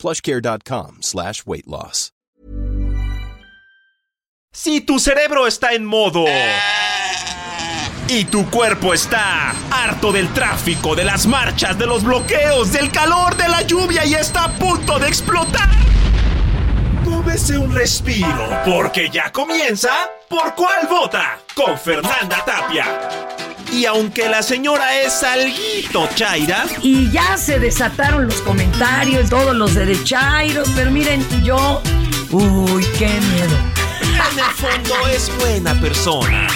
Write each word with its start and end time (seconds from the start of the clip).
plushcare.com. 0.00 1.00
Si 4.52 4.80
tu 4.80 4.98
cerebro 4.98 5.46
está 5.46 5.72
en 5.72 5.84
modo... 5.84 6.24
Y 8.08 8.24
tu 8.24 8.50
cuerpo 8.50 8.92
está 8.92 9.50
harto 9.70 10.10
del 10.10 10.32
tráfico, 10.32 10.96
de 10.96 11.04
las 11.04 11.28
marchas, 11.28 11.78
de 11.78 11.86
los 11.86 12.02
bloqueos, 12.02 12.72
del 12.72 12.90
calor, 12.90 13.36
de 13.36 13.48
la 13.48 13.62
lluvia 13.62 14.04
y 14.04 14.14
está 14.14 14.46
a 14.46 14.52
punto 14.52 14.98
de 14.98 15.06
explotar. 15.06 15.70
Tómese 17.04 17.56
un 17.56 17.72
respiro, 17.72 18.48
porque 18.64 19.10
ya 19.10 19.30
comienza 19.30 19.92
¿Por 20.30 20.54
cuál 20.54 20.86
vota? 20.86 21.40
Con 21.56 21.76
Fernanda 21.76 22.44
Tapia. 22.44 22.86
Y 23.72 23.86
aunque 23.86 24.28
la 24.28 24.42
señora 24.42 25.00
es 25.00 25.22
alguito 25.22 26.08
chaira. 26.14 26.66
Y 26.82 27.10
ya 27.10 27.36
se 27.36 27.58
desataron 27.58 28.26
los 28.26 28.40
comentarios, 28.42 29.30
todos 29.30 29.54
los 29.54 29.74
derechairos, 29.74 30.68
pero 30.74 30.90
miren, 30.90 31.24
yo. 31.44 31.80
Uy, 32.30 32.84
qué 32.98 33.08
miedo. 33.08 33.56
En 34.00 34.38
el 34.38 34.44
fondo 34.56 35.06
es 35.08 35.30
buena 35.38 35.74
persona. 35.80 36.48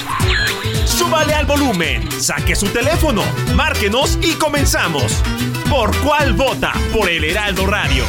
Súbale 0.85 1.35
al 1.35 1.47
volumen, 1.47 2.09
saque 2.21 2.55
su 2.55 2.67
teléfono, 2.67 3.23
márquenos 3.55 4.19
y 4.23 4.33
comenzamos. 4.35 5.23
¿Por 5.69 5.97
cuál 5.99 6.35
vota? 6.35 6.73
Por 6.93 7.09
el 7.09 7.25
Heraldo 7.25 7.67
Radio. 7.67 8.05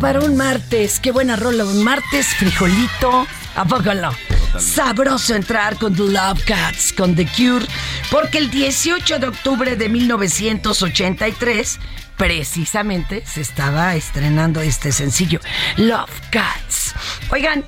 Para 0.00 0.20
un 0.20 0.34
martes. 0.34 0.98
Qué 0.98 1.12
buena 1.12 1.36
rola. 1.36 1.64
Un 1.66 1.84
martes, 1.84 2.28
frijolito. 2.38 3.26
¿A 3.54 3.64
poco 3.66 3.92
no? 3.92 4.10
Sabroso 4.58 5.34
entrar 5.34 5.76
con 5.76 5.94
The 5.94 6.04
Love 6.04 6.42
Cats, 6.44 6.94
con 6.94 7.14
The 7.14 7.26
Cure, 7.26 7.66
porque 8.10 8.38
el 8.38 8.50
18 8.50 9.18
de 9.18 9.28
octubre 9.28 9.76
de 9.76 9.88
1983, 9.90 11.78
precisamente, 12.16 13.22
se 13.26 13.42
estaba 13.42 13.94
estrenando 13.94 14.62
este 14.62 14.90
sencillo, 14.90 15.38
Love 15.76 16.18
Cats. 16.30 16.94
Oigan, 17.30 17.64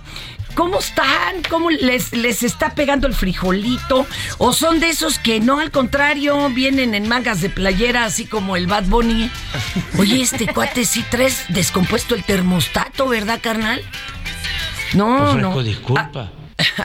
¿Cómo 0.54 0.80
están? 0.80 1.42
¿Cómo 1.48 1.70
les, 1.70 2.12
les 2.12 2.42
está 2.42 2.74
pegando 2.74 3.06
el 3.06 3.14
frijolito? 3.14 4.06
¿O 4.38 4.52
son 4.52 4.80
de 4.80 4.90
esos 4.90 5.18
que 5.18 5.40
no, 5.40 5.60
al 5.60 5.70
contrario, 5.70 6.50
vienen 6.50 6.94
en 6.94 7.08
mangas 7.08 7.40
de 7.40 7.50
playera, 7.50 8.04
así 8.04 8.26
como 8.26 8.56
el 8.56 8.66
Bad 8.66 8.84
Bunny? 8.84 9.30
Oye, 9.98 10.20
este 10.20 10.46
cuate 10.54 10.84
sí 10.84 11.04
traes 11.10 11.44
descompuesto 11.48 12.14
el 12.14 12.24
termostato, 12.24 13.08
¿verdad, 13.08 13.40
carnal? 13.42 13.82
No, 14.94 15.34
no. 15.34 15.62
disculpa. 15.62 16.30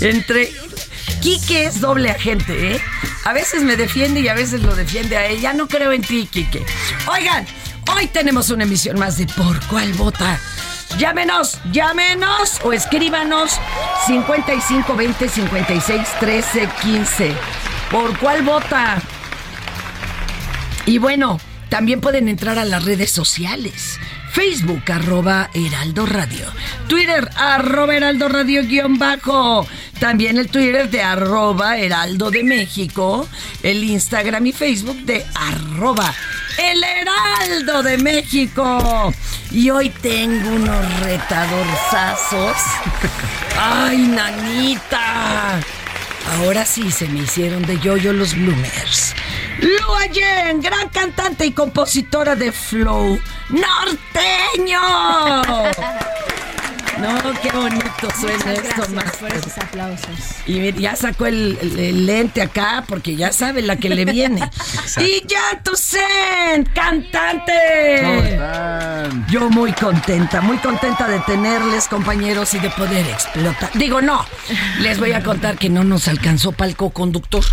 Entre. 0.00 0.52
Quique 1.20 1.66
es 1.66 1.80
doble 1.80 2.10
agente, 2.10 2.74
¿eh? 2.74 2.80
A 3.24 3.32
veces 3.32 3.62
me 3.62 3.76
defiende 3.76 4.20
y 4.20 4.28
a 4.28 4.34
veces 4.34 4.62
lo 4.62 4.74
defiende 4.74 5.16
a 5.16 5.26
ella. 5.26 5.52
No 5.52 5.68
creo 5.68 5.92
en 5.92 6.02
ti, 6.02 6.28
Quique. 6.30 6.64
Oigan, 7.06 7.46
Hoy 7.90 8.06
tenemos 8.06 8.50
una 8.50 8.64
emisión 8.64 8.98
más 8.98 9.18
de 9.18 9.26
Por 9.26 9.64
cuál 9.66 9.92
vota. 9.94 10.38
Llámenos, 10.98 11.58
llámenos 11.72 12.60
o 12.64 12.72
escríbanos 12.72 13.58
55 14.06 14.94
20 14.94 15.28
56 15.28 16.08
13 16.20 16.68
15. 16.82 17.34
¿Por 17.90 18.18
cuál 18.18 18.42
vota? 18.42 19.00
Y 20.86 20.98
bueno, 20.98 21.40
también 21.68 22.00
pueden 22.00 22.28
entrar 22.28 22.58
a 22.58 22.64
las 22.64 22.84
redes 22.84 23.10
sociales. 23.10 23.98
Facebook 24.32 24.90
arroba 24.90 25.50
Heraldo 25.52 26.06
Radio. 26.06 26.46
Twitter 26.88 27.28
arroba 27.36 27.94
Heraldo 27.94 28.28
Radio 28.28 28.62
guion 28.64 28.98
bajo. 28.98 29.66
También 30.00 30.38
el 30.38 30.48
Twitter 30.48 30.88
de 30.88 31.02
arroba 31.02 31.76
Heraldo 31.76 32.30
de 32.30 32.42
México. 32.42 33.28
El 33.62 33.84
Instagram 33.84 34.46
y 34.46 34.52
Facebook 34.52 34.96
de 35.04 35.24
arroba 35.34 36.14
El 36.56 36.82
Heraldo 36.82 37.82
de 37.82 37.98
México. 37.98 39.12
Y 39.50 39.68
hoy 39.68 39.90
tengo 39.90 40.48
unos 40.48 41.00
retadorzazos. 41.00 42.56
¡Ay, 43.60 43.98
nanita! 43.98 45.60
Ahora 46.30 46.64
sí 46.64 46.90
se 46.90 47.08
me 47.08 47.20
hicieron 47.20 47.62
de 47.66 47.78
yoyo 47.78 48.12
los 48.12 48.34
bloomers. 48.34 49.14
Lua 49.60 50.06
Yen, 50.06 50.60
gran 50.60 50.88
cantante 50.88 51.46
y 51.46 51.52
compositora 51.52 52.34
de 52.36 52.52
flow 52.52 53.18
norteño. 53.50 54.80
No, 57.00 57.18
qué 57.40 57.50
bonito 57.50 58.08
suena 58.20 58.52
esto, 58.52 58.88
más. 58.94 59.16
por 59.16 59.32
esos 59.32 59.56
aplausos. 59.58 60.08
Y 60.46 60.72
ya 60.74 60.94
sacó 60.96 61.26
el, 61.26 61.58
el- 61.60 61.78
el 61.78 62.06
lente 62.06 62.42
acá 62.42 62.84
porque 62.86 63.16
ya 63.16 63.32
sabe 63.32 63.62
la 63.62 63.76
que 63.76 63.88
le 63.88 64.04
viene. 64.04 64.48
y 65.00 65.26
ya 65.26 65.60
Toussaint, 65.62 66.68
cantante. 66.74 67.52
Yo 69.30 69.48
muy 69.50 69.72
contenta, 69.72 70.40
muy 70.40 70.58
contenta 70.58 71.08
de 71.08 71.18
tenerles, 71.20 71.88
compañeros, 71.88 72.52
y 72.54 72.58
de 72.58 72.70
poder 72.70 73.06
explotar. 73.08 73.70
Digo, 73.74 74.00
no, 74.02 74.24
les 74.80 74.98
voy 74.98 75.12
a 75.12 75.22
contar 75.22 75.56
que 75.58 75.68
no 75.70 75.84
nos 75.84 76.08
alcanzó 76.08 76.52
para 76.52 76.68
el 76.70 76.76
co-conductor. 76.76 77.44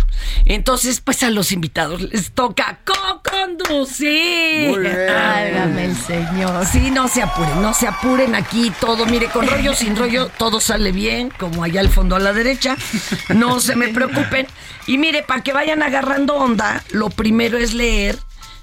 Entonces, 0.44 1.00
pues 1.00 1.22
a 1.22 1.30
los 1.30 1.52
invitados 1.52 2.02
les 2.02 2.30
toca 2.32 2.78
co-conducir. 2.84 4.76
Válgame 4.78 5.84
el 5.86 5.96
señor. 5.96 6.66
Sí, 6.66 6.90
no 6.90 7.08
se 7.08 7.22
apuren, 7.22 7.62
no 7.62 7.72
se 7.74 7.86
apuren 7.88 8.34
aquí 8.34 8.70
todo. 8.80 9.06
Mire, 9.06 9.28
con 9.32 9.46
rollo, 9.46 9.74
sin 9.74 9.96
rollo, 9.96 10.28
todo 10.38 10.60
sale 10.60 10.92
bien, 10.92 11.30
como 11.38 11.64
allá 11.64 11.80
al 11.80 11.88
fondo 11.88 12.16
a 12.16 12.18
la 12.20 12.32
derecha. 12.32 12.76
No 13.28 13.60
se 13.60 13.76
me 13.76 13.88
preocupen. 13.88 14.46
Y 14.86 14.98
mire, 14.98 15.22
para 15.22 15.42
que 15.42 15.52
vayan 15.52 15.82
agarrando 15.82 16.34
onda, 16.34 16.82
lo 16.90 17.10
primero 17.10 17.58
es 17.58 17.74
leer 17.74 18.18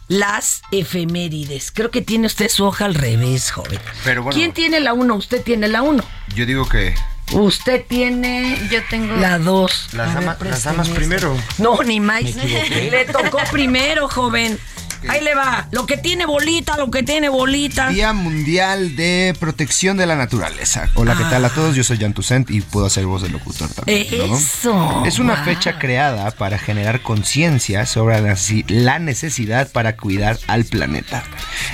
las 0.07 0.61
efemérides. 0.71 1.71
Creo 1.71 1.91
que 1.91 2.01
tiene 2.01 2.27
usted 2.27 2.49
su 2.49 2.65
hoja 2.65 2.85
al 2.85 2.95
revés, 2.95 3.51
joven. 3.51 3.79
Pero 4.03 4.23
bueno. 4.23 4.35
¿Quién 4.37 4.51
tiene 4.53 4.79
la 4.79 4.93
1? 4.93 5.15
Usted 5.15 5.41
tiene 5.43 5.67
la 5.67 5.81
1. 5.81 6.03
Yo 6.35 6.45
digo 6.45 6.67
que 6.67 6.95
Usted 7.33 7.83
tiene 7.85 8.57
Yo 8.71 8.79
tengo. 8.89 9.17
la 9.17 9.37
2. 9.37 9.89
Las 9.93 10.13
dama- 10.13 10.37
las 10.39 10.63
damas 10.63 10.87
primero. 10.89 11.35
No, 11.57 11.83
ni 11.83 11.99
más. 11.99 12.21
Le 12.23 13.03
tocó 13.05 13.39
primero, 13.51 14.07
joven. 14.07 14.57
Ahí 15.07 15.21
le 15.23 15.35
va. 15.35 15.67
Lo 15.71 15.85
que 15.85 15.97
tiene 15.97 16.25
bolita, 16.25 16.77
lo 16.77 16.89
que 16.89 17.03
tiene 17.03 17.29
bolita. 17.29 17.89
Día 17.89 18.13
Mundial 18.13 18.95
de 18.95 19.35
Protección 19.39 19.97
de 19.97 20.05
la 20.05 20.15
Naturaleza. 20.15 20.89
Hola, 20.95 21.15
¿qué 21.15 21.23
tal 21.25 21.45
a 21.45 21.49
todos? 21.49 21.75
Yo 21.75 21.83
soy 21.83 21.97
Jan 21.97 22.13
Toussaint 22.13 22.49
y 22.49 22.61
puedo 22.61 22.85
hacer 22.87 23.05
voz 23.05 23.21
de 23.21 23.29
locutor 23.29 23.69
también. 23.69 24.07
¿no? 24.27 24.37
Eso. 24.37 25.03
Es 25.05 25.19
una 25.19 25.35
Wow. 25.35 25.45
fecha 25.45 25.77
creada 25.79 26.31
para 26.31 26.57
generar 26.57 27.01
conciencia 27.01 27.85
sobre 27.85 28.19
la 28.67 28.99
necesidad 28.99 29.71
para 29.71 29.95
cuidar 29.95 30.39
al 30.47 30.65
planeta. 30.65 31.23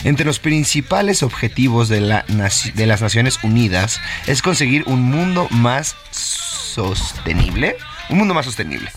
Entre 0.04 0.26
los 0.26 0.40
principales 0.40 1.24
objetivos 1.24 1.88
de, 1.90 2.02
la 2.02 2.26
de 2.76 2.86
las 2.86 3.02
Naciones 3.02 3.40
Unidas 3.44 4.00
es 4.28 4.42
conseguir 4.42 4.84
un 4.88 5.02
mundo 5.02 5.48
más 5.52 5.96
sostenible. 6.12 7.78
Un 8.10 8.18
mundo 8.18 8.34
más 8.34 8.46
sostenible. 8.46 8.92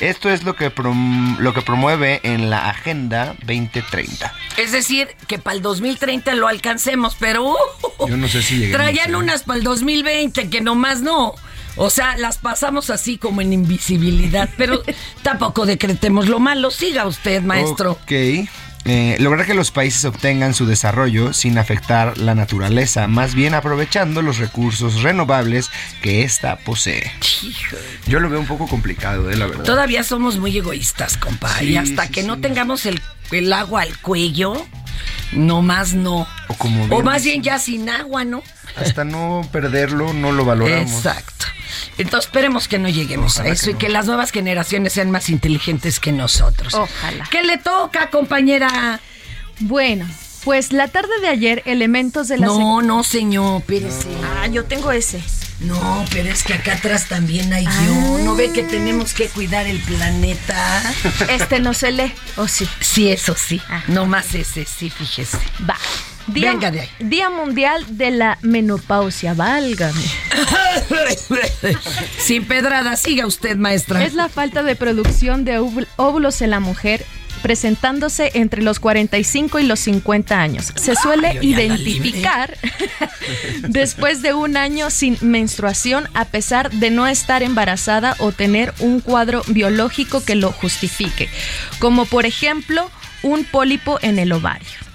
Esto 0.00 0.30
es 0.30 0.42
lo 0.42 0.56
que, 0.56 0.74
prom- 0.74 1.36
lo 1.38 1.52
que 1.52 1.62
promueve 1.62 2.20
en 2.22 2.48
la 2.50 2.68
Agenda 2.70 3.34
2030. 3.44 4.32
Es 4.56 4.72
decir, 4.72 5.08
que 5.26 5.38
para 5.38 5.56
el 5.56 5.62
2030 5.62 6.34
lo 6.34 6.48
alcancemos, 6.48 7.16
pero 7.20 7.44
uh, 7.52 8.08
Yo 8.08 8.16
no 8.16 8.28
sé 8.28 8.42
si 8.42 8.56
lleguemos, 8.56 8.76
traían 8.82 9.12
¿eh? 9.12 9.16
unas 9.16 9.42
para 9.42 9.58
el 9.58 9.64
2020 9.64 10.48
que 10.48 10.60
nomás 10.60 11.00
no. 11.02 11.34
O 11.78 11.90
sea, 11.90 12.16
las 12.16 12.38
pasamos 12.38 12.88
así 12.88 13.18
como 13.18 13.42
en 13.42 13.52
invisibilidad, 13.52 14.48
pero 14.56 14.82
tampoco 15.22 15.66
decretemos 15.66 16.26
lo 16.26 16.38
malo. 16.38 16.70
Siga 16.70 17.06
usted, 17.06 17.42
maestro. 17.42 17.92
Ok. 17.92 18.12
Eh, 18.88 19.16
lograr 19.18 19.46
que 19.46 19.54
los 19.54 19.72
países 19.72 20.04
obtengan 20.04 20.54
su 20.54 20.64
desarrollo 20.64 21.32
sin 21.32 21.58
afectar 21.58 22.18
la 22.18 22.36
naturaleza, 22.36 23.08
más 23.08 23.34
bien 23.34 23.54
aprovechando 23.54 24.22
los 24.22 24.38
recursos 24.38 25.02
renovables 25.02 25.70
que 26.02 26.22
ésta 26.22 26.56
posee. 26.58 27.10
Yo 28.06 28.20
lo 28.20 28.28
veo 28.30 28.38
un 28.38 28.46
poco 28.46 28.68
complicado, 28.68 29.28
eh, 29.30 29.36
la 29.36 29.46
verdad. 29.46 29.64
Todavía 29.64 30.04
somos 30.04 30.38
muy 30.38 30.56
egoístas, 30.56 31.16
compa. 31.16 31.50
y 31.62 31.68
Sí, 31.68 31.76
hasta 31.76 32.06
sí, 32.06 32.12
que 32.12 32.22
no 32.22 32.36
sí. 32.36 32.42
tengamos 32.42 32.86
el, 32.86 33.00
el 33.32 33.52
agua 33.52 33.82
al 33.82 33.98
cuello, 33.98 34.54
nomás 35.32 35.92
no. 35.94 36.28
O 36.46 36.54
como 36.54 36.84
O 36.94 37.02
más 37.02 37.24
bien 37.24 37.42
ya 37.42 37.58
sin 37.58 37.88
agua, 37.90 38.24
¿no? 38.24 38.42
Hasta 38.76 39.04
no 39.04 39.48
perderlo, 39.50 40.12
no 40.12 40.30
lo 40.30 40.44
valoramos. 40.44 40.92
Exacto. 40.92 41.46
Entonces 41.98 42.26
esperemos 42.26 42.68
que 42.68 42.78
no 42.78 42.88
lleguemos 42.88 43.36
Ojalá 43.36 43.50
a 43.50 43.52
eso 43.52 43.66
que 43.66 43.70
y 43.72 43.74
que 43.74 43.88
las 43.88 44.06
nuevas 44.06 44.30
generaciones 44.30 44.92
sean 44.92 45.10
más 45.10 45.28
inteligentes 45.28 46.00
que 46.00 46.12
nosotros. 46.12 46.74
Ojalá. 46.74 47.26
¿Qué 47.30 47.42
le 47.42 47.58
toca, 47.58 48.10
compañera? 48.10 49.00
Bueno, 49.60 50.06
pues 50.44 50.72
la 50.72 50.88
tarde 50.88 51.20
de 51.20 51.28
ayer, 51.28 51.62
elementos 51.66 52.28
de 52.28 52.38
la. 52.38 52.46
No, 52.46 52.82
no, 52.82 53.02
señor, 53.02 53.62
espérese. 53.62 54.08
Ah, 54.22 54.46
yo 54.46 54.64
tengo 54.64 54.92
ese. 54.92 55.20
No, 55.60 56.04
pero 56.10 56.28
es 56.28 56.42
que 56.42 56.54
acá 56.54 56.74
atrás 56.74 57.08
también 57.08 57.52
hay 57.52 57.64
yo. 57.64 58.18
¿No 58.22 58.34
ve 58.34 58.52
que 58.52 58.62
tenemos 58.62 59.14
que 59.14 59.28
cuidar 59.28 59.66
el 59.66 59.80
planeta? 59.80 60.82
Este 61.30 61.60
no 61.60 61.72
se 61.72 61.92
lee, 61.92 62.12
¿o 62.36 62.46
sí? 62.46 62.68
Sí, 62.80 63.10
eso 63.10 63.34
sí. 63.34 63.60
Ah. 63.68 63.82
No 63.88 64.06
más 64.06 64.34
ese, 64.34 64.66
sí, 64.66 64.90
fíjese. 64.90 65.38
Va. 65.68 65.76
Día, 66.28 66.52
Venga 66.52 66.70
de 66.70 66.80
ahí. 66.80 66.88
Día 67.00 67.30
Mundial 67.30 67.84
de 67.96 68.10
la 68.10 68.38
Menopausia, 68.42 69.34
válgame. 69.34 70.00
Sin 72.18 72.44
pedrada, 72.44 72.96
siga 72.96 73.26
usted, 73.26 73.56
maestra. 73.56 74.04
Es 74.04 74.14
la 74.14 74.28
falta 74.28 74.62
de 74.62 74.76
producción 74.76 75.44
de 75.44 75.58
óvul- 75.60 75.86
óvulos 75.96 76.42
en 76.42 76.50
la 76.50 76.60
mujer 76.60 77.04
presentándose 77.42 78.30
entre 78.34 78.62
los 78.62 78.80
45 78.80 79.60
y 79.60 79.66
los 79.66 79.78
50 79.80 80.40
años. 80.40 80.72
Se 80.74 80.96
suele 80.96 81.38
identificar 81.42 82.56
después 83.68 84.20
de 84.22 84.34
un 84.34 84.56
año 84.56 84.90
sin 84.90 85.16
menstruación 85.20 86.08
a 86.14 86.24
pesar 86.24 86.70
de 86.72 86.90
no 86.90 87.06
estar 87.06 87.42
embarazada 87.44 88.16
o 88.18 88.32
tener 88.32 88.74
un 88.80 89.00
cuadro 89.00 89.42
biológico 89.48 90.24
que 90.24 90.34
lo 90.34 90.50
justifique, 90.50 91.28
como 91.78 92.06
por 92.06 92.26
ejemplo 92.26 92.90
un 93.22 93.44
pólipo 93.44 93.98
en 94.02 94.18
el 94.18 94.32
ovario. 94.32 94.85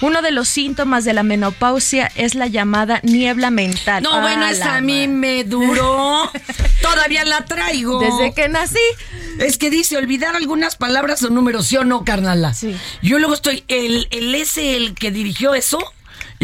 Uno 0.00 0.22
de 0.22 0.30
los 0.32 0.48
síntomas 0.48 1.04
de 1.04 1.12
la 1.14 1.22
menopausia 1.22 2.10
es 2.16 2.34
la 2.34 2.46
llamada 2.46 3.00
niebla 3.02 3.50
mental. 3.50 4.02
No, 4.02 4.12
Ah, 4.12 4.20
bueno, 4.20 4.46
esa 4.46 4.76
a 4.76 4.80
mí 4.80 5.08
me 5.08 5.44
duró. 5.44 6.30
Todavía 6.82 7.24
la 7.24 7.44
traigo. 7.44 8.00
Desde 8.00 8.34
que 8.34 8.48
nací. 8.48 8.78
Es 9.38 9.58
que 9.58 9.70
dice 9.70 9.96
olvidar 9.96 10.36
algunas 10.36 10.76
palabras 10.76 11.22
o 11.22 11.30
números, 11.30 11.66
¿sí 11.66 11.76
o 11.76 11.84
no, 11.84 12.04
carnala? 12.04 12.54
Sí. 12.54 12.76
Yo 13.02 13.18
luego 13.18 13.34
estoy, 13.34 13.64
el, 13.68 14.06
el 14.10 14.34
ese, 14.34 14.76
el 14.76 14.94
que 14.94 15.10
dirigió 15.10 15.54
eso, 15.54 15.78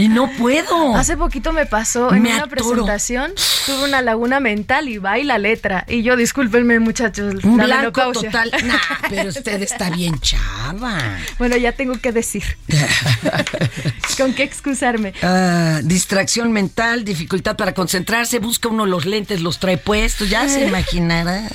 y 0.00 0.08
no 0.08 0.31
puedo. 0.38 0.97
Hace 0.97 1.17
poquito 1.17 1.52
me 1.52 1.67
pasó 1.67 2.12
en 2.12 2.23
Me 2.23 2.31
una 2.31 2.44
atoro. 2.44 2.50
presentación, 2.50 3.32
tuve 3.67 3.85
una 3.85 4.02
laguna 4.02 4.41
mental 4.41 4.88
y 4.88 4.99
va 4.99 5.19
y 5.19 5.25
la 5.25 5.38
letra. 5.38 5.85
Y 5.88 6.02
yo, 6.02 6.17
discúlpenme, 6.17 6.79
muchachos. 6.81 7.44
Un 7.44 7.58
la 7.58 7.64
blanco 7.64 8.12
total. 8.12 8.50
Nah, 8.70 8.79
pero 9.08 9.31
usted 9.31 9.62
está 9.62 9.91
bien 9.91 10.19
chava. 10.20 10.99
Bueno, 11.38 11.56
ya 11.56 11.73
tengo 11.73 11.94
que 11.94 12.12
decir. 12.12 12.44
¿Con 14.17 14.35
qué 14.35 14.43
excusarme? 14.43 15.14
Ah, 15.23 15.81
distracción 15.82 16.52
mental, 16.52 17.05
dificultad 17.05 17.56
para 17.56 17.75
concentrarse, 17.75 18.38
busca 18.38 18.69
uno 18.69 18.87
los 18.87 19.06
lentes, 19.06 19.41
los 19.41 19.58
trae 19.58 19.79
puestos, 19.79 20.29
ya 20.29 20.49
se 20.49 20.64
imaginará. 20.69 21.49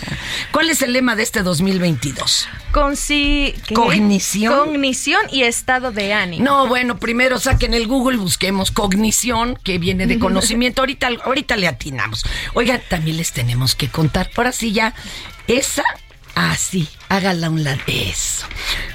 ¿Cuál 0.52 0.70
es 0.70 0.82
el 0.82 0.94
lema 0.94 1.16
de 1.16 1.24
este 1.24 1.44
2022? 1.44 2.48
Con 2.72 2.98
sí. 2.98 3.56
¿qué? 3.68 3.74
Cognición. 3.74 4.54
Cognición 4.54 5.22
y 5.32 5.44
estado 5.44 5.92
de 5.92 6.14
ánimo. 6.14 6.44
No, 6.44 6.68
bueno, 6.68 6.98
primero 6.98 7.40
saquen 7.40 7.74
el 7.74 7.88
Google, 7.88 8.18
busquemos 8.36 8.70
cognición, 8.70 9.58
que 9.64 9.78
viene 9.78 10.08
de 10.08 10.20
conocimiento. 10.20 10.82
Ahorita, 10.82 11.08
ahorita 11.24 11.56
le 11.56 11.70
atinamos. 11.70 12.26
Oigan, 12.54 12.82
también 12.90 13.16
les 13.16 13.32
tenemos 13.32 13.76
que 13.76 13.88
contar. 13.88 14.30
Ahora 14.36 14.52
sí 14.52 14.74
ya, 14.74 14.94
esa, 15.48 15.86
así, 16.36 16.90
hágala 17.08 17.48
a 17.48 17.50
un 17.50 17.64
lado. 17.64 17.80
Eso. 17.88 18.46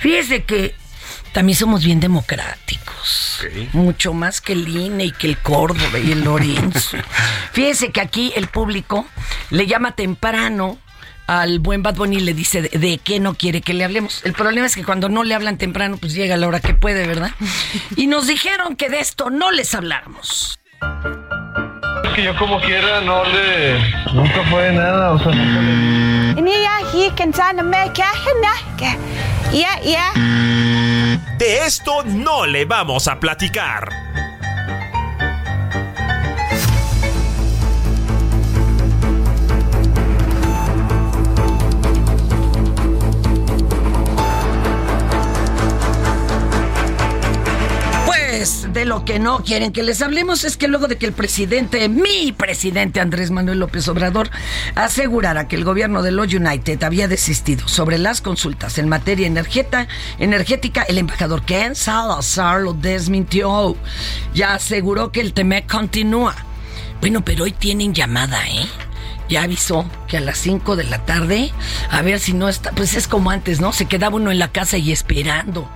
Fíjese 0.01 0.45
que 0.45 0.75
también 1.33 1.57
somos 1.57 1.83
bien 1.83 2.01
democráticos. 2.01 3.47
Mucho 3.73 4.13
más 4.13 4.43
que 4.43 4.53
el 4.53 4.69
INE 4.69 5.07
y 5.07 5.13
que 5.13 5.29
el 5.29 5.39
Córdoba 5.39 5.99
y 5.99 6.13
el 6.13 6.23
Lorenzo. 6.23 6.99
Fíjese 7.53 7.93
que 7.93 8.03
aquí 8.03 8.35
el 8.37 8.49
público 8.49 9.07
le 9.49 9.67
llama 9.67 9.93
temprano 9.93 10.77
al 11.31 11.61
buen 11.61 11.85
Bad 11.85 11.95
Bunny 11.95 12.19
le 12.19 12.35
dice 12.35 12.61
de, 12.61 12.77
de 12.77 12.99
qué 12.99 13.21
no 13.21 13.35
quiere 13.35 13.61
que 13.61 13.73
le 13.73 13.85
hablemos. 13.85 14.21
El 14.25 14.33
problema 14.33 14.67
es 14.67 14.75
que 14.75 14.83
cuando 14.83 15.09
no 15.09 15.23
le 15.23 15.37
hablan 15.37 15.59
temprano, 15.59 15.97
pues 15.97 16.13
llega 16.13 16.37
la 16.37 16.49
hora 16.49 16.59
que 16.59 16.75
puede, 16.75 17.07
¿verdad? 17.07 17.31
Y 17.97 18.09
nos 18.09 18.27
dijeron 18.27 18.75
que 18.75 18.89
de 18.89 18.99
esto 18.99 19.31
no 19.31 19.53
les 19.53 19.73
habláramos. 19.77 20.59
Es 22.05 22.11
que 22.17 22.25
yo 22.25 22.37
como 22.37 22.61
quiera 22.61 23.01
no 23.03 23.23
le... 23.25 23.79
Nunca 24.13 24.43
fue 24.51 24.73
nada, 24.73 25.13
o 25.13 25.19
sea, 25.21 25.33
nunca 25.33 25.61
le... 25.61 26.41
De 31.39 31.59
esto 31.65 32.03
no 32.05 32.47
le 32.47 32.65
vamos 32.65 33.07
a 33.07 33.21
platicar. 33.21 33.89
De 48.73 48.85
lo 48.85 49.05
que 49.05 49.19
no 49.19 49.39
quieren 49.41 49.73
que 49.73 49.83
les 49.83 50.01
hablemos 50.03 50.45
es 50.45 50.57
que 50.57 50.69
luego 50.69 50.87
de 50.87 50.97
que 50.97 51.07
el 51.07 51.13
presidente, 51.13 51.89
mi 51.89 52.33
presidente 52.33 53.01
Andrés 53.01 53.31
Manuel 53.31 53.59
López 53.59 53.89
Obrador, 53.89 54.31
asegurara 54.75 55.49
que 55.49 55.57
el 55.57 55.65
gobierno 55.65 56.03
de 56.03 56.13
los 56.13 56.33
United 56.33 56.83
había 56.83 57.09
desistido 57.09 57.67
sobre 57.69 57.99
las 57.99 58.21
consultas 58.21 58.79
en 58.79 58.89
materia 58.89 59.27
energética, 59.27 60.83
el 60.83 60.99
embajador 60.99 61.43
Ken 61.43 61.75
Salazar 61.75 62.61
lo 62.61 62.73
desmintió. 62.73 63.77
Ya 64.35 64.55
aseguró 64.55 65.11
que 65.13 65.21
el 65.21 65.33
TEMEC 65.33 65.71
continúa. 65.71 66.35
Bueno, 67.01 67.25
pero 67.25 67.45
hoy 67.45 67.53
tienen 67.53 67.95
llamada, 67.95 68.47
¿eh? 68.47 68.67
Ya 69.29 69.43
avisó 69.43 69.89
que 70.09 70.17
a 70.17 70.21
las 70.21 70.39
5 70.39 70.77
de 70.77 70.85
la 70.85 71.05
tarde, 71.05 71.53
a 71.91 72.03
ver 72.03 72.19
si 72.21 72.33
no 72.33 72.49
está, 72.49 72.73
pues 72.73 72.95
es 72.95 73.09
como 73.09 73.31
antes, 73.31 73.61
¿no? 73.61 73.73
Se 73.73 73.87
quedaba 73.87 74.17
uno 74.17 74.31
en 74.31 74.39
la 74.39 74.49
casa 74.49 74.77
y 74.77 74.93
esperando. 74.93 75.69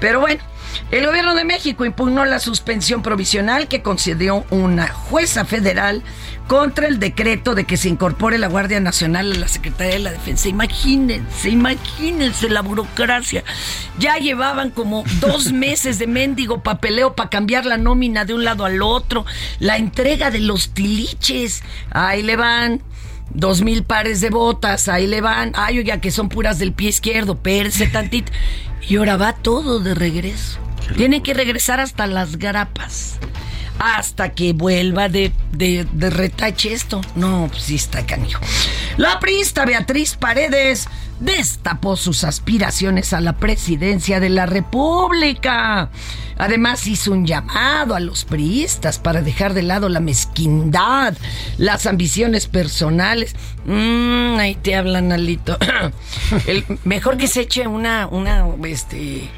Pero 0.00 0.20
bueno, 0.20 0.42
el 0.90 1.06
gobierno 1.06 1.34
de 1.34 1.44
México 1.44 1.84
impugnó 1.84 2.24
la 2.24 2.38
suspensión 2.38 3.02
provisional 3.02 3.68
que 3.68 3.82
concedió 3.82 4.44
una 4.50 4.88
jueza 4.88 5.44
federal 5.44 6.02
contra 6.48 6.88
el 6.88 6.98
decreto 6.98 7.54
de 7.54 7.64
que 7.64 7.76
se 7.76 7.90
incorpore 7.90 8.38
la 8.38 8.48
Guardia 8.48 8.80
Nacional 8.80 9.32
a 9.32 9.38
la 9.38 9.48
Secretaría 9.48 9.92
de 9.92 9.98
la 9.98 10.12
Defensa. 10.12 10.48
Imagínense, 10.48 11.50
imagínense 11.50 12.48
la 12.48 12.62
burocracia. 12.62 13.44
Ya 13.98 14.16
llevaban 14.16 14.70
como 14.70 15.04
dos 15.20 15.52
meses 15.52 15.98
de 15.98 16.06
mendigo 16.06 16.62
papeleo 16.62 17.14
para 17.14 17.28
cambiar 17.28 17.66
la 17.66 17.76
nómina 17.76 18.24
de 18.24 18.32
un 18.32 18.44
lado 18.44 18.64
al 18.64 18.80
otro, 18.80 19.26
la 19.58 19.76
entrega 19.76 20.30
de 20.30 20.40
los 20.40 20.70
tiliches. 20.70 21.62
Ahí 21.90 22.22
le 22.22 22.36
van. 22.36 22.82
Dos 23.30 23.60
mil 23.60 23.84
pares 23.84 24.22
de 24.22 24.30
botas, 24.30 24.88
ahí 24.88 25.06
le 25.06 25.20
van. 25.20 25.52
Ay, 25.54 25.78
oiga, 25.78 26.00
que 26.00 26.10
son 26.10 26.30
puras 26.30 26.58
del 26.58 26.72
pie 26.72 26.88
izquierdo, 26.88 27.36
pérese 27.36 27.86
tantito. 27.86 28.32
Y 28.86 28.96
ahora 28.96 29.16
va 29.16 29.32
todo 29.32 29.80
de 29.80 29.94
regreso. 29.94 30.58
Tienen 30.96 31.22
que 31.22 31.34
regresar 31.34 31.80
hasta 31.80 32.06
las 32.06 32.36
grapas. 32.36 33.18
Hasta 33.78 34.30
que 34.30 34.52
vuelva 34.52 35.08
de, 35.08 35.32
de, 35.52 35.86
de 35.92 36.10
retache 36.10 36.72
esto. 36.72 37.00
No, 37.14 37.48
pues 37.50 37.64
sí 37.64 37.76
está 37.76 38.04
canijo. 38.04 38.40
La 38.96 39.20
priista 39.20 39.64
Beatriz 39.64 40.16
Paredes 40.16 40.88
destapó 41.20 41.96
sus 41.96 42.24
aspiraciones 42.24 43.12
a 43.12 43.20
la 43.20 43.36
presidencia 43.36 44.20
de 44.20 44.28
la 44.28 44.46
República. 44.46 45.90
Además 46.36 46.86
hizo 46.86 47.12
un 47.12 47.26
llamado 47.26 47.94
a 47.96 48.00
los 48.00 48.24
priistas 48.24 48.98
para 48.98 49.22
dejar 49.22 49.54
de 49.54 49.62
lado 49.62 49.88
la 49.88 50.00
mezquindad, 50.00 51.16
las 51.56 51.86
ambiciones 51.86 52.46
personales. 52.46 53.34
Mm, 53.66 54.38
ahí 54.38 54.54
te 54.54 54.76
hablan, 54.76 55.10
Alito. 55.10 55.58
El, 56.46 56.64
mejor 56.84 57.16
que 57.16 57.26
se 57.26 57.40
eche 57.42 57.66
una, 57.66 58.06
una, 58.06 58.46
este, 58.66 59.28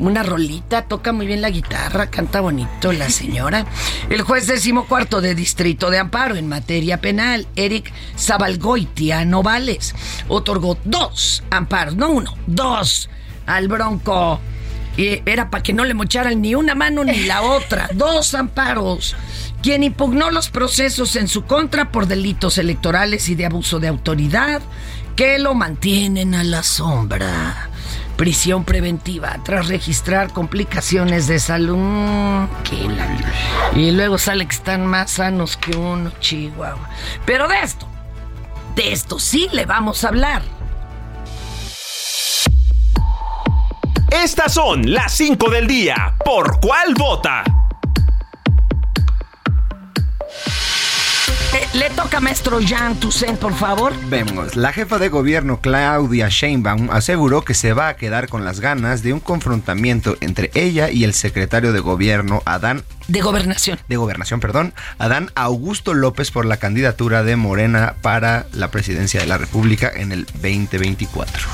una 0.00 0.22
rolita, 0.22 0.82
toca 0.82 1.12
muy 1.12 1.26
bien 1.26 1.40
la 1.42 1.50
guitarra, 1.50 2.10
canta 2.10 2.40
bonito 2.40 2.92
la 2.92 3.10
señora. 3.10 3.66
El 4.10 4.22
juez 4.22 4.46
decimocuarto 4.46 5.20
de 5.20 5.34
Distrito 5.34 5.90
de 5.90 5.98
Amparo 5.98 6.36
en 6.36 6.48
materia 6.48 7.00
penal, 7.00 7.46
Eric 7.56 7.92
Zabalgoitia 8.18 9.24
Novales, 9.24 9.94
otorgó 10.28 10.78
dos 10.84 11.42
amparos, 11.50 11.96
no 11.96 12.10
uno, 12.10 12.34
dos 12.46 13.08
al 13.46 13.68
Bronco. 13.68 14.40
Y 14.96 15.22
era 15.24 15.50
para 15.50 15.62
que 15.62 15.72
no 15.72 15.84
le 15.84 15.94
mocharan 15.94 16.42
ni 16.42 16.54
una 16.54 16.74
mano 16.74 17.04
ni 17.04 17.24
la 17.24 17.42
otra, 17.56 17.88
dos 17.94 18.34
amparos. 18.34 19.14
Quien 19.62 19.84
impugnó 19.84 20.30
los 20.30 20.48
procesos 20.48 21.16
en 21.16 21.28
su 21.28 21.44
contra 21.44 21.92
por 21.92 22.06
delitos 22.06 22.58
electorales 22.58 23.28
y 23.28 23.34
de 23.34 23.46
abuso 23.46 23.78
de 23.78 23.88
autoridad 23.88 24.62
que 25.16 25.38
lo 25.38 25.54
mantienen 25.54 26.34
a 26.34 26.42
la 26.42 26.62
sombra 26.62 27.69
prisión 28.20 28.64
preventiva 28.64 29.38
tras 29.44 29.68
registrar 29.68 30.30
complicaciones 30.30 31.26
de 31.26 31.38
salud. 31.38 32.46
Y 33.74 33.92
luego 33.92 34.18
sale 34.18 34.44
que 34.44 34.54
están 34.54 34.84
más 34.84 35.12
sanos 35.12 35.56
que 35.56 35.74
uno, 35.74 36.12
Chihuahua. 36.20 36.90
Pero 37.24 37.48
de 37.48 37.60
esto, 37.60 37.88
de 38.76 38.92
esto 38.92 39.18
sí 39.18 39.48
le 39.52 39.64
vamos 39.64 40.04
a 40.04 40.08
hablar. 40.08 40.42
Estas 44.10 44.52
son 44.52 44.92
las 44.92 45.12
5 45.12 45.48
del 45.48 45.66
día. 45.66 46.14
¿Por 46.22 46.60
cuál 46.60 46.92
vota? 46.98 47.59
Le 51.74 51.88
toca 51.90 52.20
maestro 52.20 52.60
Jean 52.60 52.98
Toussaint, 52.98 53.38
por 53.38 53.54
favor. 53.54 53.92
Vemos, 54.08 54.56
la 54.56 54.72
jefa 54.72 54.98
de 54.98 55.08
gobierno 55.08 55.60
Claudia 55.60 56.28
Sheinbaum 56.28 56.90
aseguró 56.90 57.42
que 57.42 57.54
se 57.54 57.72
va 57.72 57.88
a 57.88 57.96
quedar 57.96 58.28
con 58.28 58.44
las 58.44 58.60
ganas 58.60 59.02
de 59.02 59.12
un 59.12 59.20
confrontamiento 59.20 60.16
entre 60.20 60.50
ella 60.54 60.90
y 60.90 61.04
el 61.04 61.14
secretario 61.14 61.72
de 61.72 61.80
gobierno 61.80 62.42
Adán 62.44 62.82
de 63.08 63.20
gobernación. 63.22 63.78
De 63.88 63.96
gobernación, 63.96 64.38
perdón. 64.38 64.72
Adán 64.98 65.30
Augusto 65.34 65.94
López 65.94 66.30
por 66.30 66.46
la 66.46 66.58
candidatura 66.58 67.24
de 67.24 67.34
Morena 67.34 67.96
para 68.02 68.46
la 68.52 68.70
presidencia 68.70 69.20
de 69.20 69.26
la 69.26 69.36
República 69.38 69.90
en 69.92 70.12
el 70.12 70.26
2024. 70.26 71.48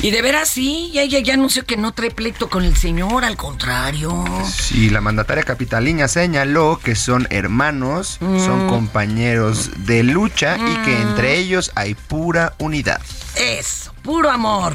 Y 0.00 0.10
de 0.10 0.20
veras 0.22 0.48
sí, 0.48 0.90
ya, 0.92 1.04
ya, 1.04 1.20
ya 1.20 1.34
anunció 1.34 1.64
que 1.64 1.76
no 1.76 1.92
trae 1.92 2.10
pleito 2.10 2.48
con 2.50 2.64
el 2.64 2.76
señor, 2.76 3.24
al 3.24 3.36
contrario. 3.36 4.24
Sí, 4.44 4.90
la 4.90 5.00
mandataria 5.00 5.44
capitaliña 5.44 6.08
señaló 6.08 6.80
que 6.82 6.96
son 6.96 7.28
hermanos, 7.30 8.18
son 8.20 8.68
compañeros 8.68 9.70
de 9.86 10.02
lucha 10.02 10.56
y 10.56 10.76
que 10.84 11.00
entre 11.00 11.38
ellos 11.38 11.70
hay 11.76 11.94
pura 11.94 12.54
unidad. 12.58 13.00
Eso, 13.36 13.94
puro 14.02 14.30
amor. 14.30 14.74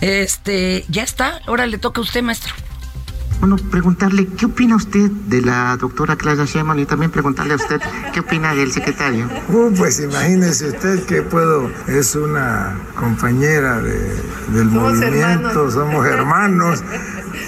Este, 0.00 0.86
ya 0.88 1.02
está, 1.02 1.40
ahora 1.46 1.66
le 1.66 1.76
toca 1.76 2.00
a 2.00 2.04
usted, 2.04 2.22
maestro. 2.22 2.54
Bueno, 3.40 3.56
preguntarle, 3.70 4.26
¿qué 4.26 4.44
opina 4.46 4.76
usted 4.76 5.10
de 5.10 5.40
la 5.40 5.74
doctora 5.78 6.16
Clara 6.16 6.44
Sheinbaum 6.44 6.78
y 6.78 6.84
también 6.84 7.10
preguntarle 7.10 7.54
a 7.54 7.56
usted 7.56 7.80
qué 8.12 8.20
opina 8.20 8.54
del 8.54 8.70
secretario? 8.70 9.28
Uh, 9.50 9.72
pues 9.76 9.98
imagínese 10.00 10.68
usted 10.68 11.04
que 11.06 11.22
puedo, 11.22 11.70
es 11.88 12.14
una 12.14 12.78
compañera 12.94 13.80
de, 13.80 14.14
del 14.52 14.66
movimiento, 14.66 15.70
somos 15.70 16.06
hermanos, 16.06 16.84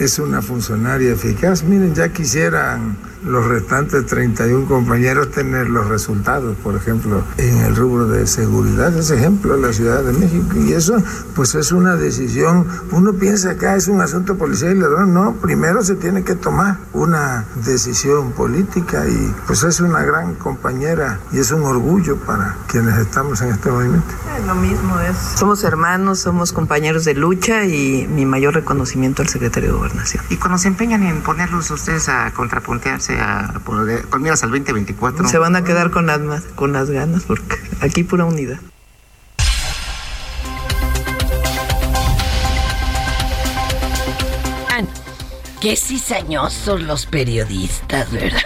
es 0.00 0.18
una 0.18 0.42
funcionaria 0.42 1.12
eficaz. 1.12 1.62
Miren, 1.62 1.94
ya 1.94 2.08
quisieran 2.08 2.96
los 3.24 3.46
restantes 3.46 4.06
31 4.06 4.66
compañeros 4.66 5.30
tener 5.30 5.68
los 5.68 5.88
resultados, 5.88 6.56
por 6.58 6.74
ejemplo, 6.74 7.22
en 7.36 7.58
el 7.58 7.76
rubro 7.76 8.06
de 8.06 8.26
seguridad, 8.26 8.96
ese 8.96 9.16
ejemplo 9.16 9.56
de 9.56 9.66
la 9.66 9.72
Ciudad 9.72 10.02
de 10.02 10.12
México. 10.12 10.56
Y 10.56 10.72
eso, 10.72 10.96
pues 11.34 11.54
es 11.54 11.72
una 11.72 11.96
decisión, 11.96 12.66
uno 12.90 13.12
piensa 13.12 13.56
que 13.56 13.72
es 13.74 13.88
un 13.88 14.00
asunto 14.00 14.36
policial 14.36 14.76
y 14.76 14.80
ladrón, 14.80 15.14
no, 15.14 15.34
primero 15.34 15.82
se 15.82 15.94
tiene 15.94 16.24
que 16.24 16.34
tomar 16.34 16.78
una 16.92 17.44
decisión 17.64 18.32
política 18.32 19.06
y 19.08 19.34
pues 19.46 19.62
es 19.62 19.80
una 19.80 20.02
gran 20.02 20.34
compañera 20.34 21.20
y 21.32 21.38
es 21.38 21.50
un 21.52 21.62
orgullo 21.62 22.16
para 22.16 22.56
quienes 22.66 22.98
estamos 22.98 23.40
en 23.42 23.50
este 23.50 23.70
movimiento. 23.70 24.08
Lo 24.46 24.54
mismo 24.56 24.98
es, 25.00 25.16
somos 25.16 25.62
hermanos, 25.62 26.18
somos 26.18 26.52
compañeros 26.52 27.04
de 27.04 27.14
lucha 27.14 27.64
y 27.64 28.08
mi 28.08 28.26
mayor 28.26 28.54
reconocimiento 28.54 29.22
al 29.22 29.28
secretario 29.28 29.70
de 29.70 29.78
Gobernación. 29.78 30.24
Y 30.30 30.36
cuando 30.36 30.58
se 30.58 30.68
empeñan 30.68 31.04
en 31.04 31.22
ponerlos 31.22 31.70
ustedes 31.70 32.08
a 32.08 32.30
contrapuntearse, 32.32 33.11
a 33.20 33.60
poner, 33.64 34.02
con 34.08 34.22
miras 34.22 34.42
al 34.42 34.50
2024. 34.50 35.28
Se 35.28 35.38
van 35.38 35.56
a 35.56 35.64
quedar 35.64 35.90
con 35.90 36.06
las, 36.06 36.20
con 36.54 36.72
las 36.72 36.90
ganas 36.90 37.24
porque 37.24 37.56
aquí 37.80 38.04
pura 38.04 38.24
unidad. 38.24 38.58
Qué 45.62 45.76
cizañosos 45.76 46.82
los 46.82 47.06
periodistas, 47.06 48.10
¿verdad? 48.10 48.42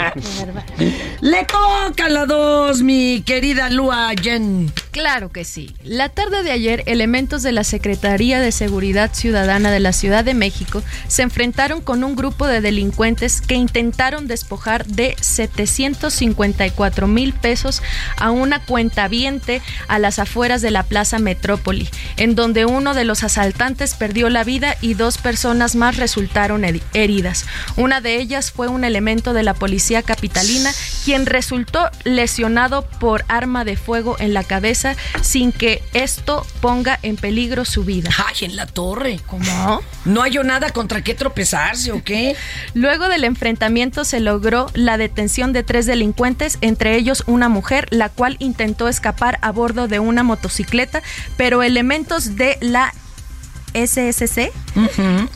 Le 1.20 1.44
toca 1.44 2.08
la 2.08 2.26
dos, 2.26 2.82
mi 2.82 3.22
querida 3.22 3.70
Lua 3.70 4.10
Jen. 4.20 4.72
Claro 4.90 5.30
que 5.30 5.44
sí. 5.44 5.76
La 5.84 6.08
tarde 6.08 6.42
de 6.42 6.50
ayer, 6.50 6.82
elementos 6.86 7.44
de 7.44 7.52
la 7.52 7.62
Secretaría 7.62 8.40
de 8.40 8.50
Seguridad 8.50 9.14
Ciudadana 9.14 9.70
de 9.70 9.78
la 9.78 9.92
Ciudad 9.92 10.24
de 10.24 10.34
México 10.34 10.82
se 11.06 11.22
enfrentaron 11.22 11.80
con 11.80 12.02
un 12.02 12.16
grupo 12.16 12.48
de 12.48 12.60
delincuentes 12.60 13.40
que 13.40 13.54
intentaron 13.54 14.26
despojar 14.26 14.86
de 14.86 15.14
754 15.20 17.06
mil 17.06 17.32
pesos 17.34 17.82
a 18.16 18.32
una 18.32 18.64
cuentaviente 18.64 19.62
a 19.86 20.00
las 20.00 20.18
afueras 20.18 20.60
de 20.60 20.72
la 20.72 20.82
Plaza 20.82 21.20
Metrópoli, 21.20 21.88
en 22.16 22.34
donde 22.34 22.64
uno 22.64 22.94
de 22.94 23.04
los 23.04 23.22
asaltantes 23.22 23.94
perdió 23.94 24.28
la 24.28 24.42
vida 24.42 24.76
y 24.80 24.94
dos 24.94 25.18
personas 25.18 25.76
más 25.76 25.98
resultaron 26.00 26.64
heridas. 26.92 27.44
Una 27.76 28.00
de 28.00 28.16
ellas 28.16 28.50
fue 28.50 28.66
un 28.66 28.82
elemento 28.82 29.32
de 29.32 29.44
la 29.44 29.54
policía 29.54 30.02
capitalina, 30.02 30.72
quien 31.04 31.26
resultó 31.26 31.88
lesionado 32.02 32.82
por 32.82 33.24
arma 33.28 33.64
de 33.64 33.76
fuego 33.76 34.16
en 34.18 34.34
la 34.34 34.42
cabeza 34.42 34.96
sin 35.22 35.52
que 35.52 35.82
esto 35.94 36.44
ponga 36.60 36.98
en 37.02 37.16
peligro 37.16 37.64
su 37.64 37.84
vida. 37.84 38.10
¡Ay, 38.26 38.46
en 38.46 38.56
la 38.56 38.66
torre! 38.66 39.20
¿Cómo? 39.26 39.82
¿No 40.04 40.22
hay 40.22 40.40
nada 40.44 40.70
contra 40.70 41.02
qué 41.02 41.14
tropezarse 41.14 41.92
o 41.92 42.02
qué? 42.02 42.34
Luego 42.74 43.08
del 43.08 43.24
enfrentamiento 43.24 44.04
se 44.04 44.20
logró 44.20 44.66
la 44.74 44.96
detención 44.96 45.52
de 45.52 45.62
tres 45.62 45.86
delincuentes, 45.86 46.56
entre 46.62 46.96
ellos 46.96 47.24
una 47.26 47.48
mujer, 47.48 47.86
la 47.90 48.08
cual 48.08 48.36
intentó 48.38 48.88
escapar 48.88 49.38
a 49.42 49.52
bordo 49.52 49.88
de 49.88 49.98
una 49.98 50.22
motocicleta, 50.22 51.02
pero 51.36 51.62
elementos 51.62 52.36
de 52.36 52.56
la 52.60 52.94
SSC 53.74 54.50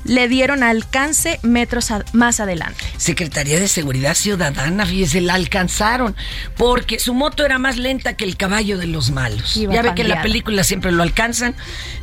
le 0.05 0.29
dieron 0.29 0.62
alcance 0.62 1.38
metros 1.43 1.91
a- 1.91 2.05
más 2.12 2.41
adelante. 2.41 2.83
Secretaría 2.97 3.59
de 3.61 3.69
Seguridad 3.69 4.14
Ciudadana, 4.14 4.87
fíjese, 4.87 5.21
la 5.21 5.35
alcanzaron 5.35 6.14
porque 6.57 6.99
su 6.99 7.14
moto 7.14 7.45
era 7.45 7.59
más 7.59 7.76
lenta 7.76 8.14
que 8.17 8.25
el 8.25 8.37
caballo 8.37 8.79
de 8.79 8.87
los 8.87 9.11
malos. 9.11 9.57
Iba 9.57 9.75
ya 9.75 9.83
ve 9.83 9.95
que 9.95 10.03
en 10.03 10.09
la 10.09 10.23
película 10.23 10.64
siempre 10.64 10.93
lo 10.93 11.03
alcanzan, 11.03 11.55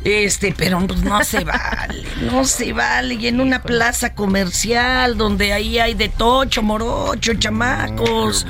este, 0.04 0.52
pero 0.56 0.80
no 0.80 1.24
se 1.24 1.44
vale, 1.44 2.04
no 2.30 2.44
se 2.44 2.72
vale. 2.72 3.14
Y 3.14 3.26
en 3.26 3.40
una 3.40 3.62
plaza 3.62 4.14
comercial 4.14 5.16
donde 5.16 5.52
ahí 5.52 5.78
hay 5.78 5.94
de 5.94 6.08
tocho, 6.08 6.62
morocho, 6.62 7.34
chamacos, 7.34 8.46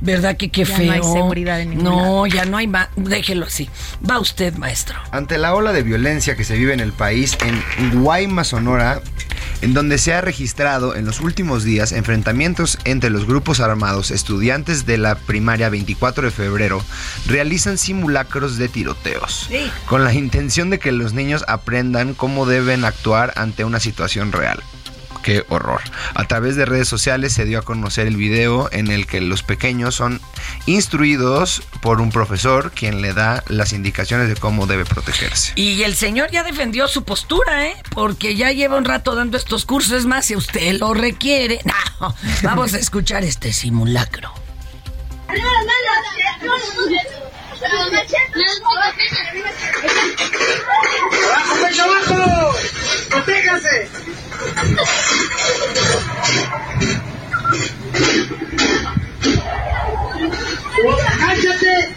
¿verdad 0.00 0.36
que 0.36 0.48
qué 0.50 0.64
Ya 0.64 0.76
feo? 0.76 0.86
no 0.86 0.92
hay 0.92 1.02
seguridad 1.02 1.60
en 1.60 1.70
ningún 1.70 1.84
No, 1.84 2.26
ya 2.26 2.44
no 2.44 2.56
hay 2.56 2.66
más. 2.66 2.88
Déjelo 2.96 3.46
así. 3.46 3.68
Va 4.08 4.18
usted, 4.18 4.54
maestro. 4.54 4.98
Ante 5.10 5.38
la 5.38 5.54
ola 5.54 5.72
de 5.72 5.82
violencia 5.82 6.34
que 6.36 6.44
se 6.44 6.56
vive 6.56 6.72
en 6.74 6.80
el 6.80 6.92
país, 6.92 7.21
en 7.22 8.02
Guaymas, 8.02 8.48
Sonora, 8.48 9.00
en 9.60 9.74
donde 9.74 9.98
se 9.98 10.12
ha 10.12 10.20
registrado 10.20 10.96
en 10.96 11.04
los 11.04 11.20
últimos 11.20 11.62
días 11.62 11.92
enfrentamientos 11.92 12.78
entre 12.84 13.10
los 13.10 13.26
grupos 13.26 13.60
armados, 13.60 14.10
estudiantes 14.10 14.86
de 14.86 14.98
la 14.98 15.14
primaria 15.14 15.68
24 15.68 16.24
de 16.24 16.30
febrero 16.32 16.82
realizan 17.26 17.78
simulacros 17.78 18.56
de 18.58 18.68
tiroteos, 18.68 19.46
Sí. 19.48 19.70
con 19.86 20.02
la 20.02 20.12
intención 20.14 20.68
de 20.70 20.80
que 20.80 20.90
los 20.90 21.12
niños 21.12 21.44
aprendan 21.46 22.14
cómo 22.14 22.44
deben 22.44 22.84
actuar 22.84 23.32
ante 23.36 23.64
una 23.64 23.78
situación 23.78 24.32
real. 24.32 24.60
Qué 25.22 25.44
horror. 25.48 25.80
A 26.14 26.24
través 26.24 26.56
de 26.56 26.64
redes 26.64 26.88
sociales 26.88 27.32
se 27.32 27.44
dio 27.44 27.60
a 27.60 27.62
conocer 27.62 28.06
el 28.06 28.16
video 28.16 28.68
en 28.72 28.88
el 28.88 29.06
que 29.06 29.20
los 29.20 29.42
pequeños 29.42 29.94
son 29.94 30.20
instruidos 30.66 31.62
por 31.80 32.00
un 32.00 32.10
profesor 32.10 32.72
quien 32.72 33.02
le 33.02 33.12
da 33.12 33.44
las 33.48 33.72
indicaciones 33.72 34.28
de 34.28 34.36
cómo 34.36 34.66
debe 34.66 34.84
protegerse. 34.84 35.52
Y 35.54 35.82
el 35.82 35.94
señor 35.94 36.30
ya 36.30 36.42
defendió 36.42 36.88
su 36.88 37.04
postura, 37.04 37.66
¿eh? 37.66 37.76
Porque 37.90 38.34
ya 38.34 38.52
lleva 38.52 38.76
un 38.76 38.84
rato 38.84 39.14
dando 39.14 39.36
estos 39.36 39.64
cursos. 39.64 39.92
Es 39.92 40.06
más, 40.06 40.26
si 40.26 40.36
usted 40.36 40.74
lo 40.78 40.94
requiere. 40.94 41.60
No, 41.64 42.14
vamos 42.42 42.74
a 42.74 42.78
escuchar 42.78 43.22
este 43.24 43.52
simulacro. 43.52 44.32
¡Agáchate! 61.20 61.94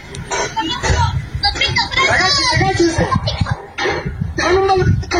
¡Agáchese, 2.11 2.55
agáchese! 2.55 3.07
¡Dale 4.35 4.57
un 4.57 4.67
momento! 4.67 5.17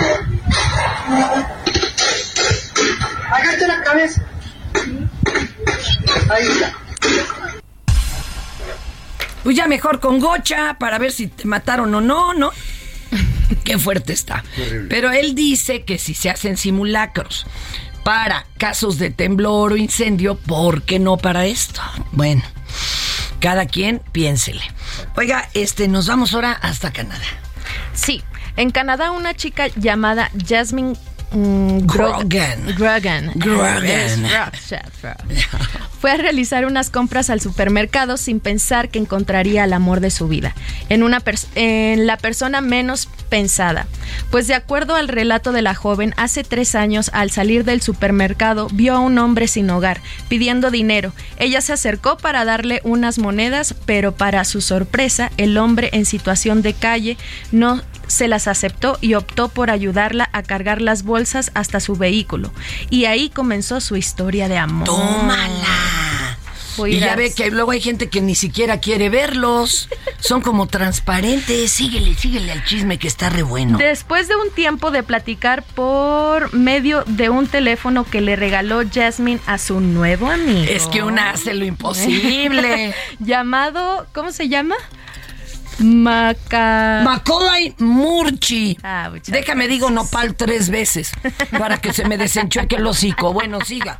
¡Agacha 3.31 3.67
la 3.67 3.83
cabeza! 3.83 4.21
Ahí 6.29 6.47
está. 6.47 7.64
Pues 9.45 9.55
ya 9.55 9.67
mejor 9.67 9.99
con 9.99 10.19
gocha 10.19 10.75
para 10.79 10.97
ver 10.97 11.11
si 11.11 11.27
te 11.27 11.45
mataron 11.45 11.93
o 11.93 12.01
no, 12.01 12.33
¿no? 12.33 12.49
Qué 13.63 13.77
fuerte 13.77 14.11
está. 14.11 14.43
Pero 14.89 15.11
él 15.11 15.35
dice 15.35 15.83
que 15.83 15.99
si 15.99 16.15
se 16.15 16.31
hacen 16.31 16.57
simulacros 16.57 17.45
para 18.03 18.47
casos 18.57 18.97
de 18.97 19.11
temblor 19.11 19.73
o 19.73 19.77
incendio, 19.77 20.33
¿por 20.35 20.81
qué 20.81 20.97
no 20.97 21.17
para 21.17 21.45
esto? 21.45 21.79
Bueno, 22.11 22.41
cada 23.39 23.67
quien 23.67 24.01
piénsele. 24.11 24.63
Oiga, 25.15 25.47
este, 25.53 25.87
nos 25.87 26.07
vamos 26.07 26.33
ahora 26.33 26.53
hasta 26.53 26.91
Canadá. 26.91 27.27
Sí, 27.93 28.23
en 28.57 28.71
Canadá 28.71 29.11
una 29.11 29.35
chica 29.35 29.67
llamada 29.67 30.31
Jasmine 30.43 30.95
mm, 31.35 31.85
Gro- 31.85 32.17
Grogan. 32.19 32.75
Grogan. 32.77 33.31
Grogan. 33.35 34.25
Fue 35.99 36.11
a 36.11 36.17
realizar 36.17 36.65
unas 36.65 36.89
compras 36.89 37.29
al 37.29 37.41
supermercado 37.41 38.17
sin 38.17 38.39
pensar 38.39 38.89
que 38.89 38.99
encontraría 38.99 39.63
el 39.63 39.73
amor 39.73 39.99
de 40.01 40.11
su 40.11 40.27
vida, 40.27 40.53
en, 40.89 41.03
una 41.03 41.21
en 41.55 42.05
la 42.05 42.17
persona 42.17 42.61
menos 42.61 43.07
pensada. 43.29 43.87
Pues 44.29 44.47
de 44.47 44.53
acuerdo 44.53 44.95
al 44.95 45.07
relato 45.07 45.51
de 45.51 45.61
la 45.63 45.73
joven, 45.73 46.13
hace 46.17 46.43
tres 46.43 46.75
años 46.75 47.09
al 47.13 47.31
salir 47.31 47.63
del 47.65 47.81
supermercado 47.81 48.67
vio 48.71 48.95
a 48.95 48.99
un 48.99 49.17
hombre 49.17 49.47
sin 49.47 49.69
hogar 49.69 49.99
pidiendo 50.29 50.69
dinero. 50.69 51.11
Ella 51.37 51.61
se 51.61 51.73
acercó 51.73 52.17
para 52.17 52.45
darle 52.45 52.81
unas 52.83 53.17
monedas, 53.17 53.73
pero 53.85 54.11
para 54.13 54.45
su 54.45 54.61
sorpresa, 54.61 55.31
el 55.37 55.57
hombre 55.57 55.89
en 55.93 56.05
situación 56.05 56.61
de 56.61 56.73
calle 56.73 57.17
no 57.51 57.81
se 58.07 58.27
las 58.27 58.47
aceptó 58.47 58.97
y 59.01 59.15
optó 59.15 59.49
por 59.49 59.69
ayudarla 59.69 60.29
a 60.33 60.43
cargar 60.43 60.81
las 60.81 61.03
bolsas 61.03 61.51
hasta 61.53 61.79
su 61.79 61.95
vehículo. 61.95 62.51
Y 62.89 63.05
ahí 63.05 63.29
comenzó 63.29 63.81
su 63.81 63.95
historia 63.95 64.47
de 64.47 64.57
amor. 64.57 64.85
tómala. 64.85 66.35
Y 66.85 66.99
ya 66.99 67.15
ve 67.15 67.33
que 67.33 67.51
luego 67.51 67.71
hay 67.71 67.81
gente 67.81 68.09
que 68.09 68.21
ni 68.21 68.35
siquiera 68.35 68.79
quiere 68.79 69.09
verlos. 69.09 69.87
Son 70.19 70.41
como 70.41 70.67
transparentes. 70.67 71.71
Síguele, 71.71 72.15
síguele 72.15 72.51
al 72.51 72.63
chisme 72.65 72.97
que 72.99 73.07
está 73.07 73.29
re 73.29 73.43
bueno. 73.43 73.77
Después 73.77 74.27
de 74.27 74.35
un 74.35 74.51
tiempo 74.51 74.91
de 74.91 75.03
platicar 75.03 75.63
por 75.63 76.53
medio 76.53 77.03
de 77.07 77.29
un 77.29 77.47
teléfono 77.47 78.03
que 78.03 78.21
le 78.21 78.35
regaló 78.35 78.81
Jasmine 78.91 79.39
a 79.45 79.57
su 79.57 79.79
nuevo 79.79 80.29
amigo. 80.29 80.65
Es 80.69 80.87
que 80.87 81.03
una 81.03 81.31
hace 81.31 81.53
lo 81.53 81.65
imposible. 81.65 82.93
Llamado, 83.19 84.07
¿cómo 84.13 84.31
se 84.31 84.49
llama? 84.49 84.75
Maca... 85.79 87.01
Macaulay 87.03 87.75
Murchi. 87.79 88.77
Ah, 88.83 89.11
Déjame 89.27 89.67
digo 89.67 89.89
nopal 89.89 90.35
tres 90.35 90.69
veces 90.69 91.11
para 91.51 91.77
que 91.77 91.93
se 91.93 92.05
me 92.05 92.17
desenchueque 92.17 92.77
el 92.77 92.87
hocico. 92.87 93.33
Bueno, 93.33 93.59
siga. 93.61 93.99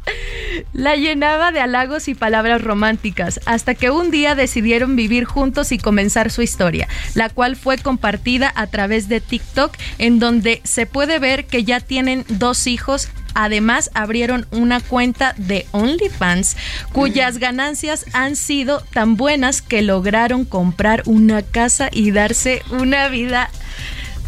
La 0.73 0.95
llenaba 0.95 1.51
de 1.51 1.59
halagos 1.59 2.07
y 2.07 2.15
palabras 2.15 2.61
románticas, 2.61 3.39
hasta 3.45 3.75
que 3.75 3.89
un 3.89 4.11
día 4.11 4.35
decidieron 4.35 4.95
vivir 4.95 5.25
juntos 5.25 5.71
y 5.71 5.77
comenzar 5.77 6.31
su 6.31 6.41
historia, 6.41 6.88
la 7.13 7.29
cual 7.29 7.55
fue 7.55 7.77
compartida 7.77 8.51
a 8.55 8.67
través 8.67 9.09
de 9.09 9.21
TikTok, 9.21 9.75
en 9.97 10.19
donde 10.19 10.61
se 10.63 10.85
puede 10.85 11.19
ver 11.19 11.45
que 11.45 11.63
ya 11.63 11.79
tienen 11.79 12.25
dos 12.29 12.67
hijos. 12.67 13.09
Además, 13.36 13.91
abrieron 13.93 14.48
una 14.52 14.80
cuenta 14.80 15.36
de 15.38 15.67
OnlyFans, 15.71 16.56
cuyas 16.93 17.38
ganancias 17.38 18.06
han 18.13 18.36
sido 18.36 18.82
tan 18.93 19.17
buenas 19.17 19.62
que 19.62 19.82
lograron 19.84 20.45
comprar 20.45 21.04
una 21.06 21.43
casa 21.43 21.89
y 21.91 22.12
darse 22.12 22.63
una 22.71 23.10
vida 23.10 23.50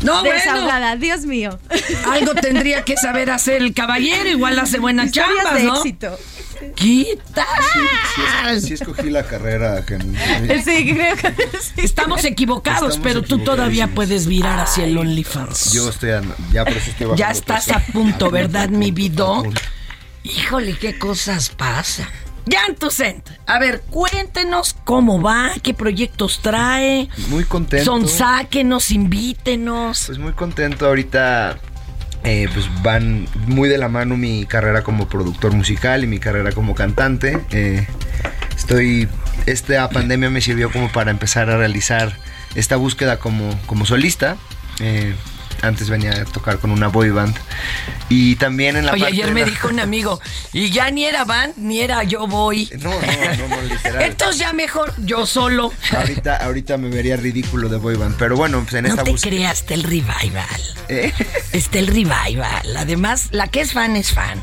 No, 0.03 0.19
bueno. 0.19 0.35
desahogada. 0.35 0.95
Dios 0.97 1.21
mío. 1.25 1.57
Algo 2.11 2.35
tendría 2.35 2.83
que 2.83 2.95
saber 2.97 3.31
hacer 3.31 3.61
el 3.63 3.73
caballero. 3.73 4.29
Igual 4.29 4.59
hace 4.59 4.77
buena 4.79 5.05
Historias 5.05 5.35
chamba, 5.43 5.57
de 5.57 5.63
¿no? 5.63 5.75
éxito. 5.77 6.19
¿Qué 6.75 7.17
tal? 7.33 8.61
Sí 8.61 8.73
escogí 8.73 9.09
la 9.09 9.23
carrera 9.23 9.85
que... 9.85 9.97
Sí, 9.99 10.93
creo 10.93 11.15
que 11.15 11.33
sí. 11.61 11.71
Estamos 11.77 12.23
equivocados, 12.25 12.95
Estamos 12.95 12.99
pero 13.03 13.21
tú 13.21 13.39
todavía 13.43 13.87
puedes 13.87 14.27
virar 14.27 14.59
hacia 14.59 14.85
el 14.85 14.97
OnlyFans. 14.97 15.73
Yo 15.73 15.89
estoy... 15.89 16.11
an- 16.11 16.33
Ya 16.51 16.63
por 16.65 16.73
eso 16.77 16.89
estoy 16.91 17.07
bajando 17.07 17.15
Ya 17.17 17.31
estás 17.31 17.65
peso. 17.65 17.77
a 17.77 17.81
punto, 17.91 18.29
¿verdad, 18.31 18.69
mi 18.69 18.91
bidón? 18.91 19.53
Híjole, 20.23 20.77
qué 20.77 20.97
cosas 20.99 21.49
pasan. 21.49 22.07
Jan 22.49 22.75
Tucent, 22.75 23.29
a 23.45 23.59
ver, 23.59 23.81
cuéntenos 23.89 24.73
cómo 24.85 25.21
va, 25.21 25.51
qué 25.61 25.73
proyectos 25.73 26.39
trae. 26.41 27.09
Muy 27.27 27.43
contento. 27.43 27.83
Son 27.83 28.07
sáquenos, 28.07 28.91
invítenos. 28.91 30.05
Pues 30.07 30.17
muy 30.17 30.31
contento 30.31 30.85
ahorita. 30.87 31.59
Eh, 32.27 32.49
pues 32.53 32.69
van 32.83 33.25
muy 33.45 33.69
de 33.69 33.77
la 33.77 33.87
mano 33.87 34.17
mi 34.17 34.45
carrera 34.45 34.83
como 34.83 35.07
productor 35.07 35.53
musical 35.53 36.03
y 36.03 36.07
mi 36.07 36.19
carrera 36.19 36.51
como 36.51 36.75
cantante. 36.75 37.39
Eh, 37.51 37.87
estoy. 38.53 39.07
Esta 39.45 39.87
pandemia 39.89 40.29
me 40.29 40.41
sirvió 40.41 40.69
como 40.69 40.91
para 40.91 41.09
empezar 41.09 41.49
a 41.49 41.55
realizar 41.55 42.11
esta 42.55 42.75
búsqueda 42.75 43.17
como, 43.17 43.57
como 43.65 43.85
solista. 43.85 44.35
Eh, 44.81 45.15
antes 45.61 45.89
venía 45.89 46.11
a 46.11 46.25
tocar 46.25 46.59
con 46.59 46.71
una 46.71 46.87
boy 46.87 47.09
band. 47.09 47.35
Y 48.09 48.35
también 48.37 48.77
en 48.77 48.85
la 48.85 48.93
Oye, 48.93 49.01
parte 49.03 49.15
ayer 49.15 49.33
me 49.33 49.41
la- 49.41 49.45
dijo 49.47 49.67
un 49.67 49.79
amigo, 49.81 50.21
y 50.53 50.69
ya 50.69 50.89
ni 50.91 51.05
era 51.05 51.25
band, 51.25 51.53
ni 51.57 51.81
era 51.81 52.03
yo 52.03 52.25
voy. 52.27 52.69
No, 52.79 52.89
no, 52.91 52.97
no, 52.99 53.55
no, 53.55 53.61
literal. 53.63 54.01
Entonces 54.03 54.37
ya 54.39 54.53
mejor 54.53 54.93
yo 54.99 55.25
solo. 55.25 55.73
Ahorita, 55.95 56.37
ahorita 56.37 56.77
me 56.77 56.89
vería 56.89 57.17
ridículo 57.17 57.67
de 57.69 57.77
boy 57.77 57.95
band. 57.95 58.15
Pero 58.17 58.35
bueno, 58.37 58.61
pues 58.61 58.73
en 58.75 58.83
No 58.83 58.89
esta 58.89 59.03
te 59.03 59.11
búsqueda. 59.11 59.35
creas, 59.35 59.59
está 59.59 59.73
el 59.73 59.83
revival. 59.83 60.61
¿Eh? 60.89 61.11
Está 61.51 61.79
el 61.79 61.87
revival. 61.87 62.77
Además, 62.77 63.27
la 63.31 63.47
que 63.47 63.59
es 63.61 63.73
fan 63.73 63.95
es 63.97 64.13
fan. 64.13 64.41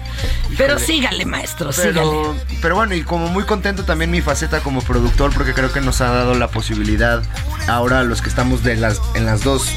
Pero 0.59 0.79
sígale, 0.79 1.25
maestro, 1.25 1.73
sígale. 1.73 1.95
Pero, 1.95 2.37
pero 2.61 2.75
bueno, 2.77 2.95
y 2.95 3.03
como 3.03 3.29
muy 3.29 3.45
contento 3.45 3.85
también 3.85 4.11
mi 4.11 4.21
faceta 4.21 4.61
como 4.61 4.83
productor, 4.83 5.33
porque 5.33 5.55
creo 5.55 5.73
que 5.73 5.81
nos 5.81 6.01
ha 6.03 6.11
dado 6.11 6.35
la 6.35 6.49
posibilidad, 6.49 7.23
ahora 7.67 8.03
los 8.05 8.21
que 8.21 8.29
estamos 8.29 8.63
de 8.63 8.77
las, 8.77 9.01
en 9.15 9.25
las 9.27 9.43
dos 9.43 9.69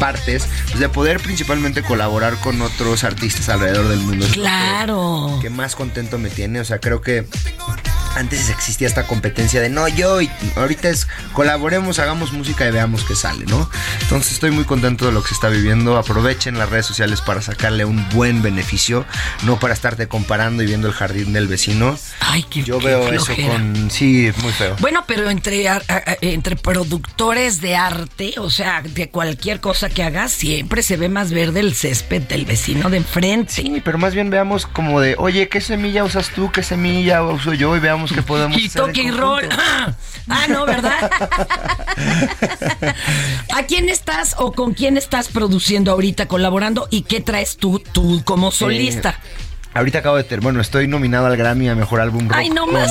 partes, 0.00 0.46
pues 0.76 0.80
de 0.80 0.88
poder 0.90 1.20
principalmente 1.20 1.82
colaborar 1.82 2.38
con 2.40 2.60
otros 2.60 3.02
artistas 3.02 3.48
alrededor 3.48 3.88
del 3.88 4.00
mundo. 4.00 4.26
Que- 4.26 4.32
Claro. 4.32 5.38
Que 5.40 5.48
más 5.48 5.74
contento 5.74 6.18
me 6.18 6.28
tiene, 6.28 6.60
o 6.60 6.64
sea, 6.66 6.80
creo 6.80 7.00
que 7.00 7.26
antes 8.14 8.48
existía 8.50 8.86
esta 8.86 9.06
competencia 9.06 9.60
de 9.60 9.68
no, 9.68 9.88
yo 9.88 10.20
y 10.22 10.30
ahorita 10.56 10.88
es 10.88 11.06
colaboremos, 11.34 11.98
hagamos 11.98 12.32
música 12.32 12.66
y 12.66 12.70
veamos 12.70 13.04
qué 13.04 13.14
sale, 13.14 13.44
¿no? 13.46 13.68
Entonces 14.02 14.32
estoy 14.32 14.50
muy 14.50 14.64
contento 14.64 15.04
de 15.06 15.12
lo 15.12 15.22
que 15.22 15.28
se 15.28 15.34
está 15.34 15.48
viviendo. 15.48 15.96
Aprovechen 15.98 16.58
las 16.58 16.68
redes 16.70 16.86
sociales 16.86 17.20
para 17.20 17.42
sacarle 17.42 17.84
un 17.84 18.06
buen 18.10 18.40
beneficio, 18.42 19.04
no 19.42 19.58
para 19.58 19.74
estarte 19.74 20.08
comparando 20.08 20.62
y 20.62 20.66
viendo 20.66 20.88
el 20.88 20.94
jardín 20.94 21.32
del 21.34 21.46
vecino. 21.46 21.98
Ay, 22.20 22.44
qué 22.50 22.62
Yo 22.64 22.78
qué 22.78 22.86
veo 22.86 23.12
eso 23.12 23.34
con. 23.36 23.90
Sí, 23.90 24.30
muy 24.42 24.52
feo. 24.52 24.76
Bueno, 24.80 25.04
pero 25.06 25.28
entre, 25.28 25.66
entre 26.22 26.56
productores 26.56 27.60
de 27.60 27.76
arte, 27.76 28.34
o 28.38 28.48
sea, 28.50 28.80
de 28.82 29.10
cualquier 29.10 29.60
cosa 29.60 29.90
que 29.90 30.02
hagas, 30.02 30.32
siempre 30.32 30.65
se 30.82 30.96
ve 30.96 31.08
más 31.08 31.32
verde 31.32 31.60
el 31.60 31.74
césped 31.74 32.22
del 32.22 32.44
vecino 32.44 32.90
de 32.90 32.98
enfrente. 32.98 33.52
Sí, 33.52 33.80
pero 33.84 33.98
más 33.98 34.14
bien 34.14 34.30
veamos 34.30 34.66
como 34.66 35.00
de, 35.00 35.14
oye, 35.18 35.48
¿qué 35.48 35.60
semilla 35.60 36.04
usas 36.04 36.30
tú? 36.30 36.50
¿Qué 36.52 36.62
semilla 36.62 37.22
uso 37.22 37.54
yo? 37.54 37.76
Y 37.76 37.80
veamos 37.80 38.12
qué 38.12 38.22
podemos 38.22 38.58
Y 38.58 38.66
hacer. 38.66 38.82
toque 38.82 39.02
y 39.04 39.10
roll. 39.10 39.48
Ah, 40.28 40.46
no, 40.48 40.66
¿verdad? 40.66 41.08
¿A 43.54 43.62
quién 43.64 43.88
estás 43.88 44.34
o 44.38 44.52
con 44.52 44.74
quién 44.74 44.96
estás 44.96 45.28
produciendo 45.28 45.92
ahorita, 45.92 46.26
colaborando? 46.26 46.88
¿Y 46.90 47.02
qué 47.02 47.20
traes 47.20 47.56
tú, 47.56 47.78
tú 47.92 48.22
como 48.24 48.50
solista? 48.50 49.10
Eh, 49.10 49.68
ahorita 49.74 49.98
acabo 49.98 50.16
de 50.16 50.24
ter, 50.24 50.40
bueno, 50.40 50.60
estoy 50.60 50.88
nominado 50.88 51.26
al 51.26 51.36
Grammy 51.36 51.68
a 51.68 51.74
mejor 51.74 52.00
álbum 52.00 52.28
rock 52.28 52.38
Ay, 52.38 52.50
no 52.50 52.64
con, 52.64 52.74
más. 52.74 52.90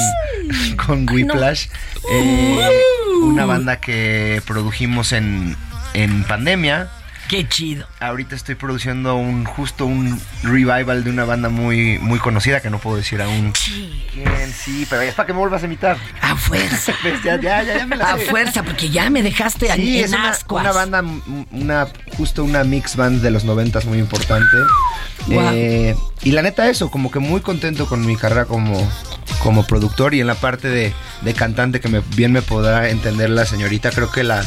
con 0.86 1.06
no. 1.06 1.14
Whiplash, 1.14 1.68
eh, 2.12 2.70
una 3.24 3.46
banda 3.46 3.80
que 3.80 4.42
produjimos 4.46 5.12
en, 5.12 5.56
en 5.94 6.24
pandemia. 6.24 6.90
Qué 7.28 7.48
chido. 7.50 7.88
Ahorita 8.00 8.36
estoy 8.36 8.54
produciendo 8.56 9.16
un 9.16 9.46
justo 9.46 9.86
un 9.88 10.20
revival 10.44 11.04
de 11.04 11.10
una 11.10 11.26
banda 11.26 11.50
muy 11.50 11.98
muy 11.98 12.20
conocida 12.20 12.62
que 12.62 12.70
no 12.70 12.78
puedo 12.80 12.98
decir 12.98 13.20
aún 13.22 13.52
quién, 13.52 14.54
sí, 14.54 14.86
pero 14.90 15.02
es 15.02 15.16
para 15.16 15.26
que 15.26 15.34
me 15.34 15.40
vuelvas 15.40 15.64
a 15.64 15.66
imitar. 15.66 15.98
A 16.22 16.36
fuerza. 16.36 16.94
Ya, 17.24 17.40
ya, 17.40 17.64
ya, 17.64 17.86
me 17.88 17.96
la 17.96 18.14
A 18.14 18.18
sé. 18.18 18.26
fuerza, 18.26 18.62
porque 18.62 18.90
ya 18.90 19.10
me 19.10 19.24
dejaste 19.24 19.72
Sí, 19.74 19.98
en 20.00 20.06
es 20.06 20.12
una, 20.12 20.30
ascuas. 20.30 20.64
una 20.64 20.72
banda, 20.74 21.04
una, 21.52 21.88
justo 22.16 22.44
una 22.44 22.64
mix 22.64 22.96
band 22.96 23.22
de 23.22 23.32
los 23.32 23.44
noventas 23.46 23.86
muy 23.86 23.98
importante. 23.98 24.58
Eh, 25.32 25.96
y 26.22 26.32
la 26.32 26.44
neta 26.44 26.70
eso, 26.70 26.92
como 26.92 27.10
que 27.10 27.18
muy 27.20 27.42
contento 27.42 27.88
con 27.88 28.06
mi 28.06 28.16
carrera 28.16 28.46
como, 28.46 28.88
como 29.40 29.66
productor 29.66 30.14
y 30.14 30.22
en 30.22 30.28
la 30.28 30.36
parte 30.36 30.68
de, 30.68 30.94
de 31.22 31.34
cantante 31.34 31.80
que 31.80 31.88
me, 31.88 32.02
bien 32.16 32.32
me 32.32 32.44
podrá 32.44 32.90
entender 32.90 33.32
la 33.32 33.46
señorita, 33.46 33.90
creo 33.90 34.12
que 34.12 34.24
la, 34.24 34.44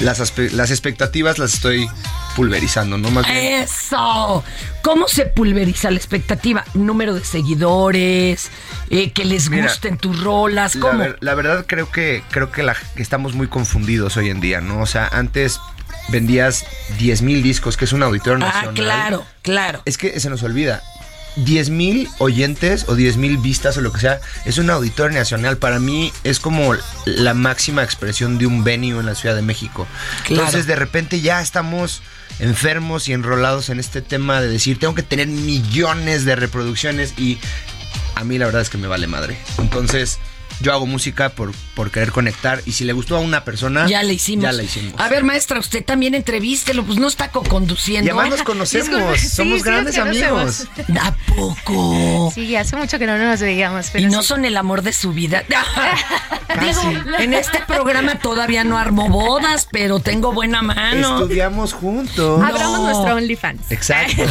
las, 0.00 0.32
las 0.52 0.70
expectativas 0.70 1.38
las 1.38 1.54
estoy 1.54 1.88
pulverizando, 2.36 2.98
¿no? 2.98 3.10
Más 3.10 3.26
bien- 3.26 3.62
Eso. 3.62 4.44
¿Cómo 4.82 5.08
se 5.08 5.26
pulveriza 5.26 5.90
la 5.90 5.96
expectativa? 5.98 6.64
Número 6.74 7.14
de 7.14 7.24
seguidores, 7.24 8.50
eh, 8.90 9.12
que 9.12 9.24
les 9.24 9.50
Mira, 9.50 9.64
gusten 9.64 9.98
tus 9.98 10.20
rolas, 10.20 10.74
La, 10.74 10.80
¿cómo? 10.80 10.98
ver- 10.98 11.16
la 11.20 11.34
verdad 11.34 11.64
creo 11.66 11.90
que 11.90 12.22
creo 12.30 12.50
que, 12.50 12.62
la- 12.62 12.76
que 12.96 13.02
estamos 13.02 13.34
muy 13.34 13.46
confundidos 13.48 14.16
hoy 14.16 14.30
en 14.30 14.40
día, 14.40 14.60
¿no? 14.60 14.80
O 14.80 14.86
sea, 14.86 15.08
antes 15.08 15.60
vendías 16.08 16.64
10 16.98 17.22
mil 17.22 17.42
discos, 17.42 17.76
que 17.76 17.84
es 17.84 17.92
un 17.92 18.02
auditorio 18.02 18.44
Ah, 18.44 18.48
nacional. 18.52 18.74
claro, 18.74 19.26
claro. 19.42 19.82
Es 19.84 19.98
que 19.98 20.18
se 20.20 20.30
nos 20.30 20.42
olvida. 20.42 20.82
10 21.36 21.70
mil 21.70 22.08
oyentes 22.18 22.84
o 22.88 22.94
10 22.94 23.16
mil 23.16 23.38
vistas 23.38 23.76
o 23.76 23.80
lo 23.80 23.92
que 23.92 24.00
sea, 24.00 24.20
es 24.44 24.58
un 24.58 24.70
auditorio 24.70 25.18
nacional. 25.18 25.58
Para 25.58 25.78
mí 25.78 26.12
es 26.24 26.40
como 26.40 26.74
la 27.04 27.34
máxima 27.34 27.82
expresión 27.82 28.38
de 28.38 28.46
un 28.46 28.64
venue 28.64 28.98
en 28.98 29.06
la 29.06 29.14
Ciudad 29.14 29.34
de 29.36 29.42
México. 29.42 29.86
Claro. 30.24 30.42
Entonces 30.42 30.66
de 30.66 30.76
repente 30.76 31.20
ya 31.20 31.40
estamos 31.40 32.02
enfermos 32.38 33.08
y 33.08 33.12
enrolados 33.12 33.68
en 33.68 33.78
este 33.78 34.02
tema 34.02 34.40
de 34.40 34.48
decir, 34.48 34.78
tengo 34.78 34.94
que 34.94 35.02
tener 35.02 35.28
millones 35.28 36.24
de 36.24 36.36
reproducciones 36.36 37.14
y 37.18 37.38
a 38.14 38.24
mí 38.24 38.38
la 38.38 38.46
verdad 38.46 38.62
es 38.62 38.70
que 38.70 38.78
me 38.78 38.88
vale 38.88 39.06
madre. 39.06 39.38
Entonces 39.58 40.18
yo 40.60 40.72
hago 40.72 40.86
música 40.86 41.30
por, 41.30 41.52
por 41.74 41.90
querer 41.90 42.12
conectar 42.12 42.62
y 42.66 42.72
si 42.72 42.84
le 42.84 42.92
gustó 42.92 43.16
a 43.16 43.20
una 43.20 43.44
persona, 43.44 43.86
Ya 43.86 44.02
le 44.02 44.14
hicimos. 44.14 44.44
Ya 44.44 44.52
la 44.52 44.62
hicimos. 44.62 44.94
A 44.98 45.08
ver, 45.08 45.24
maestra, 45.24 45.58
usted 45.58 45.84
también 45.84 46.14
entrevístelo, 46.14 46.84
pues 46.84 46.98
no 46.98 47.08
está 47.08 47.30
co-conduciendo. 47.30 48.06
Y 48.06 48.10
además 48.10 48.30
nos 48.30 48.42
conocemos, 48.42 48.88
sí, 49.20 49.28
somos 49.28 49.58
sí, 49.58 49.64
grandes 49.64 49.98
amigos. 49.98 50.66
¿A 51.00 51.12
poco? 51.34 52.30
Sí, 52.34 52.54
hace 52.56 52.76
mucho 52.76 52.98
que 52.98 53.06
no 53.06 53.16
nos 53.16 53.40
veíamos. 53.40 53.90
Pero 53.90 54.06
Y 54.06 54.10
no 54.10 54.22
sí. 54.22 54.28
son 54.28 54.44
el 54.44 54.56
amor 54.56 54.82
de 54.82 54.92
su 54.92 55.12
vida. 55.12 55.44
Digo, 56.60 56.82
en 57.18 57.34
este 57.34 57.60
programa 57.66 58.18
todavía 58.18 58.64
no 58.64 58.76
armo 58.76 59.08
bodas, 59.08 59.68
pero 59.70 60.00
tengo 60.00 60.32
buena 60.32 60.62
mano. 60.62 61.20
Estudiamos 61.22 61.72
juntos. 61.72 62.42
Abramos 62.42 62.80
nuestro 62.80 63.14
OnlyFans. 63.16 63.70
Exacto. 63.70 64.24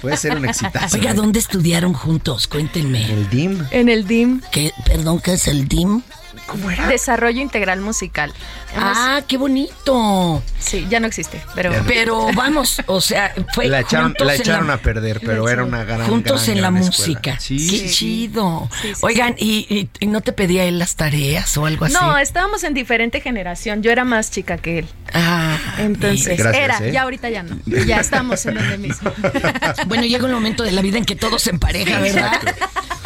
Puede 0.00 0.16
ser 0.16 0.36
un 0.36 0.44
exitazo. 0.48 0.96
Oiga, 0.96 1.12
¿dónde 1.14 1.38
estudiaron 1.38 1.92
juntos? 1.92 2.46
Cuéntenme. 2.46 3.04
El 3.12 3.28
DIM. 3.28 3.66
En 3.70 3.88
el 3.88 4.06
DIM, 4.06 4.40
¿Qué, 4.52 4.72
perdón, 4.86 5.20
¿qué 5.20 5.33
es 5.34 5.48
el 5.48 5.68
DIM? 5.68 6.02
¿Cómo 6.46 6.70
era? 6.70 6.86
Desarrollo 6.88 7.40
Integral 7.40 7.80
Musical. 7.80 8.32
Ah, 8.76 9.22
qué 9.26 9.36
bonito. 9.36 10.42
Sí, 10.58 10.86
ya 10.88 10.98
no 11.00 11.06
existe, 11.06 11.40
pero... 11.54 11.72
No. 11.72 11.84
Pero 11.86 12.26
vamos, 12.34 12.80
o 12.86 13.00
sea, 13.00 13.32
fue 13.54 13.66
La 13.68 13.80
echaron, 13.80 14.14
la 14.18 14.34
echaron 14.34 14.70
a 14.70 14.78
perder, 14.78 15.20
pero 15.24 15.48
era 15.48 15.64
una 15.64 15.84
gran 15.84 16.06
juntos 16.06 16.44
gran, 16.46 16.56
en 16.56 16.62
la 16.62 16.68
escuela. 16.80 16.86
música. 16.88 17.40
Sí. 17.40 17.56
Qué 17.56 17.88
sí. 17.88 17.90
chido. 17.90 18.68
Sí, 18.82 18.88
sí, 18.94 19.00
Oigan, 19.02 19.34
¿y, 19.38 19.66
y- 19.68 19.88
y 20.00 20.06
no 20.06 20.20
te 20.20 20.32
pedía 20.32 20.64
él 20.64 20.78
las 20.78 20.96
tareas 20.96 21.56
o 21.56 21.66
algo 21.66 21.84
así? 21.84 21.94
No, 21.94 22.16
estábamos 22.18 22.64
en 22.64 22.74
diferente 22.74 23.20
generación. 23.20 23.82
Yo 23.82 23.90
era 23.90 24.04
más 24.04 24.30
chica 24.30 24.56
que 24.58 24.80
él. 24.80 24.86
Ah, 25.12 25.56
Entonces, 25.78 26.36
Gracias, 26.38 26.64
era, 26.64 26.78
¿eh? 26.88 26.92
ya 26.92 27.02
ahorita 27.02 27.30
ya 27.30 27.42
no. 27.42 27.56
Ya 27.66 28.00
estamos 28.00 28.44
en 28.46 28.54
donde 28.54 28.78
mismo. 28.78 29.12
Bueno, 29.86 30.04
llega 30.04 30.24
un 30.24 30.32
momento 30.32 30.62
de 30.62 30.72
la 30.72 30.80
vida 30.82 30.98
en 30.98 31.04
que 31.04 31.14
todo 31.16 31.38
se 31.38 31.50
empareja, 31.50 32.00
¿verdad? 32.00 32.40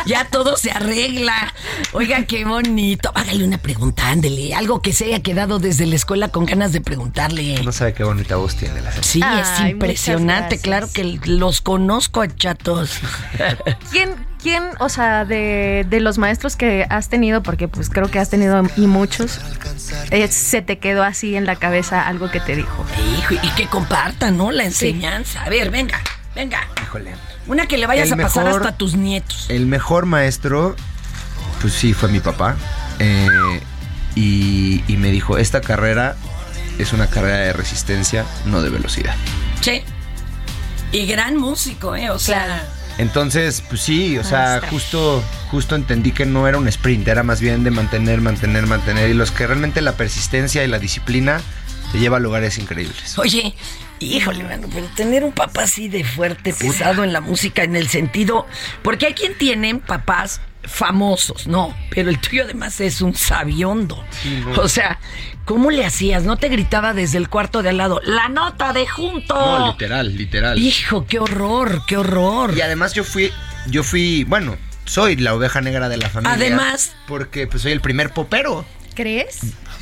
Ya 0.07 0.25
todo 0.25 0.57
se 0.57 0.71
arregla. 0.71 1.53
Oigan, 1.93 2.25
qué 2.25 2.45
bonito. 2.45 3.11
Hágale 3.15 3.45
una 3.45 3.59
pregunta, 3.59 4.09
ándele. 4.09 4.55
Algo 4.55 4.81
que 4.81 4.93
se 4.93 5.07
haya 5.07 5.21
quedado 5.23 5.58
desde 5.59 5.87
la 5.87 5.97
escuela 5.97 6.29
con 6.29 6.45
ganas 6.47 6.73
de 6.73 6.81
preguntarle. 6.81 7.63
No 7.63 7.73
sabe 7.73 7.93
qué 7.95 8.05
bonita 8.05 8.37
voz 8.37 8.57
tiene 8.57 8.81
la 8.81 8.93
Sí, 9.03 9.21
Ay, 9.25 9.41
es 9.43 9.71
impresionante. 9.71 10.59
Claro 10.59 10.89
que 10.93 11.19
los 11.25 11.61
conozco 11.61 12.21
a 12.23 12.29
chatos. 12.29 12.99
¿Quién, 13.91 14.15
quién, 14.43 14.65
o 14.81 14.89
sea, 14.89 15.25
de, 15.25 15.87
de 15.89 16.01
los 16.01 16.19
maestros 16.19 16.57
que 16.57 16.87
has 16.89 17.09
tenido, 17.09 17.43
porque 17.43 17.69
pues 17.69 17.89
creo 17.91 18.11
que 18.11 18.19
has 18.19 18.31
tenido 18.31 18.63
y 18.77 18.87
muchos, 18.87 19.41
eh, 20.11 20.29
se 20.29 20.63
te 20.63 20.79
quedó 20.79 21.03
así 21.05 21.37
en 21.37 21.47
la 21.47 21.57
cabeza 21.57 22.07
algo 22.07 22.31
que 22.31 22.41
te 22.41 22.57
dijo? 22.57 22.85
Hijo, 23.19 23.35
y 23.43 23.49
que 23.57 23.67
compartan, 23.67 24.37
¿no? 24.37 24.51
La 24.51 24.65
enseñanza. 24.65 25.43
A 25.45 25.49
ver, 25.49 25.71
venga, 25.71 26.01
venga. 26.35 26.61
Híjole. 26.83 27.15
Una 27.47 27.67
que 27.67 27.79
le 27.79 27.87
vayas 27.87 28.09
El 28.09 28.21
a 28.21 28.23
pasar 28.25 28.45
mejor- 28.45 28.61
hasta 28.63 28.77
tus 28.77 28.95
nietos. 28.95 29.47
El 29.49 29.67
mejor 29.67 30.05
maestro, 30.07 30.77
pues 31.63 31.73
sí, 31.73 31.95
fue 31.95 32.11
mi 32.11 32.21
papá. 32.21 32.57
Eh, 32.99 33.27
y, 34.19 34.83
y 34.89 34.97
me 34.97 35.13
dijo, 35.13 35.39
esta 35.39 35.61
carrera 35.61 36.17
es 36.79 36.93
una 36.93 37.07
carrera 37.07 37.39
de 37.39 37.53
resistencia, 37.53 38.25
no 38.47 38.63
de 38.63 38.71
velocidad. 38.71 39.15
Sí. 39.61 39.83
Y 40.91 41.07
gran 41.07 41.37
músico, 41.37 41.95
¿eh? 41.95 42.11
O 42.11 42.19
sea. 42.19 42.45
Claro. 42.45 42.63
Entonces, 42.99 43.63
pues 43.69 43.81
sí, 43.81 44.19
o 44.19 44.25
sea, 44.25 44.61
justo, 44.71 45.23
justo 45.53 45.77
entendí 45.77 46.11
que 46.11 46.27
no 46.27 46.49
era 46.49 46.59
un 46.59 46.67
sprint, 46.67 47.07
era 47.07 47.23
más 47.23 47.41
bien 47.41 47.63
de 47.63 47.71
mantener, 47.71 48.21
mantener, 48.21 48.67
mantener. 48.67 49.09
Y 49.09 49.15
los 49.15 49.31
que 49.31 49.47
realmente 49.47 49.83
la 49.83 49.93
persistencia 49.93 50.65
y 50.65 50.67
la 50.67 50.81
disciplina 50.81 51.41
te 51.93 52.01
lleva 52.01 52.17
a 52.17 52.21
lugares 52.21 52.59
increíbles. 52.59 53.17
Oye, 53.17 53.55
híjole, 54.01 54.43
mano, 54.43 54.67
pero 54.75 54.87
tener 54.97 55.23
un 55.23 55.31
papá 55.31 55.63
así 55.63 55.89
de 55.89 56.03
fuerte, 56.03 56.53
pesado 56.53 57.05
en 57.05 57.13
la 57.13 57.21
música, 57.21 57.63
en 57.63 57.77
el 57.77 57.89
sentido. 57.89 58.47
Porque 58.83 59.07
hay 59.07 59.15
quien 59.15 59.39
tienen 59.39 59.79
papás 59.79 60.41
famosos, 60.65 61.47
no, 61.47 61.75
pero 61.91 62.11
el 62.11 62.19
tuyo 62.21 62.45
además 62.45 62.81
es 62.81 63.01
un 63.01 63.15
sabiondo. 63.15 64.05
no. 64.47 64.61
O 64.63 64.69
sea, 64.69 64.99
¿cómo 65.45 65.71
le 65.71 65.85
hacías? 65.85 66.25
No 66.25 66.37
te 66.37 66.49
gritaba 66.49 66.93
desde 66.95 67.19
el 67.19 67.29
cuarto 67.29 67.63
de 67.63 67.71
al 67.71 67.77
lado, 67.79 68.01
la 68.05 68.29
nota 68.29 68.73
de 68.73 68.87
junto. 68.87 69.35
No, 69.35 69.69
literal, 69.73 70.17
literal. 70.17 70.59
Hijo, 70.59 71.07
qué 71.07 71.19
horror, 71.19 71.83
qué 71.87 71.97
horror. 71.97 72.55
Y 72.57 72.61
además 72.61 72.93
yo 72.95 73.05
fui, 73.05 73.31
yo 73.67 73.83
fui, 73.83 74.25
bueno, 74.25 74.57
soy 74.85 75.17
la 75.17 75.35
oveja 75.35 75.61
negra 75.61 75.89
de 75.89 75.97
la 75.97 76.09
familia. 76.11 76.35
Además- 76.35 76.93
Porque 77.07 77.47
pues 77.47 77.63
soy 77.63 77.73
el 77.73 77.81
primer 77.81 78.13
popero. 78.13 78.65
¿Crees? 78.95 79.39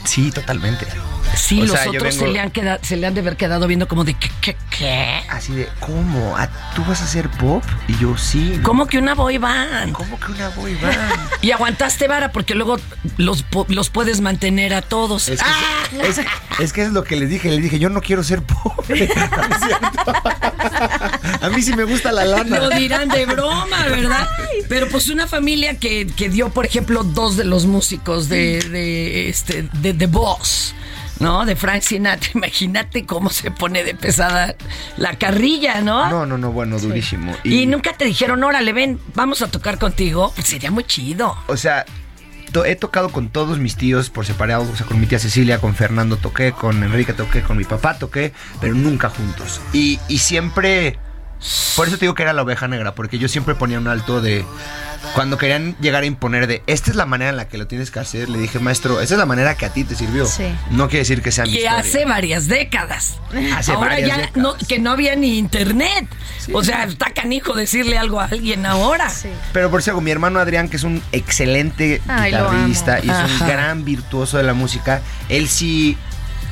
Sí, 0.06 0.30
totalmente. 0.30 0.86
Sí, 1.36 1.60
O 1.60 1.66
los 1.66 1.78
sea, 1.78 1.90
otros 1.90 2.14
se, 2.14 2.28
le 2.28 2.40
han 2.40 2.50
quedado, 2.50 2.78
se 2.82 2.96
le 2.96 3.06
han 3.06 3.14
de 3.14 3.20
haber 3.20 3.36
quedado 3.36 3.66
viendo 3.66 3.86
como 3.88 4.04
de 4.04 4.14
¿qué, 4.14 4.30
qué, 4.40 4.56
qué? 4.70 5.20
Así 5.28 5.52
de, 5.52 5.68
¿cómo? 5.80 6.34
¿Ah, 6.36 6.48
¿Tú 6.74 6.84
vas 6.84 7.02
a 7.02 7.04
hacer 7.04 7.28
pop? 7.28 7.62
Y 7.88 7.98
yo, 7.98 8.16
sí. 8.16 8.58
¿Cómo 8.62 8.86
que 8.86 8.98
una 8.98 9.14
boy 9.14 9.36
band? 9.38 9.92
¿Cómo 9.92 10.18
que 10.18 10.32
una 10.32 10.48
boy 10.50 10.74
band? 10.76 10.96
Y 11.42 11.50
aguantaste 11.50 12.08
vara 12.08 12.32
porque 12.32 12.54
luego 12.54 12.78
los, 13.18 13.44
los 13.68 13.90
puedes 13.90 14.20
mantener 14.20 14.72
a 14.74 14.82
todos. 14.82 15.28
Es 15.28 15.40
que, 15.40 15.48
¡Ah! 15.48 16.04
es, 16.04 16.20
es 16.58 16.72
que 16.72 16.82
es 16.82 16.92
lo 16.92 17.04
que 17.04 17.16
les 17.16 17.28
dije. 17.28 17.50
Les 17.50 17.62
dije, 17.62 17.78
yo 17.78 17.90
no 17.90 18.00
quiero 18.00 18.24
ser 18.24 18.42
pobre. 18.42 19.08
¿No 19.16 19.56
es 19.56 19.62
cierto? 19.62 20.12
A 21.40 21.48
mí 21.50 21.62
sí 21.62 21.74
me 21.74 21.84
gusta 21.84 22.12
la 22.12 22.24
lana. 22.24 22.58
Lo 22.58 22.70
dirán 22.70 23.08
de 23.08 23.26
broma, 23.26 23.86
¿verdad? 23.88 24.26
Pero 24.68 24.88
pues 24.88 25.08
una 25.08 25.26
familia 25.26 25.78
que, 25.78 26.06
que 26.06 26.28
dio, 26.28 26.48
por 26.50 26.66
ejemplo, 26.66 27.04
dos 27.04 27.36
de 27.36 27.44
los 27.44 27.66
músicos 27.66 28.28
de, 28.28 28.60
de, 28.60 29.28
este, 29.28 29.68
de 29.74 29.92
The 29.96 30.06
Boss, 30.06 30.74
¿no? 31.20 31.44
De 31.44 31.56
Frank 31.56 31.82
Sinatra. 31.82 32.30
Imagínate 32.34 33.04
cómo 33.06 33.30
se 33.30 33.50
pone 33.50 33.84
de 33.84 33.94
pesada 33.94 34.54
la 34.96 35.14
carrilla, 35.18 35.80
¿no? 35.80 36.08
No, 36.10 36.26
no, 36.26 36.38
no, 36.38 36.52
bueno, 36.52 36.78
durísimo. 36.78 37.34
Y, 37.44 37.66
nunca 37.66 37.92
te 37.94 38.04
dijeron, 38.04 38.42
órale, 38.44 38.72
ven, 38.72 39.00
vamos 39.14 39.42
a 39.42 39.48
tocar 39.48 39.78
contigo. 39.78 40.32
Pues 40.34 40.46
sería 40.48 40.70
muy 40.70 40.84
chido. 40.84 41.36
O 41.48 41.56
sea, 41.56 41.84
to- 42.52 42.64
he 42.64 42.76
tocado 42.76 43.10
con 43.10 43.28
todos 43.28 43.58
mis 43.58 43.76
tíos 43.76 44.10
por 44.10 44.26
separado, 44.26 44.70
o 44.70 44.76
sea, 44.76 44.86
con 44.86 45.00
mi 45.00 45.06
tía 45.06 45.18
Cecilia, 45.18 45.58
con 45.60 45.74
Fernando 45.74 46.16
toqué, 46.16 46.52
con 46.52 46.82
Enrique 46.82 47.12
toqué, 47.12 47.42
con 47.42 47.56
mi 47.56 47.64
papá 47.64 47.98
toqué, 47.98 48.32
pero 48.60 48.74
nunca 48.74 49.08
juntos. 49.10 49.60
Y, 49.72 49.98
y 50.08 50.18
siempre, 50.18 50.98
por 51.76 51.86
eso 51.88 51.96
te 51.98 52.06
digo 52.06 52.14
que 52.14 52.22
era 52.22 52.32
la 52.32 52.42
oveja 52.42 52.66
negra, 52.68 52.94
porque 52.94 53.18
yo 53.18 53.28
siempre 53.28 53.54
ponía 53.54 53.78
un 53.78 53.86
alto 53.88 54.20
de, 54.20 54.44
cuando 55.14 55.36
querían 55.38 55.76
llegar 55.80 56.02
a 56.02 56.06
imponer 56.06 56.46
de, 56.46 56.62
esta 56.66 56.90
es 56.90 56.96
la 56.96 57.06
manera 57.06 57.30
en 57.30 57.36
la 57.36 57.48
que 57.48 57.58
lo 57.58 57.66
tienes 57.66 57.90
que 57.90 58.00
hacer, 58.00 58.28
le 58.28 58.38
dije, 58.38 58.58
maestro, 58.58 59.00
esa 59.00 59.14
es 59.14 59.18
la 59.18 59.26
manera 59.26 59.54
que 59.56 59.66
a 59.66 59.70
ti 59.72 59.84
te 59.84 59.94
sirvió. 59.94 60.26
Sí. 60.26 60.44
No 60.70 60.88
quiere 60.88 61.00
decir 61.00 61.22
que 61.22 61.30
sea 61.32 61.44
mi 61.44 61.50
Y 61.50 61.56
historia. 61.58 61.78
hace 61.78 62.04
varias 62.04 62.48
décadas. 62.48 63.18
Hace 63.54 63.72
ahora 63.72 63.90
varias 63.90 64.08
ya 64.08 64.16
décadas. 64.18 64.36
no, 64.36 64.54
que 64.66 64.78
no 64.78 64.90
había 64.92 65.14
ni 65.16 65.38
internet. 65.38 66.06
O 66.52 66.64
sea, 66.64 66.84
está 66.84 67.10
canijo 67.12 67.54
decirle 67.54 67.98
algo 67.98 68.20
a 68.20 68.24
alguien 68.26 68.64
ahora. 68.66 69.10
Pero 69.52 69.70
por 69.70 69.80
eso 69.80 69.90
hago, 69.92 70.00
mi 70.00 70.10
hermano 70.10 70.38
Adrián, 70.38 70.68
que 70.68 70.76
es 70.76 70.84
un 70.84 71.02
excelente 71.12 72.00
Ay, 72.08 72.30
guitarrista 72.32 72.98
y 73.00 73.04
es 73.10 73.10
Ajá. 73.10 73.26
un 73.44 73.48
gran 73.48 73.84
virtuoso 73.84 74.36
de 74.38 74.44
la 74.44 74.54
música, 74.54 75.02
él 75.28 75.48
sí, 75.48 75.96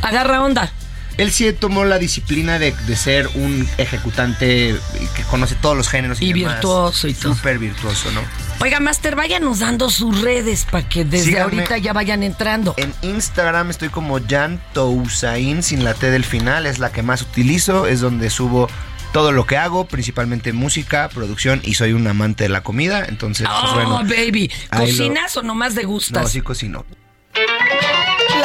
Agarra 0.03 0.43
onda. 0.43 0.71
Él 1.19 1.31
sí 1.33 1.53
tomó 1.53 1.85
la 1.85 1.99
disciplina 1.99 2.59
de, 2.59 2.73
de 2.73 2.97
ser 2.97 3.29
un 3.35 3.69
ejecutante 3.79 4.75
que 5.17 5.23
conoce 5.25 5.55
todos 5.57 5.77
los 5.77 5.89
géneros 5.89 6.21
y, 6.21 6.27
Y 6.27 6.33
demás. 6.33 6.55
virtuoso 6.55 7.09
y 7.09 7.15
todo. 7.15 7.35
Súper 7.35 7.59
virtuoso, 7.59 8.11
¿no? 8.13 8.21
Oiga, 8.61 8.81
Master, 8.81 9.17
váyanos 9.17 9.59
dando 9.59 9.91
sus 9.91 10.21
redes 10.23 10.67
para 10.71 10.89
que 10.89 11.05
desde 11.05 11.27
Síganme. 11.27 11.63
ahorita 11.63 11.79
ya 11.79 11.93
vayan 11.93 12.23
entrando. 12.23 12.75
En 12.77 12.95
Instagram 13.03 13.71
estoy 13.71 13.89
como 13.89 14.19
Jan 14.27 14.61
Tousain, 14.73 15.63
sin 15.63 15.85
la 15.85 15.95
T 15.95 16.11
del 16.11 16.25
final, 16.25 16.67
es 16.67 16.79
la 16.79 16.91
que 16.93 17.03
más 17.03 17.23
utilizo, 17.23 17.87
es 17.87 18.01
donde 18.01 18.31
subo 18.31 18.69
todo 19.13 19.31
lo 19.33 19.47
que 19.47 19.57
hago, 19.57 19.87
principalmente 19.87 20.53
música, 20.53 21.09
producción 21.09 21.61
y 21.65 21.75
soy 21.75 21.93
un 21.93 22.07
amante 22.07 22.45
de 22.45 22.49
la 22.51 22.63
comida, 22.63 23.05
entonces, 23.09 23.47
pues, 23.49 23.71
Oh, 23.71 23.75
bueno. 23.75 23.99
baby. 24.05 24.51
ahí 24.71 24.81
lo- 24.81 24.87
¿Cocinas 24.87 25.37
o 25.37 25.43
nomás 25.43 25.75
degustas? 25.77 26.23
No, 26.23 26.29
sí 26.29 26.41
cocino. 26.41 26.85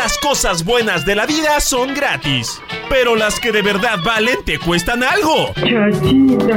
Las 0.02 0.18
cosas 0.18 0.64
buenas 0.64 1.06
de 1.06 1.14
la 1.14 1.26
vida 1.26 1.60
son 1.60 1.94
gratis, 1.94 2.62
pero 2.88 3.18
las 3.18 3.38
que 3.38 3.52
de 3.52 3.62
verdad 3.62 3.98
valen 4.02 4.38
te 4.46 4.58
cuestan 4.58 5.04
algo. 5.04 5.54
Chachita, 5.56 6.56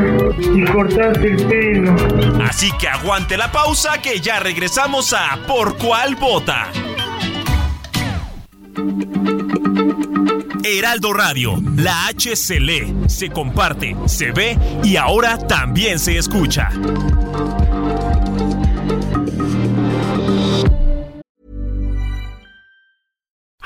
y 0.55 0.65
cortaste 0.65 1.27
el 1.27 1.47
pelo. 1.49 2.45
Así 2.45 2.71
que 2.79 2.87
aguante 2.87 3.37
la 3.37 3.51
pausa 3.51 4.01
que 4.01 4.21
ya 4.21 4.39
regresamos 4.39 5.13
a 5.13 5.41
Por 5.49 5.77
cuál 5.77 6.15
vota. 6.15 6.71
Heraldo 10.63 11.13
Radio, 11.13 11.61
la 11.75 12.07
H 12.07 12.37
se 12.37 12.61
lee, 12.61 12.95
se 13.09 13.31
comparte, 13.31 13.97
se 14.07 14.31
ve 14.31 14.57
y 14.85 14.95
ahora 14.95 15.37
también 15.37 15.99
se 15.99 16.17
escucha. 16.17 16.71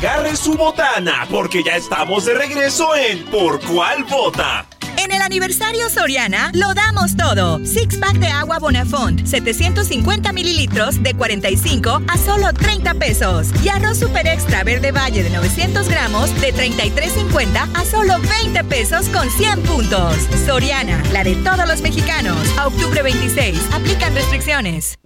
Agarre 0.00 0.34
su 0.34 0.54
botana 0.54 1.26
porque 1.30 1.62
ya 1.62 1.76
estamos 1.76 2.24
de 2.24 2.32
regreso 2.32 2.96
en 2.96 3.22
Por 3.26 3.60
cuál 3.60 4.02
vota. 4.04 4.66
En 4.96 5.12
el 5.12 5.20
aniversario 5.20 5.90
Soriana 5.90 6.50
lo 6.54 6.72
damos 6.72 7.18
todo. 7.18 7.62
Six 7.66 7.98
pack 7.98 8.14
de 8.14 8.28
agua 8.28 8.58
Bonafont, 8.58 9.26
750 9.26 10.32
mililitros 10.32 11.02
de 11.02 11.12
45 11.12 12.00
a 12.08 12.16
solo 12.16 12.50
30 12.54 12.94
pesos. 12.94 13.48
Y 13.62 13.68
arroz 13.68 13.98
super 13.98 14.26
extra 14.26 14.64
verde 14.64 14.90
valle 14.90 15.22
de 15.22 15.28
900 15.28 15.86
gramos 15.86 16.34
de 16.40 16.54
33.50 16.54 17.68
a 17.74 17.84
solo 17.84 18.14
20 18.42 18.64
pesos 18.64 19.06
con 19.10 19.30
100 19.30 19.62
puntos. 19.64 20.16
Soriana, 20.46 21.02
la 21.12 21.24
de 21.24 21.34
todos 21.36 21.68
los 21.68 21.82
mexicanos. 21.82 22.38
A 22.56 22.68
octubre 22.68 23.02
26, 23.02 23.58
aplican 23.74 24.14
restricciones. 24.14 24.98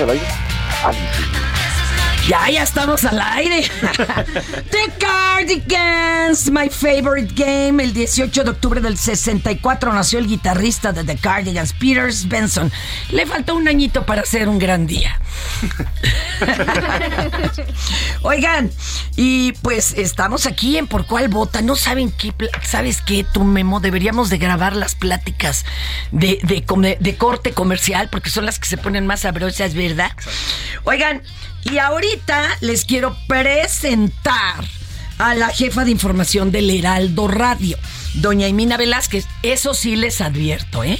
Estamos 0.00 0.08
al 0.08 0.10
aire? 0.10 0.20
Ah, 0.82 0.92
sí. 0.92 2.28
Ya, 2.28 2.50
ya 2.50 2.62
estamos 2.62 3.04
al 3.04 3.20
aire. 3.20 3.62
The 4.70 4.92
Cardigans, 5.40 6.50
my 6.50 6.68
favorite 6.68 7.32
game. 7.34 7.82
El 7.82 7.94
18 7.94 8.44
de 8.44 8.50
octubre 8.50 8.78
del 8.82 8.98
64 8.98 9.90
nació 9.90 10.18
el 10.18 10.26
guitarrista 10.26 10.92
de 10.92 11.02
The 11.02 11.16
Cardigans, 11.16 11.72
Peters 11.72 12.28
Benson. 12.28 12.70
Le 13.08 13.24
faltó 13.24 13.54
un 13.54 13.66
añito 13.66 14.04
para 14.04 14.22
ser 14.26 14.50
un 14.50 14.58
gran 14.58 14.86
día. 14.86 15.18
Oigan, 18.22 18.70
y 19.16 19.52
pues 19.62 19.94
estamos 19.96 20.44
aquí 20.44 20.76
en 20.76 20.86
Por 20.86 21.06
Cuál 21.06 21.28
Vota. 21.28 21.62
No 21.62 21.74
saben 21.74 22.12
qué, 22.12 22.34
¿sabes 22.62 23.00
qué, 23.00 23.24
tu 23.24 23.42
Memo? 23.42 23.80
Deberíamos 23.80 24.28
de 24.28 24.36
grabar 24.36 24.76
las 24.76 24.94
pláticas 24.94 25.64
de, 26.12 26.38
de, 26.42 26.98
de 27.00 27.16
corte 27.16 27.52
comercial 27.52 28.10
porque 28.10 28.28
son 28.28 28.44
las 28.44 28.58
que 28.58 28.68
se 28.68 28.76
ponen 28.76 29.06
más 29.06 29.20
sabrosas, 29.20 29.72
¿verdad? 29.72 30.12
Oigan, 30.84 31.22
y 31.62 31.78
ahorita 31.78 32.58
les 32.60 32.84
quiero 32.84 33.16
presentar 33.26 34.66
a 35.20 35.34
la 35.34 35.48
jefa 35.50 35.84
de 35.84 35.90
información 35.90 36.50
del 36.50 36.70
Heraldo 36.70 37.28
Radio, 37.28 37.78
doña 38.14 38.46
Emina 38.46 38.78
Velázquez. 38.78 39.26
Eso 39.42 39.74
sí 39.74 39.94
les 39.94 40.22
advierto, 40.22 40.82
¿eh? 40.82 40.98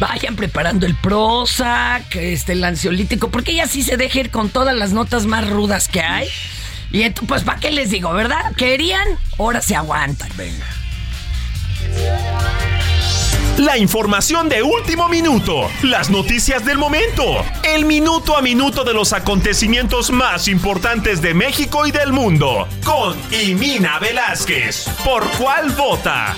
Vayan 0.00 0.34
preparando 0.34 0.86
el 0.86 0.94
Prozac, 0.96 2.16
este, 2.16 2.52
el 2.52 2.64
ansiolítico, 2.64 3.30
porque 3.30 3.52
ella 3.52 3.66
sí 3.66 3.82
se 3.82 3.98
deja 3.98 4.20
ir 4.20 4.30
con 4.30 4.48
todas 4.48 4.74
las 4.74 4.92
notas 4.92 5.26
más 5.26 5.48
rudas 5.48 5.88
que 5.88 6.00
hay. 6.00 6.28
Y 6.90 7.02
entonces, 7.02 7.28
pues, 7.28 7.42
¿para 7.42 7.60
qué 7.60 7.70
les 7.70 7.90
digo, 7.90 8.12
verdad? 8.12 8.52
Querían, 8.56 9.06
ahora 9.38 9.60
se 9.60 9.76
aguantan. 9.76 10.30
Venga. 10.36 10.64
La 13.58 13.78
información 13.78 14.48
de 14.48 14.62
último 14.64 15.08
minuto, 15.08 15.70
las 15.82 16.10
noticias 16.10 16.64
del 16.64 16.76
momento, 16.76 17.22
el 17.62 17.84
minuto 17.84 18.36
a 18.36 18.42
minuto 18.42 18.82
de 18.82 18.92
los 18.92 19.12
acontecimientos 19.12 20.10
más 20.10 20.48
importantes 20.48 21.22
de 21.22 21.34
México 21.34 21.86
y 21.86 21.92
del 21.92 22.12
mundo, 22.12 22.66
con 22.84 23.16
Imina 23.32 24.00
Velázquez. 24.00 24.88
¿Por 25.04 25.24
cuál 25.38 25.70
vota? 25.70 26.34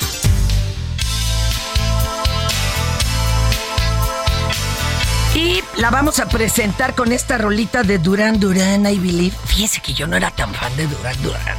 Y 5.34 5.62
la 5.76 5.90
vamos 5.90 6.18
a 6.18 6.28
presentar 6.28 6.94
con 6.94 7.12
esta 7.12 7.36
rolita 7.38 7.82
de 7.82 7.98
Duran 7.98 8.40
Duran, 8.40 8.86
I 8.86 8.98
Believe. 8.98 9.36
Fíjense 9.44 9.80
que 9.80 9.92
yo 9.92 10.06
no 10.06 10.16
era 10.16 10.30
tan 10.30 10.52
fan 10.54 10.74
de 10.76 10.86
Duran 10.86 11.22
Duran. 11.22 11.56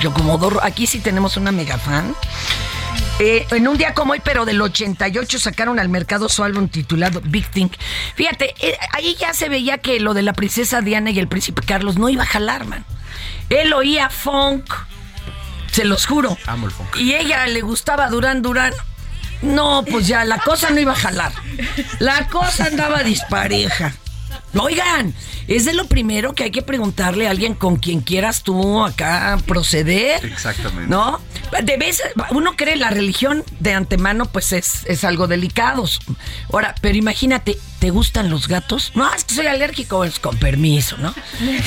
Yo 0.00 0.12
como 0.12 0.36
Dor- 0.38 0.60
aquí 0.62 0.86
sí 0.86 0.98
tenemos 0.98 1.36
una 1.36 1.52
mega 1.52 1.78
fan. 1.78 2.14
Eh, 3.20 3.46
en 3.52 3.68
un 3.68 3.78
día 3.78 3.94
como 3.94 4.12
hoy, 4.12 4.20
pero 4.24 4.44
del 4.44 4.60
88, 4.60 5.38
sacaron 5.38 5.78
al 5.78 5.88
mercado 5.88 6.28
su 6.28 6.42
álbum 6.42 6.68
titulado 6.68 7.20
Big 7.24 7.48
Thing. 7.48 7.68
Fíjate, 8.16 8.54
eh, 8.60 8.76
ahí 8.92 9.16
ya 9.18 9.32
se 9.32 9.48
veía 9.48 9.78
que 9.78 10.00
lo 10.00 10.14
de 10.14 10.22
la 10.22 10.32
princesa 10.32 10.80
Diana 10.80 11.10
y 11.10 11.20
el 11.20 11.28
príncipe 11.28 11.62
Carlos 11.64 11.96
no 11.96 12.08
iba 12.08 12.24
a 12.24 12.26
jalar, 12.26 12.66
man. 12.66 12.84
Él 13.50 13.72
oía 13.72 14.10
funk, 14.10 14.64
se 15.70 15.84
los 15.84 16.06
juro. 16.06 16.36
Amo 16.46 16.66
el 16.66 16.72
funk. 16.72 16.96
Y 16.96 17.14
ella 17.14 17.46
le 17.46 17.60
gustaba 17.60 18.08
Durán 18.08 18.42
Durán. 18.42 18.72
No, 19.42 19.84
pues 19.88 20.08
ya 20.08 20.24
la 20.24 20.38
cosa 20.38 20.70
no 20.70 20.80
iba 20.80 20.92
a 20.92 20.96
jalar. 20.96 21.32
La 22.00 22.26
cosa 22.28 22.64
andaba 22.64 23.04
dispareja. 23.04 23.94
Oigan, 24.56 25.14
es 25.48 25.64
de 25.64 25.74
lo 25.74 25.86
primero 25.86 26.34
que 26.34 26.44
hay 26.44 26.50
que 26.50 26.62
preguntarle 26.62 27.26
a 27.26 27.30
alguien 27.30 27.54
con 27.54 27.76
quien 27.76 28.00
quieras 28.00 28.42
tú 28.42 28.84
acá 28.84 29.38
proceder. 29.46 30.24
Exactamente. 30.24 30.88
¿No? 30.88 31.20
De 31.62 31.76
veces, 31.76 32.06
uno 32.30 32.56
cree 32.56 32.76
la 32.76 32.90
religión 32.90 33.44
de 33.60 33.72
antemano, 33.72 34.26
pues 34.26 34.52
es, 34.52 34.84
es 34.86 35.04
algo 35.04 35.26
delicado. 35.26 35.84
Ahora, 36.52 36.74
pero 36.80 36.96
imagínate, 36.96 37.58
¿te 37.78 37.90
gustan 37.90 38.30
los 38.30 38.48
gatos? 38.48 38.92
No, 38.94 39.12
es 39.12 39.24
que 39.24 39.34
soy 39.34 39.46
alérgico, 39.46 39.98
pues, 39.98 40.18
con 40.18 40.36
permiso, 40.36 40.96
¿no? 40.98 41.14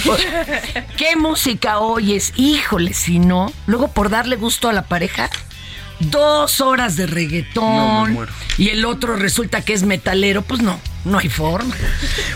Pues, 0.05 0.25
¿Qué 0.97 1.15
música 1.15 1.79
oyes? 1.79 2.33
Híjole, 2.35 2.93
si 2.93 3.19
no. 3.19 3.51
Luego, 3.65 3.89
por 3.89 4.09
darle 4.09 4.35
gusto 4.35 4.69
a 4.69 4.73
la 4.73 4.83
pareja, 4.83 5.29
dos 5.99 6.61
horas 6.61 6.95
de 6.95 7.07
reggaetón. 7.07 8.27
y 8.57 8.69
el 8.69 8.85
otro 8.85 9.15
resulta 9.15 9.61
que 9.61 9.73
es 9.73 9.83
metalero, 9.83 10.41
pues 10.41 10.61
no, 10.61 10.79
no 11.05 11.17
hay 11.19 11.29
forma. 11.29 11.75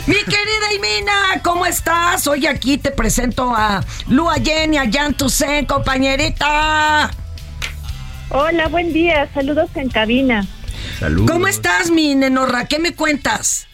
Mi 0.07 0.15
querida 0.15 0.73
Imina, 0.75 1.41
¿cómo 1.43 1.65
estás? 1.65 2.27
Hoy 2.27 2.47
aquí 2.47 2.77
te 2.77 2.91
presento 2.91 3.53
a 3.55 3.83
Lua 4.07 4.35
Jenny, 4.43 4.77
a 4.77 4.89
Jan 4.91 5.13
Tusen, 5.13 5.65
compañerita. 5.65 7.11
Hola, 8.29 8.67
buen 8.69 8.93
día. 8.93 9.29
Saludos 9.33 9.69
en 9.75 9.89
cabina. 9.89 10.47
¿Cómo 11.27 11.47
estás, 11.47 11.89
mi 11.89 12.15
nenorra? 12.15 12.65
¿Qué 12.65 12.79
me 12.79 12.93
cuentas? 12.95 13.67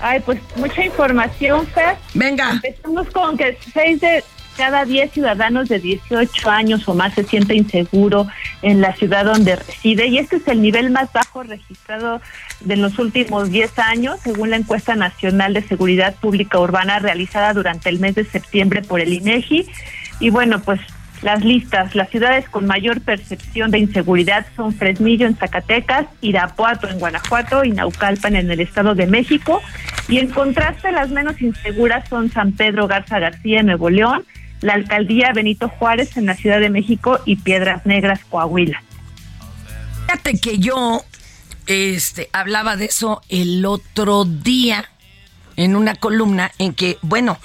Ay, 0.00 0.20
pues 0.20 0.40
mucha 0.56 0.84
información, 0.84 1.66
Fer. 1.68 1.96
Venga. 2.14 2.50
Empezamos 2.52 3.08
con 3.10 3.36
que 3.36 3.58
6 3.72 4.00
de 4.00 4.24
cada 4.58 4.84
10 4.84 5.12
ciudadanos 5.12 5.68
de 5.68 5.78
18 5.78 6.50
años 6.50 6.86
o 6.88 6.94
más 6.94 7.14
se 7.14 7.22
siente 7.22 7.54
inseguro 7.54 8.26
en 8.60 8.80
la 8.80 8.92
ciudad 8.92 9.24
donde 9.24 9.54
reside 9.54 10.08
y 10.08 10.18
este 10.18 10.36
es 10.36 10.48
el 10.48 10.60
nivel 10.60 10.90
más 10.90 11.12
bajo 11.12 11.44
registrado 11.44 12.20
de 12.60 12.76
los 12.76 12.98
últimos 12.98 13.52
10 13.52 13.78
años, 13.78 14.18
según 14.20 14.50
la 14.50 14.56
encuesta 14.56 14.96
nacional 14.96 15.54
de 15.54 15.62
seguridad 15.62 16.16
pública 16.16 16.58
urbana 16.58 16.98
realizada 16.98 17.54
durante 17.54 17.88
el 17.88 18.00
mes 18.00 18.16
de 18.16 18.24
septiembre 18.24 18.82
por 18.82 19.00
el 19.00 19.12
INEGI. 19.12 19.68
Y 20.18 20.30
bueno, 20.30 20.60
pues 20.60 20.80
las 21.22 21.44
listas, 21.44 21.94
las 21.94 22.10
ciudades 22.10 22.48
con 22.48 22.66
mayor 22.66 23.00
percepción 23.00 23.70
de 23.70 23.78
inseguridad 23.78 24.44
son 24.56 24.74
Fresnillo 24.74 25.28
en 25.28 25.36
Zacatecas, 25.36 26.06
Irapuato 26.20 26.88
en 26.88 26.98
Guanajuato 26.98 27.64
y 27.64 27.70
Naucalpan 27.70 28.34
en 28.34 28.50
el 28.50 28.58
Estado 28.58 28.96
de 28.96 29.06
México. 29.06 29.62
Y 30.08 30.18
en 30.18 30.30
contraste, 30.30 30.90
las 30.90 31.10
menos 31.10 31.40
inseguras 31.40 32.08
son 32.08 32.30
San 32.32 32.52
Pedro 32.52 32.88
Garza 32.88 33.20
García 33.20 33.60
en 33.60 33.66
Nuevo 33.66 33.88
León, 33.88 34.24
la 34.60 34.74
alcaldía 34.74 35.32
Benito 35.32 35.68
Juárez 35.68 36.16
en 36.16 36.26
la 36.26 36.34
Ciudad 36.34 36.60
de 36.60 36.70
México 36.70 37.20
y 37.24 37.36
Piedras 37.36 37.86
Negras, 37.86 38.20
Coahuila. 38.28 38.82
Fíjate 40.06 40.38
que 40.38 40.58
yo 40.58 41.04
este, 41.66 42.30
hablaba 42.32 42.76
de 42.76 42.86
eso 42.86 43.20
el 43.28 43.64
otro 43.66 44.24
día 44.24 44.90
en 45.56 45.76
una 45.76 45.94
columna 45.94 46.50
en 46.58 46.72
que, 46.72 46.98
bueno, 47.02 47.38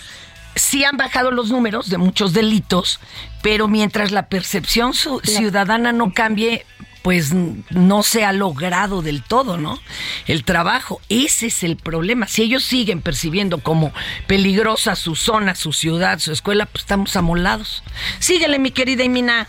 sí 0.56 0.84
han 0.84 0.98
bajado 0.98 1.32
los 1.32 1.50
números 1.50 1.90
de 1.90 1.98
muchos 1.98 2.34
delitos, 2.34 3.00
pero 3.42 3.68
mientras 3.68 4.12
la 4.12 4.28
percepción 4.28 4.94
ciudadana 4.94 5.92
no 5.92 6.14
cambie, 6.14 6.66
pues 7.04 7.34
no 7.34 8.02
se 8.02 8.26
ha 8.26 8.32
logrado 8.34 9.02
del 9.02 9.22
todo, 9.22 9.58
¿no? 9.58 9.78
El 10.26 10.44
trabajo, 10.44 11.02
ese 11.10 11.48
es 11.48 11.64
el 11.64 11.76
problema. 11.76 12.28
Si 12.28 12.42
ellos 12.42 12.64
siguen 12.64 13.02
percibiendo 13.02 13.60
como 13.60 13.94
peligrosa 14.26 14.96
su 14.96 15.16
zona, 15.16 15.54
su 15.54 15.74
ciudad, 15.74 16.20
su 16.20 16.32
escuela, 16.32 16.66
pues 16.66 16.84
estamos 16.84 17.16
amolados. 17.16 17.84
Síguele, 18.20 18.58
mi 18.58 18.72
querida 18.72 19.04
Imina. 19.04 19.46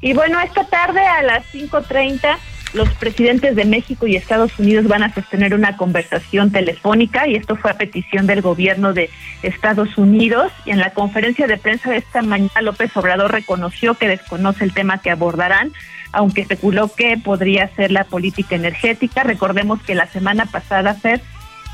Y 0.00 0.14
bueno, 0.14 0.40
esta 0.40 0.64
tarde 0.64 1.00
a 1.00 1.22
las 1.22 1.46
5.30 1.52 2.38
los 2.74 2.88
presidentes 2.94 3.54
de 3.54 3.64
México 3.64 4.06
y 4.06 4.16
Estados 4.16 4.58
Unidos 4.58 4.88
van 4.88 5.02
a 5.02 5.12
sostener 5.12 5.54
una 5.54 5.76
conversación 5.76 6.50
telefónica 6.50 7.28
y 7.28 7.36
esto 7.36 7.56
fue 7.56 7.70
a 7.70 7.76
petición 7.76 8.26
del 8.26 8.40
gobierno 8.40 8.94
de 8.94 9.10
Estados 9.42 9.98
Unidos. 9.98 10.50
Y 10.64 10.70
en 10.70 10.78
la 10.78 10.90
conferencia 10.90 11.46
de 11.46 11.58
prensa 11.58 11.90
de 11.90 11.98
esta 11.98 12.22
mañana 12.22 12.62
López 12.62 12.96
Obrador 12.96 13.30
reconoció 13.30 13.94
que 13.94 14.08
desconoce 14.08 14.64
el 14.64 14.72
tema 14.72 14.98
que 14.98 15.10
abordarán, 15.10 15.72
aunque 16.12 16.42
especuló 16.42 16.92
que 16.94 17.16
podría 17.16 17.68
ser 17.74 17.90
la 17.90 18.04
política 18.04 18.54
energética. 18.54 19.22
Recordemos 19.22 19.80
que 19.82 19.94
la 19.94 20.06
semana 20.06 20.46
pasada, 20.46 20.94
Fer, 20.94 21.22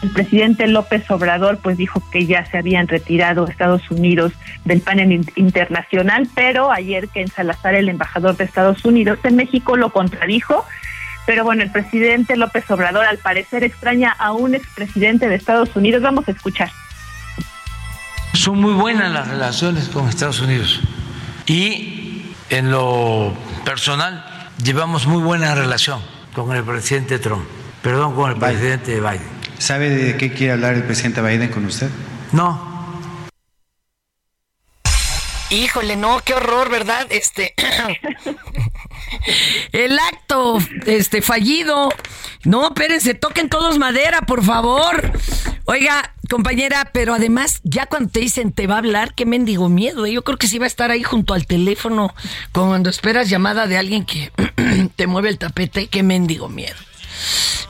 el 0.03 0.11
presidente 0.11 0.68
López 0.68 1.11
Obrador 1.11 1.59
pues 1.59 1.77
dijo 1.77 2.01
que 2.12 2.24
ya 2.24 2.46
se 2.46 2.59
habían 2.59 2.87
retirado 2.87 3.48
Estados 3.48 3.90
Unidos 3.90 4.33
del 4.64 4.81
panel 4.81 5.11
in- 5.11 5.27
internacional, 5.35 6.29
pero 6.37 6.70
ayer 6.70 7.09
que 7.09 7.27
Salazar, 7.27 7.74
el 7.74 7.88
embajador 7.88 8.37
de 8.37 8.44
Estados 8.44 8.85
Unidos 8.85 9.18
en 9.24 9.35
México, 9.35 9.77
lo 9.77 9.90
contradijo. 9.90 10.64
Pero 11.27 11.44
bueno, 11.44 11.62
el 11.62 11.70
presidente 11.72 12.37
López 12.37 12.70
Obrador 12.70 13.05
al 13.05 13.18
parecer 13.18 13.64
extraña 13.64 14.14
a 14.18 14.33
un 14.33 14.55
expresidente 14.55 15.29
de 15.29 15.35
Estados 15.35 15.74
Unidos. 15.74 16.01
Vamos 16.01 16.29
a 16.29 16.31
escuchar. 16.31 16.70
Son 18.35 18.61
muy 18.61 18.74
buenas 18.74 19.11
las 19.12 19.27
relaciones 19.29 19.88
con 19.88 20.09
Estados 20.09 20.40
Unidos 20.40 20.81
y 21.46 22.22
en 22.51 22.70
lo 22.70 23.35
personal 23.64 24.24
llevamos 24.62 25.07
muy 25.07 25.23
buena 25.23 25.55
relación 25.55 26.03
con 26.35 26.55
el 26.55 26.64
presidente 26.64 27.18
Trump, 27.18 27.44
perdón, 27.83 28.14
con 28.14 28.31
el 28.31 28.37
presidente 28.37 29.01
Biden. 29.01 29.38
¿Sabe 29.59 29.90
de 29.90 30.16
qué 30.16 30.33
quiere 30.33 30.53
hablar 30.53 30.75
el 30.75 30.85
presidente 30.85 31.21
Biden 31.21 31.49
con 31.49 31.64
usted? 31.64 31.88
No, 32.33 32.68
Híjole, 35.51 35.97
no, 35.97 36.21
qué 36.25 36.35
horror, 36.35 36.68
¿verdad? 36.68 37.07
Este. 37.09 37.55
El 39.73 39.99
acto 39.99 40.59
este 40.85 41.23
fallido. 41.23 41.88
No, 42.44 42.68
espérense, 42.68 43.14
toquen 43.14 43.49
todos 43.49 43.79
madera, 43.79 44.21
por 44.23 44.44
favor. 44.44 45.12
Oiga, 45.70 46.14
compañera, 46.31 46.88
pero 46.94 47.12
además, 47.12 47.61
ya 47.62 47.85
cuando 47.85 48.09
te 48.09 48.20
dicen 48.20 48.52
te 48.52 48.66
va 48.66 48.76
a 48.76 48.78
hablar, 48.78 49.12
qué 49.12 49.26
mendigo 49.26 49.68
miedo. 49.68 50.07
¿eh? 50.07 50.12
Yo 50.12 50.24
creo 50.24 50.38
que 50.38 50.48
sí 50.48 50.59
va 50.59 50.64
a 50.64 50.66
estar 50.66 50.90
ahí 50.90 51.02
junto 51.02 51.35
al 51.35 51.46
teléfono 51.46 52.14
cuando 52.52 52.88
esperas 52.88 53.28
llamada 53.28 53.66
de 53.66 53.76
alguien 53.76 54.07
que 54.07 54.33
te 54.96 55.07
mueve 55.07 55.28
el 55.28 55.37
tapete, 55.37 55.88
qué 55.88 56.02
mendigo 56.02 56.48
miedo. 56.48 56.74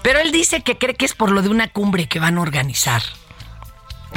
Pero 0.03 0.21
él 0.21 0.31
dice 0.31 0.61
que 0.61 0.79
cree 0.79 0.95
que 0.95 1.07
es 1.07 1.15
por 1.15 1.33
lo 1.33 1.43
de 1.43 1.49
una 1.49 1.73
cumbre 1.73 2.07
que 2.07 2.21
van 2.21 2.39
a 2.39 2.43
organizar. 2.43 3.03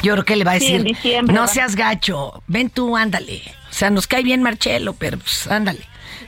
Yo 0.00 0.12
creo 0.12 0.24
que 0.24 0.36
le 0.36 0.44
va 0.44 0.52
a 0.52 0.60
decir, 0.60 0.96
no 1.24 1.40
va". 1.40 1.48
seas 1.48 1.74
gacho, 1.74 2.40
ven 2.46 2.70
tú, 2.70 2.96
ándale. 2.96 3.42
O 3.68 3.74
sea, 3.74 3.90
nos 3.90 4.06
cae 4.06 4.22
bien 4.22 4.44
Marcelo, 4.44 4.92
pero 4.92 5.18
pues 5.18 5.48
ándale. 5.48 5.84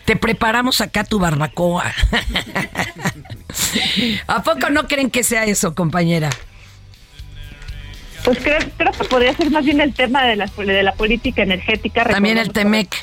Te 0.07 0.17
preparamos 0.17 0.81
acá 0.81 1.05
tu 1.05 1.21
barbacoa. 1.21 1.85
¿A 4.27 4.43
poco 4.43 4.71
no 4.71 4.89
creen 4.89 5.09
que 5.09 5.23
sea 5.23 5.45
eso, 5.45 5.77
compañera? 5.77 6.31
Pues 8.25 8.39
creo, 8.39 8.59
creo 8.79 8.93
que 8.93 9.05
podría 9.05 9.35
ser 9.35 9.51
más 9.51 9.65
bien 9.65 9.81
el 9.81 9.93
tema 9.95 10.25
de 10.25 10.37
la, 10.37 10.47
de 10.47 10.83
la 10.83 10.93
política 10.93 11.43
energética. 11.43 12.05
También 12.05 12.39
el 12.39 12.51
Temec. 12.53 12.95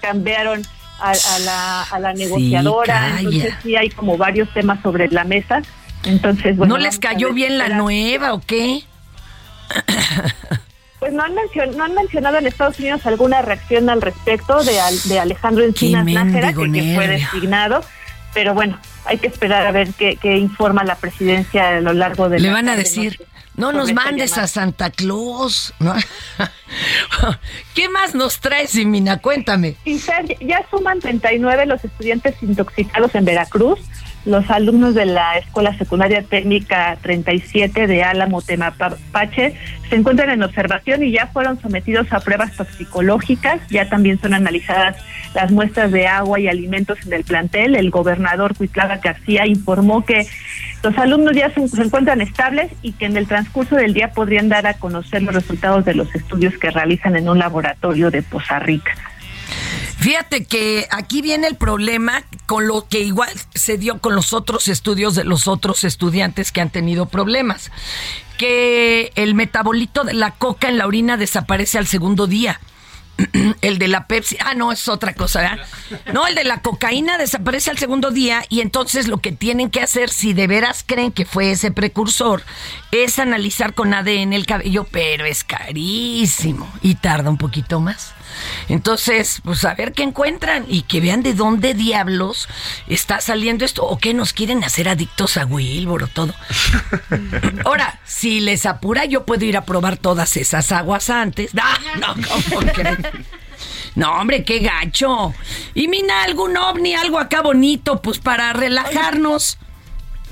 cambiaron 0.00 0.62
a, 1.00 1.10
a 1.12 1.38
la, 1.40 1.82
a 1.82 1.98
la 1.98 2.12
negociadora. 2.12 2.94
calla. 2.94 3.18
entonces 3.20 3.54
sí 3.62 3.74
hay 3.76 3.88
como 3.88 4.16
varios 4.18 4.52
temas 4.52 4.80
sobre 4.82 5.08
la 5.08 5.24
mesa. 5.24 5.62
Entonces, 6.04 6.56
bueno, 6.56 6.74
¿No 6.76 6.78
les 6.82 6.98
cayó 6.98 7.32
bien 7.32 7.58
la 7.58 7.70
nueva 7.70 8.34
o 8.34 8.40
qué? 8.40 8.82
Pues 10.98 11.12
no 11.12 11.22
han, 11.22 11.34
no 11.76 11.84
han 11.84 11.94
mencionado 11.94 12.38
en 12.38 12.46
Estados 12.46 12.78
Unidos 12.78 13.04
alguna 13.06 13.42
reacción 13.42 13.88
al 13.90 14.00
respecto 14.00 14.62
de, 14.62 14.80
Al- 14.80 15.02
de 15.04 15.18
Alejandro 15.20 15.64
Encinas 15.64 16.04
Nájera, 16.06 16.52
que, 16.52 16.70
que 16.72 16.94
fue 16.94 17.08
designado. 17.08 17.82
Pero 18.32 18.54
bueno, 18.54 18.78
hay 19.04 19.18
que 19.18 19.26
esperar 19.28 19.66
a 19.66 19.72
ver 19.72 19.88
qué, 19.98 20.18
qué 20.20 20.36
informa 20.36 20.84
la 20.84 20.96
presidencia 20.96 21.76
a 21.76 21.80
lo 21.80 21.92
largo 21.92 22.28
de 22.28 22.38
Le 22.40 22.48
la 22.48 22.54
van 22.54 22.68
a 22.68 22.76
decir, 22.76 23.18
noche 23.18 23.30
no 23.56 23.72
nos 23.72 23.92
mandes 23.92 24.30
llamada. 24.30 24.44
a 24.44 24.48
Santa 24.48 24.90
Claus. 24.90 25.74
¿no? 25.78 25.94
¿Qué 27.74 27.88
más 27.88 28.14
nos 28.14 28.40
traes, 28.40 28.70
Simina? 28.70 29.18
Cuéntame. 29.18 29.76
Y 29.84 29.98
Fer, 29.98 30.36
ya 30.40 30.64
suman 30.70 31.00
39 31.00 31.66
los 31.66 31.84
estudiantes 31.84 32.34
intoxicados 32.42 33.14
en 33.14 33.24
Veracruz. 33.24 33.80
Los 34.26 34.50
alumnos 34.50 34.96
de 34.96 35.06
la 35.06 35.38
Escuela 35.38 35.78
Secundaria 35.78 36.20
Técnica 36.20 36.98
37 37.00 37.86
de 37.86 38.02
Álamo 38.02 38.42
Temapache 38.42 39.54
se 39.88 39.94
encuentran 39.94 40.30
en 40.30 40.42
observación 40.42 41.04
y 41.04 41.12
ya 41.12 41.28
fueron 41.28 41.60
sometidos 41.60 42.12
a 42.12 42.18
pruebas 42.18 42.52
toxicológicas. 42.56 43.60
Ya 43.70 43.88
también 43.88 44.18
son 44.20 44.34
analizadas 44.34 44.96
las 45.32 45.52
muestras 45.52 45.92
de 45.92 46.08
agua 46.08 46.40
y 46.40 46.48
alimentos 46.48 46.98
en 47.06 47.12
el 47.12 47.22
plantel. 47.22 47.76
El 47.76 47.90
gobernador 47.90 48.56
Cuitlava 48.56 48.96
García 48.96 49.46
informó 49.46 50.04
que 50.04 50.26
los 50.82 50.98
alumnos 50.98 51.36
ya 51.36 51.50
se, 51.50 51.68
se 51.68 51.82
encuentran 51.82 52.20
estables 52.20 52.72
y 52.82 52.94
que 52.94 53.06
en 53.06 53.16
el 53.16 53.28
transcurso 53.28 53.76
del 53.76 53.94
día 53.94 54.10
podrían 54.10 54.48
dar 54.48 54.66
a 54.66 54.74
conocer 54.74 55.22
los 55.22 55.36
resultados 55.36 55.84
de 55.84 55.94
los 55.94 56.12
estudios 56.16 56.58
que 56.58 56.72
realizan 56.72 57.14
en 57.14 57.28
un 57.28 57.38
laboratorio 57.38 58.10
de 58.10 58.22
Poza 58.22 58.58
Rica. 58.58 58.92
Fíjate 60.06 60.44
que 60.44 60.86
aquí 60.92 61.20
viene 61.20 61.48
el 61.48 61.56
problema 61.56 62.22
con 62.46 62.68
lo 62.68 62.86
que 62.86 63.00
igual 63.00 63.28
se 63.56 63.76
dio 63.76 63.98
con 63.98 64.14
los 64.14 64.32
otros 64.32 64.68
estudios 64.68 65.16
de 65.16 65.24
los 65.24 65.48
otros 65.48 65.82
estudiantes 65.82 66.52
que 66.52 66.60
han 66.60 66.70
tenido 66.70 67.06
problemas. 67.06 67.72
Que 68.38 69.10
el 69.16 69.34
metabolito 69.34 70.04
de 70.04 70.14
la 70.14 70.30
coca 70.30 70.68
en 70.68 70.78
la 70.78 70.86
orina 70.86 71.16
desaparece 71.16 71.78
al 71.78 71.88
segundo 71.88 72.28
día. 72.28 72.60
el 73.62 73.78
de 73.80 73.88
la 73.88 74.06
Pepsi. 74.06 74.36
Ah, 74.38 74.54
no, 74.54 74.70
es 74.70 74.86
otra 74.86 75.12
cosa, 75.12 75.40
¿verdad? 75.40 75.66
No, 76.12 76.28
el 76.28 76.36
de 76.36 76.44
la 76.44 76.62
cocaína 76.62 77.18
desaparece 77.18 77.70
al 77.70 77.78
segundo 77.78 78.12
día 78.12 78.44
y 78.48 78.60
entonces 78.60 79.08
lo 79.08 79.18
que 79.18 79.32
tienen 79.32 79.70
que 79.70 79.80
hacer, 79.80 80.10
si 80.10 80.34
de 80.34 80.46
veras 80.46 80.84
creen 80.86 81.10
que 81.10 81.26
fue 81.26 81.50
ese 81.50 81.72
precursor, 81.72 82.44
es 82.92 83.18
analizar 83.18 83.74
con 83.74 83.92
ADN 83.92 84.34
el 84.34 84.46
cabello, 84.46 84.86
pero 84.88 85.24
es 85.24 85.42
carísimo 85.42 86.72
y 86.80 86.94
tarda 86.94 87.28
un 87.28 87.38
poquito 87.38 87.80
más. 87.80 88.15
Entonces, 88.68 89.40
pues 89.44 89.64
a 89.64 89.74
ver 89.74 89.92
qué 89.92 90.02
encuentran 90.02 90.64
y 90.68 90.82
que 90.82 91.00
vean 91.00 91.22
de 91.22 91.34
dónde 91.34 91.74
diablos 91.74 92.48
está 92.88 93.20
saliendo 93.20 93.64
esto 93.64 93.84
o 93.84 93.98
qué 93.98 94.14
nos 94.14 94.32
quieren 94.32 94.64
hacer 94.64 94.88
adictos 94.88 95.36
a 95.36 95.46
Wilbur 95.46 96.04
o 96.04 96.08
todo. 96.08 96.34
Ahora, 97.64 98.00
si 98.04 98.40
les 98.40 98.66
apura, 98.66 99.04
yo 99.04 99.24
puedo 99.24 99.44
ir 99.44 99.56
a 99.56 99.64
probar 99.64 99.96
todas 99.96 100.36
esas 100.36 100.72
aguas 100.72 101.10
antes. 101.10 101.52
Ah, 101.60 101.78
no, 101.98 102.14
¿cómo 102.28 102.72
creen? 102.72 102.98
No, 103.96 104.12
hombre, 104.12 104.44
qué 104.44 104.58
gacho. 104.58 105.34
Y 105.74 105.88
mina 105.88 106.22
algún 106.22 106.56
ovni, 106.56 106.94
algo 106.94 107.18
acá 107.18 107.40
bonito, 107.40 108.02
pues 108.02 108.18
para 108.18 108.52
relajarnos. 108.52 109.58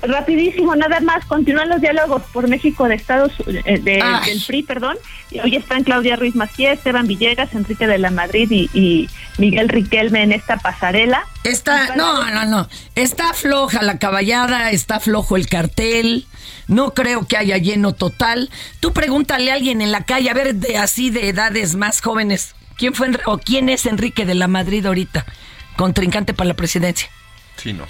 Rapidísimo, 0.07 0.75
nada 0.75 0.99
más, 0.99 1.25
continúan 1.25 1.69
los 1.69 1.81
diálogos 1.81 2.21
por 2.33 2.47
México 2.47 2.87
de 2.87 2.95
Estados 2.95 3.31
eh, 3.47 3.79
de- 3.79 4.03
del 4.25 4.43
PRI, 4.45 4.63
perdón. 4.63 4.97
Y 5.31 5.39
hoy 5.39 5.55
están 5.55 5.83
Claudia 5.83 6.15
Ruiz 6.15 6.35
Macías, 6.35 6.77
Esteban 6.77 7.07
Villegas, 7.07 7.53
Enrique 7.53 7.87
de 7.87 7.97
la 7.97 8.11
Madrid 8.11 8.49
y, 8.51 8.69
y 8.73 9.09
Miguel 9.37 9.69
Riquelme 9.69 10.23
en 10.23 10.31
esta 10.31 10.57
pasarela. 10.57 11.23
Está, 11.43 11.95
no, 11.95 12.29
no, 12.31 12.45
no. 12.45 12.67
Está 12.95 13.33
floja 13.33 13.81
la 13.81 13.99
caballada, 13.99 14.71
está 14.71 14.99
flojo 14.99 15.35
el 15.35 15.47
cartel. 15.47 16.25
No 16.67 16.93
creo 16.93 17.27
que 17.27 17.37
haya 17.37 17.57
lleno 17.57 17.93
total. 17.93 18.49
Tú 18.79 18.93
pregúntale 18.93 19.51
a 19.51 19.55
alguien 19.55 19.81
en 19.81 19.91
la 19.91 20.03
calle, 20.03 20.29
a 20.29 20.33
ver, 20.33 20.55
de 20.55 20.77
así 20.77 21.09
de 21.09 21.29
edades 21.29 21.75
más 21.75 22.01
jóvenes, 22.01 22.55
¿quién 22.77 22.93
fue 22.93 23.09
o 23.25 23.37
quién 23.37 23.69
es 23.69 23.85
Enrique 23.85 24.25
de 24.25 24.35
la 24.35 24.47
Madrid 24.47 24.85
ahorita? 24.85 25.25
Contrincante 25.77 26.33
para 26.33 26.47
la 26.47 26.53
presidencia. 26.55 27.09
Sí, 27.57 27.73
no. 27.73 27.85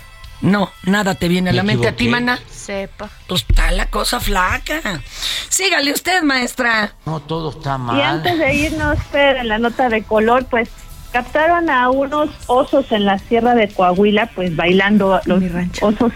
No, 0.46 0.72
nada 0.84 1.16
te 1.16 1.28
viene 1.28 1.50
a 1.50 1.54
Me 1.54 1.58
la 1.58 1.64
mente 1.64 1.88
a 1.88 1.96
ti, 1.96 2.08
mana. 2.08 2.40
Sepa. 2.52 3.10
Pues 3.28 3.44
está 3.50 3.72
la 3.72 3.90
cosa 3.90 4.20
flaca. 4.20 5.02
Sígale 5.50 5.92
usted, 5.92 6.22
maestra. 6.22 6.94
No, 7.06 7.20
todo 7.20 7.50
está 7.50 7.80
Y 7.96 8.02
antes 8.02 8.38
de 8.38 8.54
irnos, 8.54 9.00
Fer, 9.12 9.38
en 9.38 9.48
la 9.48 9.58
nota 9.58 9.90
de 9.90 10.04
color, 10.04 10.46
pues 10.46 10.70
captaron 11.12 11.72
a 11.72 11.90
unos 11.90 12.30
osos 12.46 12.92
en 12.92 13.06
la 13.06 13.18
sierra 13.18 13.56
de 13.56 13.70
Coahuila, 13.70 14.28
pues 14.36 14.56
bailando. 14.56 15.20
Los 15.26 15.44
osos 15.82 16.12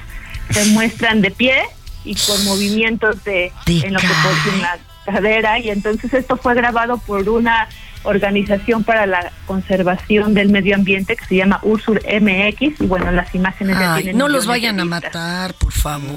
se 0.51 0.65
muestran 0.73 1.21
de 1.21 1.31
pie 1.31 1.63
y 2.03 2.15
con 2.15 2.45
movimientos 2.45 3.23
de 3.23 3.51
en 3.65 3.93
lo 3.93 3.99
que 3.99 4.07
por 4.07 4.53
en 4.53 4.61
la 4.61 4.77
cadera. 5.05 5.57
Y 5.57 5.69
entonces 5.71 6.13
esto 6.13 6.37
fue 6.37 6.53
grabado 6.53 6.99
por 6.99 7.27
una 7.29 7.67
organización 8.03 8.83
para 8.83 9.05
la 9.05 9.31
conservación 9.45 10.33
del 10.33 10.49
medio 10.49 10.75
ambiente 10.75 11.15
que 11.15 11.25
se 11.25 11.35
llama 11.35 11.59
Ursur 11.63 12.01
MX. 12.05 12.81
Y 12.81 12.85
bueno, 12.85 13.11
las 13.11 13.33
imágenes 13.35 13.77
ya 13.77 13.95
Ay, 13.95 14.03
tienen 14.03 14.17
no 14.17 14.27
los 14.27 14.45
vayan 14.45 14.79
a 14.79 14.85
matar, 14.85 15.53
por 15.55 15.71
favor. 15.71 16.15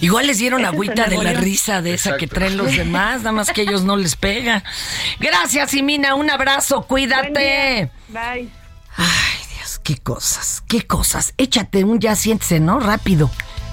Igual 0.00 0.26
les 0.26 0.38
dieron 0.38 0.64
agüita 0.64 1.06
de 1.06 1.22
la 1.22 1.32
risa 1.32 1.82
de 1.82 1.94
esa 1.94 2.16
que 2.16 2.26
traen 2.26 2.56
los 2.56 2.76
demás, 2.76 3.18
nada 3.18 3.32
más 3.32 3.50
que 3.50 3.62
ellos 3.62 3.84
no 3.84 3.96
les 3.96 4.16
pega. 4.16 4.62
Gracias, 5.18 5.74
Imina, 5.74 6.14
un 6.14 6.30
abrazo, 6.30 6.82
cuídate. 6.82 7.90
Bye. 8.08 8.48
Ay, 8.96 9.38
Dios, 9.56 9.80
qué 9.82 9.96
cosas, 9.98 10.62
qué 10.68 10.86
cosas. 10.86 11.34
Échate 11.36 11.84
un 11.84 12.00
ya, 12.00 12.14
siéntese, 12.14 12.60
¿no? 12.60 12.80
Rápido. 12.80 13.30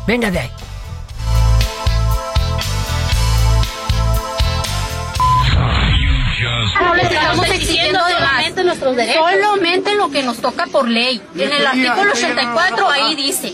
Venga 0.08 0.32
de 0.32 0.40
ahí. 0.40 0.52
No 6.82 6.96
les 6.96 7.12
estamos 7.12 7.48
exigiendo 7.48 8.00
solamente 8.00 8.64
nuestros 8.64 8.96
derechos. 8.96 9.24
Solamente 9.32 9.96
lo 9.96 10.10
que 10.10 10.24
nos 10.24 10.38
toca 10.38 10.68
por 10.68 10.88
ley. 10.88 11.22
En 11.36 11.52
el 11.52 11.66
artículo 11.66 12.12
84 12.12 12.90
ahí 12.90 13.16
dice. 13.16 13.54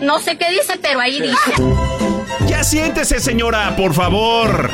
No 0.00 0.20
sé 0.20 0.36
qué 0.38 0.50
dice, 0.50 0.78
pero 0.80 1.00
ahí 1.00 1.20
dice. 1.20 1.52
Ya 2.46 2.62
siéntese, 2.62 3.20
señora, 3.20 3.74
por 3.76 3.94
favor. 3.94 4.70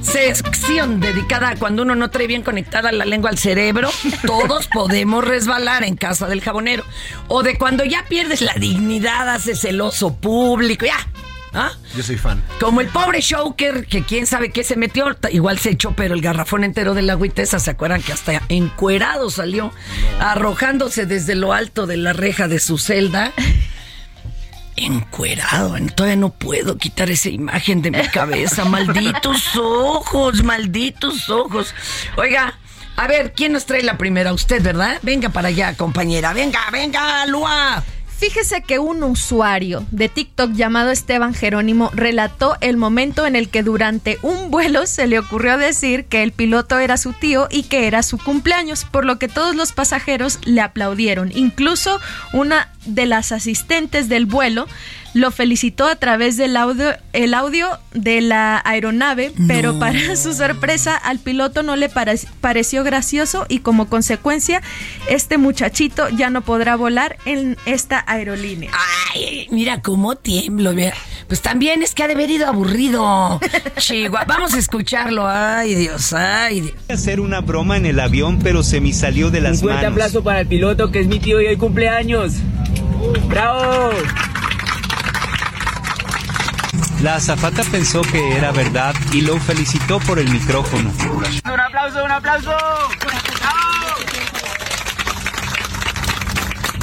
Sección 0.00 0.98
dedicada 0.98 1.50
a 1.50 1.56
cuando 1.56 1.82
uno 1.82 1.94
no 1.94 2.10
trae 2.10 2.26
bien 2.26 2.42
conectada 2.42 2.90
la 2.90 3.04
lengua 3.04 3.30
al 3.30 3.38
cerebro. 3.38 3.90
Todos 4.26 4.66
podemos 4.72 5.24
resbalar 5.24 5.84
en 5.84 5.96
casa 5.96 6.26
del 6.26 6.40
jabonero. 6.40 6.84
O 7.28 7.42
de 7.42 7.56
cuando 7.56 7.84
ya 7.84 8.04
pierdes 8.08 8.42
la 8.42 8.54
dignidad, 8.54 9.28
haces 9.28 9.64
el 9.64 9.80
oso 9.80 10.14
público. 10.16 10.84
Ya. 10.84 10.96
¿Ah? 11.52 11.72
Yo 11.96 12.02
soy 12.02 12.16
fan. 12.16 12.42
Como 12.60 12.80
el 12.80 12.88
pobre 12.88 13.20
Shoker, 13.20 13.86
que 13.86 14.04
quién 14.04 14.26
sabe 14.26 14.50
qué 14.50 14.62
se 14.62 14.76
metió, 14.76 15.16
igual 15.30 15.58
se 15.58 15.70
echó, 15.70 15.92
pero 15.92 16.14
el 16.14 16.20
garrafón 16.20 16.64
entero 16.64 16.94
de 16.94 17.02
la 17.02 17.14
agüita 17.14 17.42
esa, 17.42 17.58
¿se 17.58 17.70
acuerdan 17.70 18.02
que 18.02 18.12
hasta 18.12 18.42
encuerado 18.48 19.30
salió, 19.30 19.72
arrojándose 20.20 21.06
desde 21.06 21.34
lo 21.34 21.52
alto 21.52 21.86
de 21.86 21.96
la 21.96 22.12
reja 22.12 22.46
de 22.48 22.60
su 22.60 22.78
celda? 22.78 23.32
Encuerado, 24.76 25.76
todavía 25.94 26.16
no 26.16 26.30
puedo 26.30 26.78
quitar 26.78 27.10
esa 27.10 27.28
imagen 27.28 27.82
de 27.82 27.90
mi 27.90 28.02
cabeza. 28.08 28.64
Malditos 28.66 29.54
ojos, 29.56 30.42
malditos 30.42 31.28
ojos. 31.28 31.74
Oiga, 32.16 32.58
a 32.96 33.06
ver, 33.06 33.32
¿quién 33.34 33.52
nos 33.52 33.66
trae 33.66 33.82
la 33.82 33.98
primera? 33.98 34.32
Usted, 34.32 34.62
¿verdad? 34.62 34.98
Venga 35.02 35.28
para 35.28 35.48
allá, 35.48 35.74
compañera. 35.74 36.32
Venga, 36.32 36.60
venga, 36.72 37.26
Lua. 37.26 37.82
Fíjese 38.20 38.60
que 38.60 38.78
un 38.78 39.02
usuario 39.02 39.86
de 39.92 40.10
TikTok 40.10 40.52
llamado 40.52 40.90
Esteban 40.90 41.32
Jerónimo 41.32 41.90
relató 41.94 42.58
el 42.60 42.76
momento 42.76 43.26
en 43.26 43.34
el 43.34 43.48
que 43.48 43.62
durante 43.62 44.18
un 44.20 44.50
vuelo 44.50 44.84
se 44.84 45.06
le 45.06 45.18
ocurrió 45.18 45.56
decir 45.56 46.04
que 46.04 46.22
el 46.22 46.30
piloto 46.30 46.78
era 46.78 46.98
su 46.98 47.14
tío 47.14 47.48
y 47.50 47.62
que 47.62 47.86
era 47.86 48.02
su 48.02 48.18
cumpleaños, 48.18 48.84
por 48.84 49.06
lo 49.06 49.18
que 49.18 49.28
todos 49.28 49.56
los 49.56 49.72
pasajeros 49.72 50.38
le 50.44 50.60
aplaudieron. 50.60 51.32
Incluso 51.34 51.98
una 52.34 52.70
de 52.84 53.06
las 53.06 53.32
asistentes 53.32 54.10
del 54.10 54.26
vuelo 54.26 54.66
lo 55.14 55.30
felicitó 55.30 55.86
a 55.86 55.96
través 55.96 56.36
del 56.36 56.56
audio, 56.56 56.92
el 57.12 57.34
audio 57.34 57.68
de 57.92 58.20
la 58.20 58.62
aeronave, 58.64 59.32
pero 59.48 59.78
para 59.78 60.14
su 60.16 60.32
sorpresa 60.34 60.96
al 60.96 61.18
piloto 61.18 61.62
no 61.62 61.74
le 61.76 61.88
pare- 61.88 62.20
pareció 62.40 62.84
gracioso 62.84 63.44
y 63.48 63.58
como 63.60 63.88
consecuencia 63.88 64.62
este 65.08 65.36
muchachito 65.38 66.08
ya 66.10 66.30
no 66.30 66.42
podrá 66.42 66.76
volar 66.76 67.16
en 67.24 67.56
esta 67.66 68.04
aerolínea. 68.06 68.70
Ay, 69.14 69.48
mira 69.50 69.82
cómo 69.82 70.14
tiemblo. 70.16 70.72
mira. 70.72 70.94
Pues 71.26 71.42
también 71.42 71.82
es 71.82 71.94
que 71.94 72.02
ha 72.02 72.08
de 72.08 72.14
haber 72.14 72.30
ido 72.30 72.46
aburrido. 72.48 73.40
Chihuahua, 73.78 74.24
vamos 74.26 74.54
a 74.54 74.58
escucharlo. 74.58 75.26
Ay, 75.28 75.74
Dios, 75.74 76.12
ay, 76.12 76.60
Dios. 76.62 76.74
hacer 76.88 77.20
una 77.20 77.40
broma 77.40 77.76
en 77.76 77.86
el 77.86 78.00
avión, 78.00 78.38
pero 78.42 78.62
se 78.62 78.80
me 78.80 78.92
salió 78.92 79.30
de 79.30 79.40
las 79.40 79.54
Un 79.58 79.62
fuerte 79.62 79.82
manos. 79.82 79.92
aplauso 79.92 80.22
para 80.24 80.40
el 80.40 80.46
piloto 80.46 80.90
que 80.90 81.00
es 81.00 81.06
mi 81.08 81.18
tío 81.20 81.40
y 81.40 81.46
hoy 81.46 81.56
cumpleaños. 81.56 82.34
¡Bravo! 83.28 83.90
La 87.02 87.14
azafata 87.14 87.62
pensó 87.64 88.02
que 88.02 88.36
era 88.36 88.52
verdad 88.52 88.94
y 89.12 89.22
lo 89.22 89.38
felicitó 89.40 89.98
por 90.00 90.18
el 90.18 90.28
micrófono. 90.30 90.92
Un 91.44 91.60
aplauso, 91.60 92.04
un 92.04 92.10
aplauso. 92.10 92.50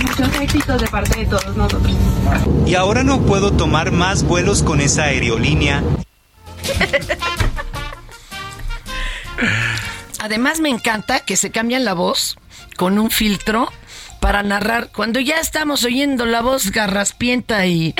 Muchos 0.02 0.42
éxitos 0.42 0.82
de 0.82 0.88
parte 0.88 1.20
de 1.20 1.26
todos 1.28 1.56
nosotros. 1.56 1.96
Y 2.66 2.74
ahora 2.74 3.04
no 3.04 3.22
puedo 3.22 3.52
tomar 3.52 3.92
más 3.92 4.24
vuelos 4.24 4.64
con 4.64 4.82
esa 4.82 5.04
aerolínea. 5.04 5.84
Además 10.20 10.60
me 10.60 10.70
encanta 10.70 11.20
que 11.20 11.38
se 11.38 11.52
cambian 11.52 11.86
la 11.86 11.94
voz 11.94 12.38
con 12.76 12.98
un 12.98 13.12
filtro 13.12 13.72
para 14.20 14.44
narrar 14.44 14.90
cuando 14.94 15.20
ya 15.20 15.40
estamos 15.40 15.84
oyendo 15.84 16.26
la 16.26 16.42
voz 16.42 16.72
garraspienta 16.72 17.66
y, 17.66 17.96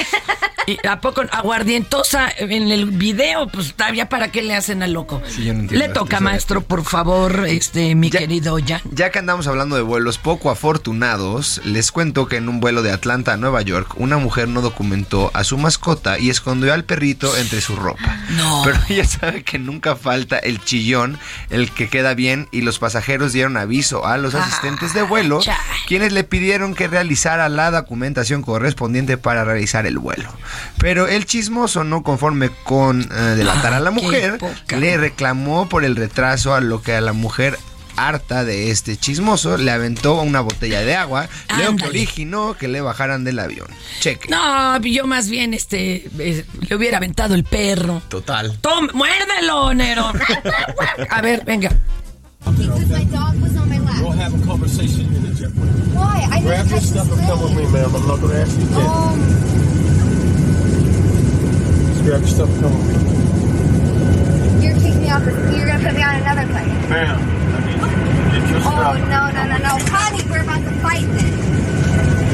y 0.68 0.86
a 0.88 1.00
poco 1.00 1.24
aguardientosa 1.32 2.30
en 2.38 2.72
el 2.72 2.86
video, 2.86 3.48
pues 3.48 3.74
todavía 3.74 4.10
para 4.10 4.32
qué 4.32 4.42
le 4.42 4.56
hacen 4.56 4.84
al 4.84 4.94
loco. 4.94 5.22
Sí, 5.28 5.46
yo 5.46 5.54
no 5.54 5.62
entiendo 5.62 5.88
Le 5.88 5.94
toca, 5.94 6.20
maestro, 6.20 6.62
por 6.62 6.84
favor, 6.84 7.46
este 7.48 7.96
mi 7.96 8.10
querido 8.10 8.58
Jan. 8.66 8.82
Ya 8.92 9.12
que 9.12 9.20
andamos 9.20 9.48
hablando 9.48 9.76
de 9.76 9.82
vuelos 9.82 10.18
poco 10.18 10.50
afortunados, 10.50 11.62
les 11.64 11.92
cuento 11.92 12.28
que 12.28 12.38
en 12.38 12.50
un 12.50 12.60
vuelo 12.60 12.82
de 12.82 12.92
Atlanta 12.92 13.34
a 13.34 13.38
Nueva 13.38 13.62
York, 13.62 13.94
una 13.98 14.18
mujer 14.18 14.48
no 14.48 14.62
documentó 14.62 15.32
a 15.34 15.44
su 15.44 15.58
mascota 15.58 16.20
y 16.20 16.30
escondió 16.30 16.74
al 16.74 16.84
perrito 16.84 17.36
entre 17.38 17.62
su 17.62 17.76
ropa. 17.76 18.18
No. 18.32 18.62
Pero 18.66 18.80
ella 18.90 19.06
sabe 19.06 19.44
que 19.44 19.60
nunca 19.60 19.96
falta 19.96 20.38
el 20.38 20.64
chillón, 20.64 21.18
el 21.50 21.72
que 21.72 21.90
queda 21.90 22.14
bien, 22.14 22.48
y 22.52 22.62
los 22.62 22.80
pasajeros 22.80 23.34
dieron 23.34 23.58
aviso 23.58 24.06
a 24.06 24.18
los 24.18 24.36
asistentes 24.36 24.94
de 24.94 25.02
vuelo, 25.02 25.40
chale. 25.42 25.58
quienes 25.88 26.07
le 26.12 26.24
pidieron 26.24 26.74
que 26.76 26.88
realizara 26.88 27.50
la 27.50 27.72
documentación 27.72 28.42
correspondiente 28.42 29.18
para 29.18 29.44
realizar 29.44 29.86
el 29.86 29.98
vuelo. 29.98 30.30
Pero 30.80 31.08
el 31.08 31.26
chismoso, 31.26 31.84
no 31.84 32.04
conforme 32.04 32.50
con 32.64 33.02
eh, 33.02 33.16
delatar 33.36 33.74
a 33.74 33.80
la 33.80 33.90
Ah, 33.90 33.92
mujer, 33.92 34.38
le 34.78 34.98
reclamó 34.98 35.70
por 35.70 35.84
el 35.86 35.96
retraso, 35.96 36.54
a 36.56 36.62
lo 36.62 36.82
que 36.82 36.94
a 36.96 37.02
la 37.02 37.14
mujer 37.14 37.58
harta 37.96 38.46
de 38.46 38.70
este 38.70 38.96
chismoso, 38.96 39.58
le 39.58 39.72
aventó 39.72 40.22
una 40.22 40.42
botella 40.42 40.82
de 40.82 40.96
agua, 40.96 41.28
lo 41.50 41.56
que 41.58 41.64
Ándale. 41.64 41.90
originó 41.90 42.56
que 42.56 42.68
le 42.68 42.80
bajaran 42.82 43.24
del 43.24 43.40
avión. 43.40 43.68
Cheque. 44.00 44.30
No, 44.30 44.80
yo 44.82 45.08
más 45.08 45.30
bien 45.30 45.56
este 45.56 46.08
eh, 46.20 46.46
le 46.70 46.76
hubiera 46.76 46.98
aventado 46.98 47.34
el 47.34 47.44
perro. 47.44 48.02
Total. 48.08 48.56
Tom, 48.62 48.88
muérdelo, 48.94 49.74
Nero. 49.74 50.12
A 51.10 51.22
ver, 51.22 51.44
venga. 51.44 51.72
Why? 55.98 56.28
I 56.32 56.42
Grab 56.42 56.68
your 56.68 56.80
stuff 56.80 57.10
and 57.12 57.20
come 57.22 57.42
with 57.44 57.56
me, 57.58 57.66
ma'am. 57.72 57.96
I'm 57.96 58.08
not 58.08 58.20
going 58.22 58.32
to 58.34 58.42
ask 58.42 58.54
you 58.58 58.66
again. 58.66 58.86
Um, 58.88 59.20
Just 61.92 62.04
grab 62.06 62.22
your 62.22 62.30
stuff 62.30 62.50
and 62.50 62.60
come 62.62 62.74
with 62.78 62.88
me. 62.88 62.94
You're 64.66 64.78
taking 64.80 65.02
me 65.02 65.10
off. 65.12 65.24
You're 65.26 65.68
gonna 65.68 65.84
put 65.84 65.94
me 65.96 66.04
on 66.04 66.16
another 66.22 66.46
plane. 66.52 66.70
Ma'am, 66.90 67.18
I 67.18 67.60
need 67.66 67.78
you 67.78 67.88
to 67.88 68.30
get 68.38 68.50
your 68.50 68.60
Oh 68.60 68.62
stuff. 68.62 68.98
no 69.10 69.22
no 69.32 69.44
no 69.48 69.58
no, 69.58 69.74
honey, 69.92 70.24
we're 70.30 70.42
about 70.44 70.62
to 70.64 70.72
fight 70.82 71.06
then. 71.18 71.34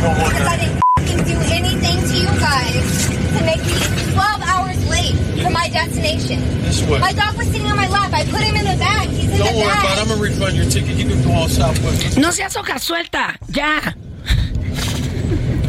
Because 0.03 0.47
I 0.47 0.57
didn't 0.57 0.81
f***ing 0.97 1.19
do 1.25 1.37
anything 1.51 1.97
to 2.09 2.15
you 2.15 2.27
guys 2.39 3.12
to 3.37 3.43
make 3.45 3.61
me 3.65 3.73
12 4.13 4.41
hours 4.43 4.77
late 4.89 5.15
for 5.43 5.49
my 5.49 5.69
destination. 5.69 6.39
This 6.63 6.81
way. 6.87 6.99
My 6.99 7.13
dog 7.13 7.35
was 7.37 7.47
sitting 7.47 7.67
on 7.67 7.75
my 7.77 7.87
lap. 7.87 8.11
I 8.13 8.23
put 8.25 8.41
him 8.41 8.55
in 8.55 8.65
the 8.65 8.77
bag. 8.77 9.09
He's 9.09 9.31
in 9.31 9.37
Don't 9.37 9.53
the 9.53 9.59
worry 9.59 9.67
about 9.67 9.83
it. 9.83 9.83
bag. 9.83 9.99
I'm 9.99 10.07
going 10.07 10.19
to 10.19 10.23
refund 10.23 10.55
your 10.55 10.65
ticket. 10.69 10.95
You 10.97 11.07
can 11.09 11.23
go 11.23 11.31
on 11.31 11.49
Southwest. 11.49 12.17
No 12.17 12.31
seas 12.31 12.55
hoja 12.55 12.79
suelta, 12.79 13.37
ya. 13.49 13.93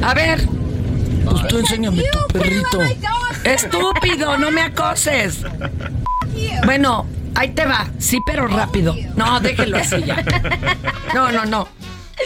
A 0.02 0.14
ver. 0.14 0.38
Pues 1.24 1.48
tú 1.48 1.58
enséñame 1.58 2.02
tu 2.12 2.18
perrito. 2.38 2.82
Estúpido, 3.44 4.36
no 4.36 4.50
me 4.50 4.60
acoses. 4.62 5.38
Bueno, 6.66 7.06
ahí 7.34 7.48
te 7.54 7.64
va. 7.64 7.88
Sí, 7.98 8.18
pero 8.26 8.46
rápido. 8.46 8.94
No, 9.16 9.40
déjelo 9.40 9.78
así 9.78 10.02
ya. 10.04 10.22
No, 11.14 11.32
no, 11.32 11.44
no. 11.46 11.68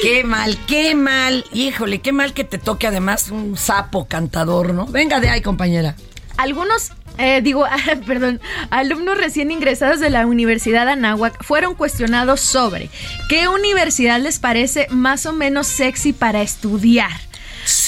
Qué 0.03 0.24
mal, 0.24 0.57
qué 0.66 0.95
mal. 0.95 1.45
Híjole, 1.53 2.01
qué 2.01 2.12
mal 2.12 2.32
que 2.32 2.45
te 2.45 2.59
toque 2.59 2.86
además 2.86 3.30
un 3.30 3.57
sapo 3.57 4.07
cantador, 4.07 4.74
¿no? 4.74 4.86
Venga 4.86 5.20
de 5.20 5.28
ahí, 5.28 5.43
compañera. 5.43 5.97
Algunos, 6.36 6.93
eh, 7.18 7.41
digo, 7.43 7.64
perdón, 8.07 8.41
alumnos 8.70 9.18
recién 9.18 9.51
ingresados 9.51 10.01
de 10.01 10.11
la 10.11 10.26
Universidad 10.26 10.89
Anáhuac 10.89 11.43
fueron 11.43 11.74
cuestionados 11.74 12.41
sobre 12.41 12.91
qué 13.28 13.49
universidad 13.49 14.20
les 14.20 14.39
parece 14.39 14.86
más 14.91 15.26
o 15.26 15.32
menos 15.32 15.66
sexy 15.66 16.12
para 16.12 16.43
estudiar. 16.43 17.28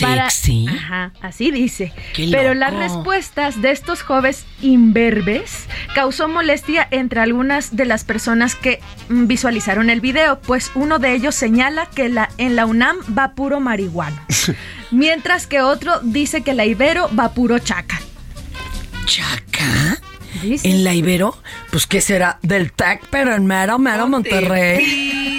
Para- 0.01 0.31
Sexy. 0.31 0.67
Ajá, 0.69 1.13
así 1.23 1.51
dice. 1.51 1.93
Qué 2.15 2.29
Pero 2.31 2.55
loco. 2.55 2.61
las 2.61 2.75
respuestas 2.75 3.63
de 3.63 3.71
estos 3.71 4.03
jóvenes 4.03 4.45
imberbes 4.63 5.67
causó 5.95 6.29
molestia 6.29 6.87
entre 6.91 7.21
algunas 7.21 7.77
de 7.77 7.85
las 7.87 8.05
personas 8.05 8.55
que 8.55 8.81
mm, 9.09 9.27
visualizaron 9.27 9.91
el 9.91 10.01
video, 10.01 10.41
pues 10.41 10.71
uno 10.75 10.99
de 10.99 11.15
ellos 11.15 11.35
señala 11.35 11.87
que 11.87 12.09
la, 12.09 12.29
en 12.39 12.57
la 12.57 12.67
UNAM 12.67 12.97
va 13.17 13.33
puro 13.35 13.61
marihuana, 13.61 14.25
mientras 14.91 15.47
que 15.47 15.61
otro 15.61 16.01
dice 16.01 16.43
que 16.43 16.55
la 16.55 16.65
Ibero 16.67 17.09
va 17.19 17.33
puro 17.33 17.59
chaca. 17.59 18.01
¿Chaca? 19.07 19.99
¿En 20.43 20.85
la 20.85 20.95
Ibero? 20.95 21.37
Pues, 21.71 21.87
¿qué 21.87 22.01
será? 22.01 22.39
Del 22.43 22.73
TEC, 22.73 23.03
pero 23.11 23.35
en 23.35 23.45
mero, 23.47 23.79
mero 23.79 24.07
Monterrey. 24.09 25.30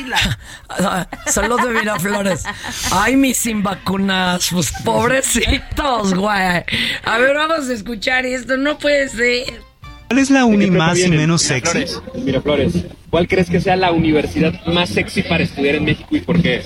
Ah, 0.69 1.07
Solo 1.27 1.57
de 1.57 1.69
Miraflores. 1.69 2.43
Ay, 2.91 3.15
mis 3.15 3.37
sin 3.37 3.63
vacunas. 3.63 4.49
Pues, 4.51 4.71
pobrecitos, 4.83 6.13
güey. 6.13 6.63
A 7.03 7.17
ver, 7.17 7.35
vamos 7.35 7.69
a 7.69 7.73
escuchar 7.73 8.25
esto. 8.25 8.57
No 8.57 8.77
puede 8.77 9.09
ser. 9.09 9.61
¿Cuál 10.07 10.19
es 10.19 10.29
la 10.29 10.43
uni 10.43 10.65
¿Qué 10.65 10.71
prepa 10.71 10.87
más 10.87 10.99
y 10.99 11.09
menos 11.09 11.41
sexy? 11.41 11.77
Miraflores. 11.79 12.23
Miraflores. 12.25 12.73
¿Cuál 13.09 13.27
crees 13.27 13.49
que 13.49 13.59
sea 13.59 13.75
la 13.75 13.91
universidad 13.91 14.53
más 14.65 14.89
sexy 14.89 15.21
para 15.21 15.43
estudiar 15.43 15.75
en 15.75 15.85
México 15.85 16.07
y 16.11 16.21
por 16.21 16.41
qué? 16.41 16.61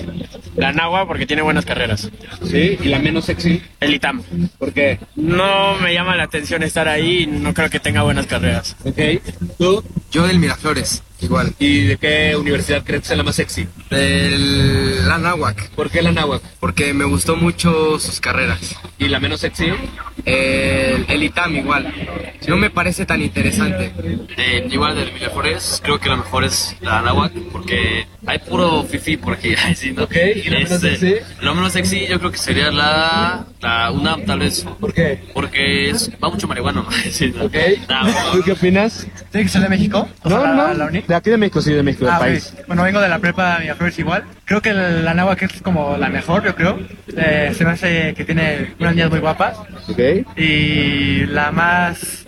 La 0.55 0.71
Nahua 0.71 1.07
porque 1.07 1.25
tiene 1.25 1.41
buenas 1.41 1.65
carreras. 1.65 2.09
¿Sí? 2.43 2.77
¿Y 2.81 2.87
la 2.87 2.99
menos 2.99 3.25
sexy? 3.25 3.61
El 3.79 3.95
ITAM. 3.95 4.23
¿Por 4.59 4.71
qué? 4.71 4.99
No 5.15 5.75
me 5.77 5.93
llama 5.93 6.15
la 6.15 6.23
atención 6.23 6.61
estar 6.63 6.87
ahí 6.87 7.23
y 7.23 7.27
no 7.27 7.53
creo 7.53 7.69
que 7.69 7.79
tenga 7.79 8.03
buenas 8.03 8.27
carreras. 8.27 8.75
Ok. 8.83 8.99
¿Tú? 9.57 9.83
Yo 10.11 10.27
del 10.27 10.37
Miraflores, 10.39 11.01
igual. 11.21 11.53
¿Y 11.59 11.81
de 11.85 11.97
qué 11.97 12.35
universidad 12.35 12.83
crees 12.83 13.01
que 13.01 13.07
sea 13.09 13.17
la 13.17 13.23
más 13.23 13.35
sexy? 13.35 13.67
Del 13.89 15.07
la 15.07 15.17
Náhuac. 15.17 15.69
¿Por 15.71 15.89
qué 15.89 16.01
la 16.01 16.11
Náhuac? 16.11 16.41
Porque 16.59 16.93
me 16.93 17.05
gustó 17.05 17.35
mucho 17.35 17.99
sus 17.99 18.19
carreras. 18.19 18.75
¿Y 18.97 19.07
la 19.07 19.19
menos 19.19 19.41
sexy? 19.41 19.67
El, 20.25 21.05
el 21.07 21.23
ITAM 21.23 21.55
igual. 21.55 21.93
No 22.47 22.57
me 22.57 22.69
parece 22.69 23.05
tan 23.05 23.21
interesante. 23.21 23.91
Igual 24.69 24.95
del 24.95 25.11
Miraflores, 25.13 25.79
creo 25.83 25.99
que 25.99 26.09
la 26.09 26.15
mejor 26.17 26.43
es 26.43 26.75
la 26.81 26.99
Anáhuac 26.99 27.31
porque 27.51 28.07
hay 28.25 28.39
puro 28.39 28.83
fifi 28.83 29.17
por 29.17 29.33
aquí. 29.33 29.53
Sí, 29.75 29.91
¿no? 29.91 30.03
Ok, 30.03 30.15
¿y 30.35 30.49
la 30.49 30.59
menos 30.59 30.71
Este, 30.83 30.95
sexy? 30.97 31.15
Lo 31.41 31.53
menos 31.55 31.73
sexy 31.73 32.07
yo 32.07 32.19
creo 32.19 32.31
que 32.31 32.37
sería 32.37 32.71
la, 32.71 33.45
la 33.61 33.91
UNAM 33.91 34.25
tal 34.25 34.39
vez. 34.39 34.65
¿Por 34.79 34.93
qué? 34.93 35.23
Porque 35.33 35.89
es, 35.89 36.09
va 36.23 36.29
mucho 36.29 36.47
marihuano. 36.47 36.87
Sí, 37.11 37.33
¿no? 37.35 37.45
Ok. 37.45 37.55
Nah, 37.89 38.31
¿Tú 38.31 38.41
qué 38.43 38.51
opinas? 38.53 39.05
¿Tiene 39.31 39.45
que 39.45 39.49
ser 39.51 39.61
de 39.61 39.69
México? 39.69 40.07
No, 40.23 40.29
no. 40.47 40.55
la- 40.55 40.73
la 40.73 40.85
De 41.07 41.13
aquí 41.15 41.29
de 41.29 41.37
México, 41.37 41.61
sí, 41.61 41.71
de 41.73 41.83
México, 41.83 42.05
del 42.05 42.13
Ah, 42.13 42.17
ok. 42.17 42.23
país. 42.23 42.53
Bueno, 42.67 42.83
vengo 42.83 42.99
de 42.99 43.09
la 43.09 43.19
prepa 43.19 43.59
Miraflores 43.59 43.97
igual. 43.99 44.23
Creo 44.45 44.61
que 44.61 44.73
la 44.73 45.13
Nahua 45.13 45.35
que 45.35 45.45
es 45.45 45.61
como 45.61 45.97
la 45.97 46.09
mejor, 46.09 46.43
yo 46.43 46.55
creo. 46.55 46.79
Eh, 47.15 47.53
se 47.55 47.63
me 47.63 47.71
hace 47.71 48.13
que 48.15 48.25
tiene 48.25 48.73
unas 48.79 48.95
niñas 48.95 49.09
muy 49.11 49.19
guapas. 49.19 49.57
Ok. 49.89 49.99
Y 50.37 51.25
la 51.27 51.51
más... 51.51 52.25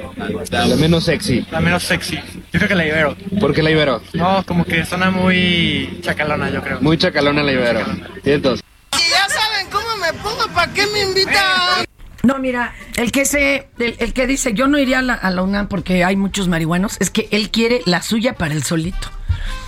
La 0.51 0.65
menos 0.75 1.05
sexy. 1.05 1.45
La 1.51 1.59
menos 1.59 1.83
sexy. 1.83 2.15
Yo 2.17 2.59
creo 2.59 2.67
que 2.67 2.75
la 2.75 2.85
Ibero. 2.85 3.15
¿Por 3.39 3.53
qué 3.53 3.63
la 3.63 3.71
Ibero? 3.71 4.01
No, 4.13 4.43
como 4.45 4.63
que 4.65 4.85
suena 4.85 5.09
muy 5.09 5.99
chacalona, 6.01 6.49
yo 6.49 6.61
creo. 6.61 6.79
Muy 6.81 6.97
chacalona 6.97 7.41
la 7.43 7.51
Ibero. 7.51 7.81
¿Ciertos? 8.23 8.63
Y 8.93 9.09
ya 9.11 9.27
saben 9.29 9.67
cómo 9.71 9.87
me 9.97 10.13
pongo, 10.21 10.47
¿para 10.53 10.71
qué 10.73 10.85
me 10.93 11.01
invitan? 11.01 11.85
No, 12.27 12.39
mira, 12.39 12.73
el 12.97 13.13
que 13.13 13.23
se, 13.23 13.69
el, 13.79 13.95
el 13.99 14.11
que 14.11 14.27
dice 14.27 14.53
yo 14.53 14.67
no 14.67 14.77
iría 14.77 14.99
a 14.99 15.01
la, 15.01 15.13
a 15.13 15.31
la 15.31 15.43
UNAM 15.43 15.69
porque 15.69 16.03
hay 16.03 16.17
muchos 16.17 16.49
marihuanos, 16.49 16.97
es 16.99 17.09
que 17.09 17.29
él 17.31 17.51
quiere 17.51 17.81
la 17.85 18.01
suya 18.01 18.33
para 18.33 18.53
el 18.53 18.63
solito. 18.63 19.09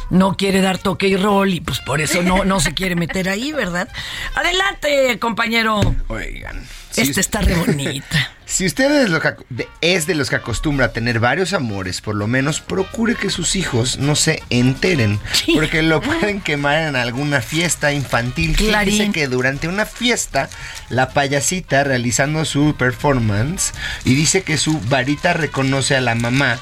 No 0.09 0.35
quiere 0.35 0.59
dar 0.59 0.77
toque 0.77 1.07
y 1.07 1.15
rol 1.15 1.53
y 1.53 1.61
pues 1.61 1.79
por 1.79 2.01
eso 2.01 2.21
no, 2.21 2.43
no 2.43 2.59
se 2.59 2.73
quiere 2.73 2.97
meter 2.97 3.29
ahí, 3.29 3.53
¿verdad? 3.53 3.87
Adelante, 4.35 5.17
compañero. 5.19 5.79
Oigan. 6.09 6.67
Esta 6.97 7.21
está 7.21 7.39
re 7.39 7.55
bonita. 7.55 8.33
Si 8.49 8.65
usted 8.65 9.03
es, 9.03 9.11
lo 9.11 9.21
que 9.21 9.35
es 9.81 10.07
de 10.07 10.15
los 10.15 10.31
que 10.31 10.35
acostumbra 10.35 10.87
a 10.87 10.91
tener 10.91 11.19
varios 11.19 11.53
amores, 11.53 12.01
por 12.01 12.15
lo 12.15 12.25
menos 12.25 12.61
procure 12.61 13.13
que 13.13 13.29
sus 13.29 13.55
hijos 13.55 13.99
no 13.99 14.15
se 14.15 14.41
enteren, 14.49 15.19
porque 15.53 15.83
lo 15.83 16.01
pueden 16.01 16.41
quemar 16.41 16.79
en 16.79 16.95
alguna 16.95 17.41
fiesta 17.41 17.93
infantil. 17.93 18.55
Clarín. 18.55 19.13
que 19.13 19.27
durante 19.27 19.67
una 19.67 19.85
fiesta, 19.85 20.49
la 20.89 21.09
payasita 21.09 21.83
realizando 21.83 22.43
su 22.43 22.75
performance 22.75 23.71
y 24.03 24.15
dice 24.15 24.41
que 24.41 24.57
su 24.57 24.79
varita 24.81 25.33
reconoce 25.33 25.95
a 25.95 26.01
la 26.01 26.15
mamá 26.15 26.59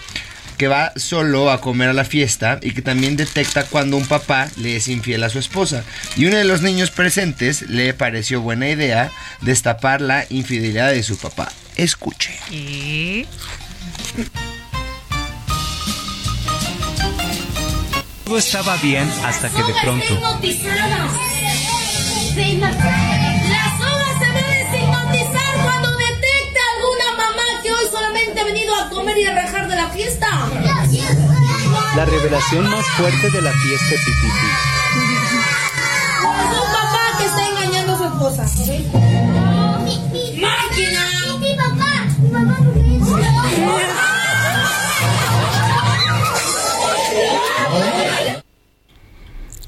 que 0.58 0.68
va 0.68 0.92
solo 0.96 1.52
a 1.52 1.62
comer 1.62 1.90
a 1.90 1.94
la 1.94 2.04
fiesta 2.04 2.60
y 2.62 2.72
que 2.72 2.82
también 2.82 3.16
detecta 3.16 3.64
cuando 3.66 3.96
un 3.96 4.06
papá 4.08 4.50
le 4.58 4.76
es 4.76 4.88
infiel 4.88 5.24
a 5.24 5.30
su 5.30 5.40
esposa. 5.40 5.84
Y 6.16 6.26
uno 6.26 6.38
de 6.38 6.44
los 6.44 6.62
niños 6.62 6.92
presentes 6.92 7.62
le 7.70 7.94
pareció 7.94 8.42
buena 8.42 8.68
idea 8.68 9.12
destapar 9.42 10.02
la 10.02 10.26
infidelidad 10.30 10.92
de 10.92 11.04
su 11.04 11.18
papá. 11.18 11.52
Escuche. 11.76 12.38
Todo 18.26 18.38
estaba 18.38 18.76
bien 18.78 19.10
hasta 19.24 19.50
que 19.50 19.64
de 19.64 19.74
pronto... 19.82 20.20
a 29.26 29.34
rajar 29.34 29.68
de 29.68 29.76
la 29.76 29.90
fiesta. 29.90 30.28
La 31.96 32.06
revelación 32.06 32.70
más 32.70 32.86
fuerte 32.98 33.30
de 33.32 33.42
la 33.42 33.52
fiesta 33.52 33.96
Pipipi. 34.06 34.28
Es 36.22 36.60
un 36.60 36.72
papá 36.72 37.18
que 37.18 37.26
está 37.26 37.48
engañando 37.50 37.94
a 37.94 37.98
su 37.98 38.04
esposa. 38.04 38.44
¡Máquina! 40.40 41.02
Mi 41.40 41.56
papá. 41.56 42.06
Mi 42.20 42.30
papá 42.30 42.58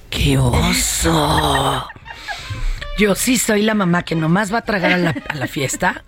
¡Qué 0.09 0.37
oso! 0.37 1.87
Yo 2.97 3.15
sí 3.15 3.37
soy 3.37 3.61
la 3.63 3.73
mamá 3.73 4.03
que 4.03 4.15
nomás 4.15 4.53
va 4.53 4.59
a 4.59 4.63
tragar 4.63 4.91
a 4.91 4.97
la, 4.97 5.15
a 5.29 5.35
la 5.35 5.47
fiesta, 5.47 6.03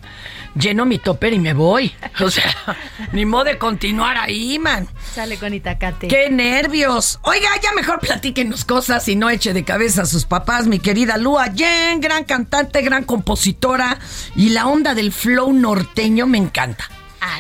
lleno 0.56 0.86
mi 0.86 1.00
topper 1.00 1.34
y 1.34 1.40
me 1.40 1.54
voy. 1.54 1.94
O 2.22 2.30
sea, 2.30 2.56
ni 3.12 3.26
modo 3.26 3.46
de 3.46 3.58
continuar 3.58 4.18
ahí, 4.18 4.60
man. 4.60 4.88
Sale 5.14 5.38
con 5.38 5.54
Itacate. 5.54 6.08
¡Qué 6.08 6.30
nervios! 6.30 7.20
Oiga, 7.24 7.50
ya 7.62 7.72
mejor 7.74 8.00
platíquenos 8.00 8.66
cosas 8.66 9.08
y 9.08 9.16
no 9.16 9.30
eche 9.30 9.54
de 9.54 9.64
cabeza 9.64 10.04
a 10.04 10.06
sus 10.06 10.26
papás, 10.26 10.68
mi 10.68 10.80
querida 10.80 11.18
Lua 11.18 11.48
Yen, 11.48 12.02
gran 12.02 12.24
cantante, 12.24 12.82
gran 12.82 13.04
compositora 13.04 14.00
y 14.36 14.50
la 14.50 14.68
onda 14.68 14.94
del 14.94 15.12
flow 15.12 15.52
norteño 15.54 16.28
me 16.28 16.38
encanta. 16.38 16.90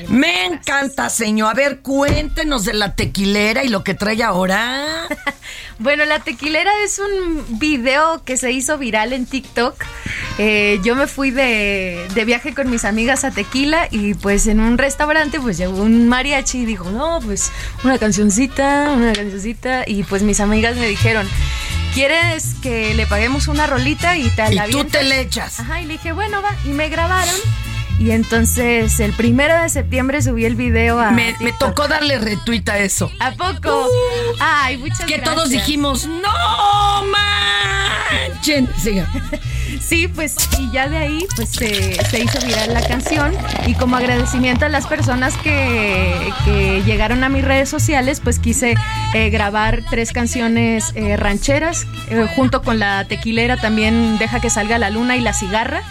Me 0.09 0.45
encanta, 0.45 1.09
señor. 1.09 1.51
A 1.51 1.53
ver, 1.53 1.79
cuéntenos 1.79 2.65
de 2.65 2.73
la 2.73 2.95
tequilera 2.95 3.63
y 3.63 3.69
lo 3.69 3.84
que 3.84 3.93
trae 3.93 4.21
ahora. 4.23 5.07
Bueno, 5.79 6.05
la 6.05 6.19
tequilera 6.19 6.69
es 6.86 6.99
un 6.99 7.57
video 7.57 8.23
que 8.23 8.38
se 8.38 8.51
hizo 8.51 8.77
viral 8.77 9.13
en 9.13 9.25
TikTok. 9.25 9.73
Eh, 10.38 10.79
yo 10.84 10.95
me 10.95 11.07
fui 11.07 11.32
de, 11.32 12.07
de 12.13 12.23
viaje 12.23 12.53
con 12.53 12.69
mis 12.69 12.86
amigas 12.86 13.23
a 13.23 13.32
Tequila 13.32 13.88
y 13.89 14.13
pues 14.13 14.45
en 14.45 14.59
un 14.59 14.77
restaurante 14.77 15.39
pues 15.39 15.57
llegó 15.57 15.82
un 15.82 16.07
mariachi 16.07 16.59
y 16.59 16.65
dijo, 16.65 16.91
no, 16.91 17.19
pues 17.21 17.51
una 17.84 17.97
cancioncita, 17.97 18.91
una 18.95 19.13
cancioncita. 19.13 19.84
Y 19.88 20.03
pues 20.03 20.21
mis 20.21 20.39
amigas 20.39 20.77
me 20.77 20.88
dijeron, 20.88 21.27
¿quieres 21.95 22.53
que 22.61 22.93
le 22.93 23.07
paguemos 23.07 23.47
una 23.47 23.65
rolita 23.65 24.15
y 24.17 24.29
te 24.29 24.51
Y 24.51 24.55
la 24.55 24.65
tú 24.67 24.82
avientas?" 24.82 25.01
te 25.01 25.07
le 25.07 25.19
echas. 25.19 25.59
Ajá, 25.61 25.82
y 25.82 25.86
le 25.86 25.93
dije, 25.93 26.11
bueno, 26.11 26.43
va. 26.43 26.55
Y 26.63 26.69
me 26.69 26.89
grabaron. 26.89 27.36
Y 28.00 28.12
entonces 28.12 29.00
el 29.00 29.14
primero 29.14 29.56
de 29.62 29.70
septiembre 29.70 30.22
subí 30.22 30.46
el 30.46 30.56
video 30.56 31.00
a. 31.00 31.12
Me, 31.12 31.36
tocó 31.60 31.88
darle 31.88 32.18
retweet 32.18 32.68
a 32.70 32.80
eso. 32.80 33.12
¿A 33.20 33.32
poco? 33.32 33.88
Ay, 34.39 34.78
muchas 34.78 35.02
Que 35.06 35.18
gracias. 35.18 35.36
todos 35.36 35.50
dijimos, 35.50 36.08
no 36.08 37.04
manchen. 37.08 38.68
Siga. 38.78 39.08
Sí, 39.80 40.08
pues 40.10 40.36
y 40.60 40.70
ya 40.72 40.89
de 40.89 40.98
ahí 40.98 41.26
pues 41.36 41.50
se, 41.50 41.94
se 42.06 42.20
hizo 42.24 42.39
viral 42.46 42.74
la 42.74 42.86
canción 42.86 43.34
y 43.68 43.74
como 43.74 43.96
agradecimiento 43.96 44.66
a 44.66 44.70
las 44.70 44.86
personas 44.86 45.36
que, 45.38 46.14
que 46.44 46.84
llegaron 46.86 47.24
a 47.24 47.30
mis 47.30 47.44
redes 47.44 47.70
sociales 47.70 48.20
pues 48.20 48.38
quise 48.38 48.76
eh, 49.14 49.30
grabar 49.30 49.82
tres 49.89 50.12
canciones 50.12 50.92
eh, 50.96 51.16
rancheras 51.16 51.88
eh, 52.10 52.28
junto 52.36 52.62
con 52.62 52.80
la 52.80 53.06
tequilera 53.06 53.58
también 53.58 54.18
Deja 54.18 54.39
que 54.39 54.50
salga 54.50 54.78
la 54.78 54.89
luna 54.89 55.16
y 55.16 55.22
la 55.22 55.34
cigarra. 55.34 55.82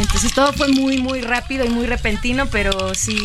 Entonces 0.00 0.32
todo 0.32 0.52
fue 0.52 0.68
muy 0.68 0.98
muy 0.98 1.20
rápido 1.20 1.64
y 1.64 1.68
muy 1.68 1.86
repentino 1.86 2.46
pero 2.46 2.94
sí 2.94 3.16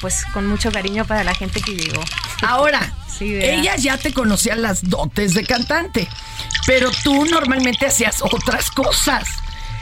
pues 0.00 0.24
con 0.32 0.46
mucho 0.46 0.70
cariño 0.70 1.04
para 1.04 1.24
la 1.24 1.34
gente 1.34 1.60
que 1.60 1.74
llegó. 1.74 2.02
Ahora, 2.42 2.92
Sí, 3.18 3.36
ellas 3.40 3.82
ya 3.82 3.96
te 3.96 4.12
conocían 4.12 4.60
las 4.60 4.88
dotes 4.88 5.34
de 5.34 5.44
cantante, 5.44 6.08
pero 6.66 6.90
tú 7.04 7.24
normalmente 7.26 7.86
hacías 7.86 8.20
otras 8.22 8.70
cosas. 8.70 9.28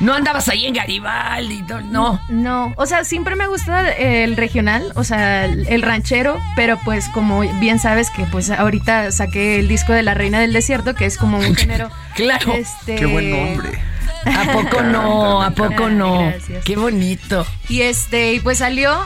No 0.01 0.15
andabas 0.15 0.49
ahí 0.49 0.67
en 0.67 0.75
Garibaldi, 0.75 1.63
no. 1.63 1.81
no. 1.81 2.21
No, 2.29 2.75
o 2.77 2.87
sea, 2.87 3.05
siempre 3.05 3.37
me 3.37 3.47
gusta 3.47 3.91
el 3.93 4.37
regional, 4.37 4.93
o 4.97 5.05
sea, 5.05 5.45
el 5.45 5.67
el 5.69 5.83
ranchero, 5.83 6.41
pero 6.57 6.79
pues 6.85 7.09
como 7.11 7.41
bien 7.61 7.79
sabes 7.79 8.11
que 8.11 8.25
pues 8.25 8.51
ahorita 8.51 9.13
saqué 9.13 9.61
el 9.61 9.69
disco 9.69 9.93
de 9.93 10.03
La 10.03 10.15
Reina 10.15 10.41
del 10.41 10.53
Desierto, 10.53 10.95
que 10.95 11.07
es 11.07 11.17
como 11.17 11.39
un 11.39 11.55
género. 11.57 11.91
Claro. 12.17 12.53
Este, 12.53 12.97
Qué 12.97 13.07
buen 13.07 13.31
nombre. 13.31 13.92
¿A 14.27 14.53
poco 14.53 14.83
no? 14.83 15.43
¿A 15.43 15.51
poco 15.51 15.89
no? 15.89 16.29
Gracias. 16.29 16.65
Qué 16.65 16.77
bonito. 16.77 17.47
Y 17.69 17.83
este, 17.83 18.35
y 18.35 18.41
pues 18.41 18.59
salió 18.59 19.05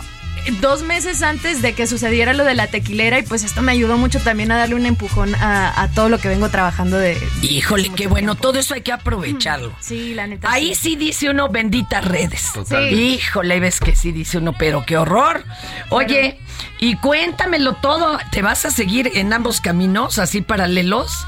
dos 0.60 0.82
meses 0.82 1.22
antes 1.22 1.60
de 1.60 1.72
que 1.72 1.86
sucediera 1.86 2.32
lo 2.32 2.44
de 2.44 2.54
la 2.54 2.68
tequilera 2.68 3.18
y 3.18 3.22
pues 3.22 3.42
esto 3.42 3.62
me 3.62 3.72
ayudó 3.72 3.98
mucho 3.98 4.20
también 4.20 4.52
a 4.52 4.56
darle 4.56 4.76
un 4.76 4.86
empujón 4.86 5.34
a, 5.34 5.82
a 5.82 5.90
todo 5.90 6.08
lo 6.08 6.18
que 6.18 6.28
vengo 6.28 6.48
trabajando 6.50 6.98
de... 6.98 7.20
Híjole, 7.42 7.90
qué 7.96 8.06
bueno. 8.06 8.36
Todo 8.36 8.58
eso 8.60 8.74
hay 8.74 8.82
que 8.82 8.92
aprovecharlo. 8.92 9.72
Sí, 9.80 10.14
la 10.14 10.26
neta. 10.26 10.50
Ahí 10.50 10.74
sí 10.74 10.94
dice 10.94 11.30
uno 11.30 11.48
benditas 11.48 12.04
redes. 12.04 12.52
Totalmente. 12.52 12.94
Híjole, 12.94 13.58
ves 13.58 13.80
que 13.80 13.96
sí 13.96 14.12
dice 14.12 14.38
uno, 14.38 14.52
pero 14.52 14.84
qué 14.86 14.96
horror. 14.96 15.44
Oye, 15.90 16.38
y 16.78 16.96
cuéntamelo 16.96 17.74
todo. 17.74 18.18
¿Te 18.30 18.42
vas 18.42 18.64
a 18.66 18.70
seguir 18.70 19.10
en 19.14 19.32
ambos 19.32 19.60
caminos 19.60 20.18
así 20.18 20.42
paralelos? 20.42 21.26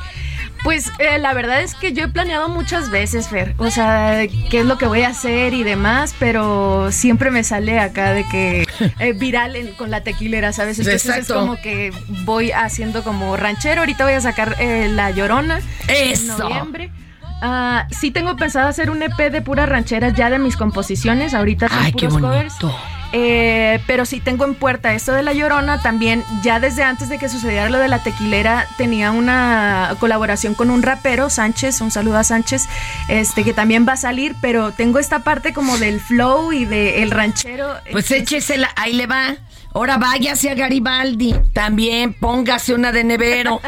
Pues 0.65 0.91
eh, 0.99 1.19
la 1.19 1.33
verdad 1.35 1.63
es 1.63 1.75
que 1.75 1.93
yo 1.93 2.05
he 2.05 2.09
planeado 2.09 2.49
muchas 2.49 2.91
veces, 2.91 3.29
Fer, 3.29 3.55
o 3.59 3.71
sea, 3.71 4.23
qué 4.51 4.61
es 4.61 4.67
lo 4.67 4.77
que 4.77 4.87
voy 4.87 5.03
a 5.03 5.09
hacer 5.11 5.55
y 5.55 5.63
demás, 5.63 6.15
pero 6.19 6.91
siempre 6.91 7.31
me 7.31 7.45
sale 7.45 7.79
acá 7.79 8.13
de 8.13 8.25
que 8.29 8.67
eh, 8.99 9.13
viral 9.13 9.57
en- 9.57 9.75
con 9.75 9.91
la 9.91 10.03
tequilera, 10.03 10.53
¿sabes? 10.53 10.79
Entonces 10.79 11.07
Exacto. 11.07 11.35
es 11.35 11.39
como 11.41 11.61
que 11.61 11.93
voy 12.25 12.51
haciendo 12.51 13.05
como 13.05 13.37
ranchero, 13.37 13.81
ahorita 13.81 14.05
voy 14.05 14.15
a 14.15 14.21
sacar 14.21 14.57
eh, 14.59 14.89
La 14.93 15.11
Llorona 15.11 15.61
en 15.87 16.13
Eso. 16.13 16.39
noviembre. 16.39 16.91
Ah, 17.41 17.87
sí 17.91 18.11
tengo 18.11 18.35
pensado 18.35 18.67
hacer 18.69 18.91
un 18.91 19.01
EP 19.01 19.17
de 19.31 19.41
puras 19.43 19.69
rancheras 19.69 20.13
ya 20.15 20.29
de 20.29 20.41
mis 20.41 20.57
composiciones, 20.57 21.35
ahorita 21.35 21.69
son 21.69 21.79
Ay, 21.79 21.93
qué 21.93 22.09
puros 22.09 22.21
covers. 22.31 22.55
Eh, 23.13 23.81
pero 23.87 24.05
sí 24.05 24.21
tengo 24.21 24.45
en 24.45 24.55
puerta 24.55 24.93
esto 24.95 25.13
de 25.13 25.23
La 25.23 25.33
Llorona. 25.33 25.81
También, 25.81 26.25
ya 26.43 26.61
desde 26.61 26.83
antes 26.83 27.09
de 27.09 27.19
que 27.19 27.29
sucediera 27.29 27.71
lo 27.71 27.79
de 27.79 27.89
la 27.89 28.03
tequilera, 28.03 28.67
tenía 28.77 29.11
una 29.13 29.97
colaboración 29.99 30.55
con 30.55 30.71
un 30.71 30.83
rapero, 30.83 31.31
Sánchez. 31.31 31.81
Un 31.81 31.91
saludo 31.91 32.19
a 32.19 32.25
Sánchez, 32.25 32.69
este 33.09 33.45
que 33.45 33.53
también 33.53 33.87
va 33.89 33.93
a 33.95 33.97
salir. 33.97 34.37
Pero 34.41 34.73
tengo 34.73 34.99
esta 34.99 35.21
parte 35.21 35.53
como 35.53 35.79
del 35.79 36.01
flow 36.01 36.53
y 36.53 36.65
del 36.65 37.11
ranchero. 37.11 37.77
Pues 37.91 38.11
échesela, 38.11 38.71
ahí 38.77 38.93
le 38.93 39.07
va. 39.07 39.37
Ahora 39.75 39.99
váyase 39.99 40.51
a 40.51 40.55
Garibaldi. 40.55 41.35
También 41.53 42.13
póngase 42.15 42.75
una 42.75 42.93
de 42.93 43.05
nevero. 43.05 43.61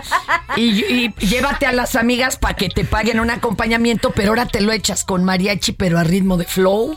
Y, 0.57 0.85
y 0.85 1.15
llévate 1.27 1.67
a 1.67 1.73
las 1.73 1.95
amigas 1.97 2.37
para 2.37 2.55
que 2.55 2.69
te 2.69 2.85
paguen 2.85 3.21
un 3.21 3.31
acompañamiento, 3.31 4.11
pero 4.11 4.31
ahora 4.31 4.47
te 4.47 4.61
lo 4.61 4.73
echas 4.73 5.05
con 5.05 5.25
mariachi, 5.25 5.73
pero 5.73 5.99
a 5.99 6.05
ritmo 6.05 6.37
de 6.37 6.45
flow. 6.45 6.97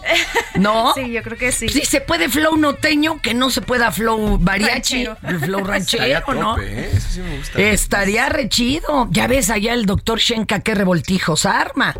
¿No? 0.55 0.93
Sí, 1.03 1.11
yo 1.11 1.23
creo 1.23 1.37
que 1.37 1.51
sí. 1.51 1.67
Si 1.69 1.85
se 1.85 2.01
puede 2.01 2.29
flow 2.29 2.55
norteño, 2.55 3.19
que 3.21 3.33
no 3.33 3.49
se 3.49 3.61
pueda 3.61 3.91
flow 3.91 4.37
mariachi, 4.39 5.05
Ranchero. 5.05 5.39
flow 5.39 5.59
Estaría 5.73 6.19
ranchero, 6.19 6.33
¿no? 6.33 6.55
tope, 6.55 6.79
¿eh? 6.79 6.91
Eso 6.93 7.07
sí 7.09 7.19
me 7.21 7.37
gusta. 7.37 7.59
Estaría 7.61 8.29
re 8.29 8.49
chido. 8.49 9.07
Ya 9.09 9.27
ves 9.27 9.49
allá 9.49 9.73
el 9.73 9.85
doctor 9.85 10.19
Shenka 10.19 10.59
qué 10.59 10.75
revoltijos 10.75 11.45
arma. 11.45 11.95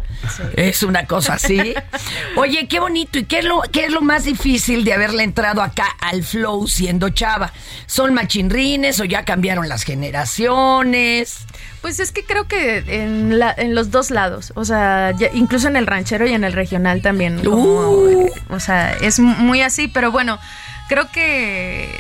Es 0.56 0.84
una 0.84 1.06
cosa 1.06 1.34
así. 1.34 1.74
Oye, 2.38 2.68
qué 2.68 2.80
bonito. 2.80 3.18
¿Y 3.20 3.26
qué 3.26 3.40
es, 3.40 3.46
lo, 3.46 3.62
qué 3.72 3.86
es 3.86 3.92
lo 3.92 4.02
más 4.02 4.26
difícil 4.26 4.84
de 4.84 4.94
haberle 4.94 5.24
entrado 5.24 5.62
acá 5.62 5.88
al 6.00 6.24
flow 6.24 6.68
siendo 6.94 7.10
chava? 7.10 7.52
¿Son 7.88 8.14
machinrines 8.14 9.00
o 9.00 9.06
ya 9.06 9.26
cambiaron 9.26 9.68
las 9.68 9.84
generaciones? 9.84 11.38
Pues 11.82 12.00
es 12.00 12.12
que 12.12 12.24
creo 12.24 12.48
que 12.48 12.78
en, 12.88 13.40
la- 13.40 13.54
en 13.58 13.74
los 13.76 13.90
dos 13.92 14.12
lados, 14.12 14.54
o 14.56 14.64
sea, 14.64 15.12
ya- 15.18 15.30
incluso 15.34 15.68
en 15.68 15.76
el 15.76 15.88
ranchero 15.88 16.28
y 16.28 16.34
en 16.34 16.44
el 16.44 16.54
regional 16.54 17.02
también. 17.02 17.44
como, 17.44 17.64
Uh. 17.64 18.30
o 18.50 18.60
sea, 18.60 18.94
es 19.02 19.20
muy 19.20 19.62
así, 19.62 19.88
pero 19.88 20.12
bueno, 20.12 20.40
creo 20.88 21.10
que 21.12 22.00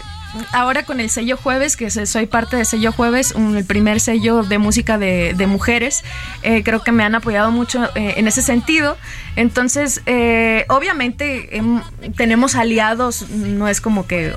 ahora 0.51 0.83
con 0.83 0.99
el 0.99 1.09
sello 1.09 1.37
Jueves, 1.37 1.77
que 1.77 1.89
soy 1.89 2.25
parte 2.25 2.55
de 2.57 2.65
sello 2.65 2.91
Jueves, 2.91 3.31
un- 3.33 3.55
el 3.57 3.65
primer 3.65 3.99
sello 3.99 4.43
de 4.43 4.57
música 4.57 4.97
de, 4.97 5.33
de 5.35 5.47
mujeres, 5.47 6.03
eh, 6.41 6.63
creo 6.63 6.81
que 6.83 6.91
me 6.91 7.03
han 7.03 7.15
apoyado 7.15 7.51
mucho 7.51 7.83
eh, 7.95 8.15
en 8.17 8.27
ese 8.27 8.41
sentido. 8.41 8.97
Entonces, 9.35 10.01
eh, 10.05 10.65
obviamente 10.69 11.57
em, 11.57 11.81
tenemos 12.15 12.55
aliados, 12.55 13.29
no 13.29 13.67
es 13.67 13.81
como 13.81 14.05
que 14.07 14.33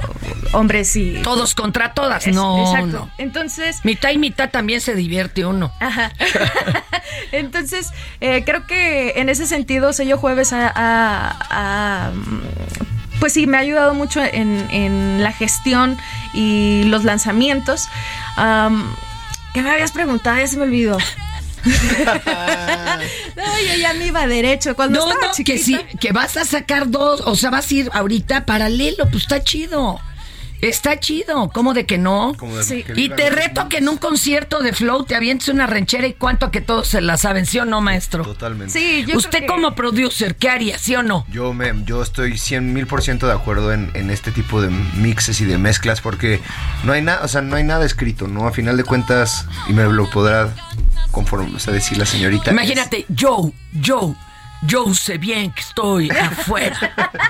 hombres 0.52 0.94
y... 0.96 1.20
Todos 1.22 1.54
contra 1.54 1.92
todas. 1.94 2.26
Es- 2.26 2.34
no, 2.34 2.60
exacto. 2.60 2.86
no. 3.06 3.10
Entonces... 3.18 3.80
Mitad 3.84 4.10
y 4.10 4.18
mitad 4.18 4.50
también 4.50 4.80
se 4.80 4.94
divierte 4.94 5.44
uno. 5.44 5.72
Ajá. 5.80 6.12
Entonces, 7.32 7.90
eh, 8.20 8.42
creo 8.44 8.66
que 8.66 9.14
en 9.16 9.28
ese 9.28 9.46
sentido, 9.46 9.92
Sello 9.92 10.16
Jueves 10.18 10.52
ha, 10.52 10.72
ha- 10.74 11.36
ha, 11.50 12.10
pues 13.20 13.32
sí, 13.32 13.46
me 13.46 13.56
ha 13.56 13.60
ayudado 13.60 13.94
mucho 13.94 14.22
en, 14.22 14.66
en 14.70 15.22
la 15.22 15.32
gestión 15.32 15.96
y 16.34 16.84
los 16.86 17.04
lanzamientos. 17.04 17.88
Am, 18.36 18.94
¿Qué 19.54 19.62
me 19.62 19.70
habías 19.70 19.92
preguntado? 19.92 20.38
Ya 20.38 20.46
se 20.46 20.56
me 20.56 20.64
olvidó. 20.64 20.98
no, 21.66 23.42
yo 23.66 23.74
ya 23.80 23.94
me 23.94 24.06
iba 24.06 24.26
derecho. 24.26 24.76
Cuando 24.76 25.00
No, 25.00 25.08
estaba 25.10 25.26
no, 25.28 25.32
chiquita. 25.34 25.56
que 25.58 25.64
sí, 25.64 25.78
que 26.00 26.12
vas 26.12 26.36
a 26.36 26.44
sacar 26.44 26.90
dos, 26.90 27.22
o 27.24 27.34
sea, 27.36 27.50
vas 27.50 27.70
a 27.70 27.74
ir 27.74 27.90
ahorita 27.92 28.44
paralelo, 28.46 29.08
pues 29.10 29.22
está 29.24 29.42
chido. 29.42 30.00
Está 30.60 30.98
chido, 30.98 31.50
¿cómo 31.52 31.74
de 31.74 31.84
que 31.86 31.98
no? 31.98 32.32
De 32.32 32.64
Sí. 32.64 32.82
que 32.82 32.98
Y 32.98 33.08
te 33.10 33.28
reto 33.30 33.68
que 33.68 33.78
en 33.78 33.88
un 33.88 33.98
concierto 33.98 34.60
de 34.60 34.72
flow 34.72 35.04
te 35.04 35.14
avientes 35.14 35.48
una 35.48 35.66
ranchera 35.66 36.06
y 36.06 36.14
cuánto 36.14 36.50
que 36.50 36.60
todos 36.60 36.88
se 36.88 37.00
la 37.00 37.16
saben, 37.18 37.44
¿sí 37.46 37.58
o 37.58 37.64
no, 37.64 37.80
maestro? 37.80 38.24
Totalmente. 38.24 38.72
Sí, 38.72 39.04
yo 39.06 39.16
Usted 39.18 39.30
creo 39.30 39.40
que- 39.42 39.46
como 39.48 39.74
producer, 39.74 40.34
¿qué 40.36 40.48
haría, 40.48 40.78
sí 40.78 40.94
o 40.96 41.02
no? 41.02 41.26
Yo, 41.30 41.52
me, 41.52 41.72
yo 41.84 42.02
estoy 42.02 42.38
100 42.38 42.72
mil 42.72 42.86
por 42.86 43.02
ciento 43.02 43.26
de 43.26 43.34
acuerdo 43.34 43.72
en, 43.72 43.90
en 43.94 44.10
este 44.10 44.32
tipo 44.32 44.60
de 44.62 44.68
mixes 44.70 45.40
y 45.40 45.44
de 45.44 45.58
mezclas 45.58 46.00
porque 46.00 46.40
no 46.84 46.92
hay 46.92 47.02
nada, 47.02 47.24
o 47.24 47.28
sea, 47.28 47.42
no 47.42 47.56
hay 47.56 47.64
nada 47.64 47.84
escrito, 47.84 48.26
¿no? 48.26 48.46
A 48.48 48.52
final 48.52 48.76
de 48.76 48.84
cuentas, 48.84 49.46
y 49.68 49.72
me 49.72 49.84
lo 49.84 50.08
podrá 50.10 50.54
conforme, 51.10 51.54
o 51.54 51.58
sea, 51.58 51.72
decir 51.72 51.98
la 51.98 52.06
señorita. 52.06 52.50
Imagínate, 52.50 53.04
yo, 53.08 53.52
yo, 53.72 54.14
yo 54.62 54.92
sé 54.94 55.18
bien 55.18 55.52
que 55.52 55.60
estoy 55.60 56.10
afuera. 56.10 56.78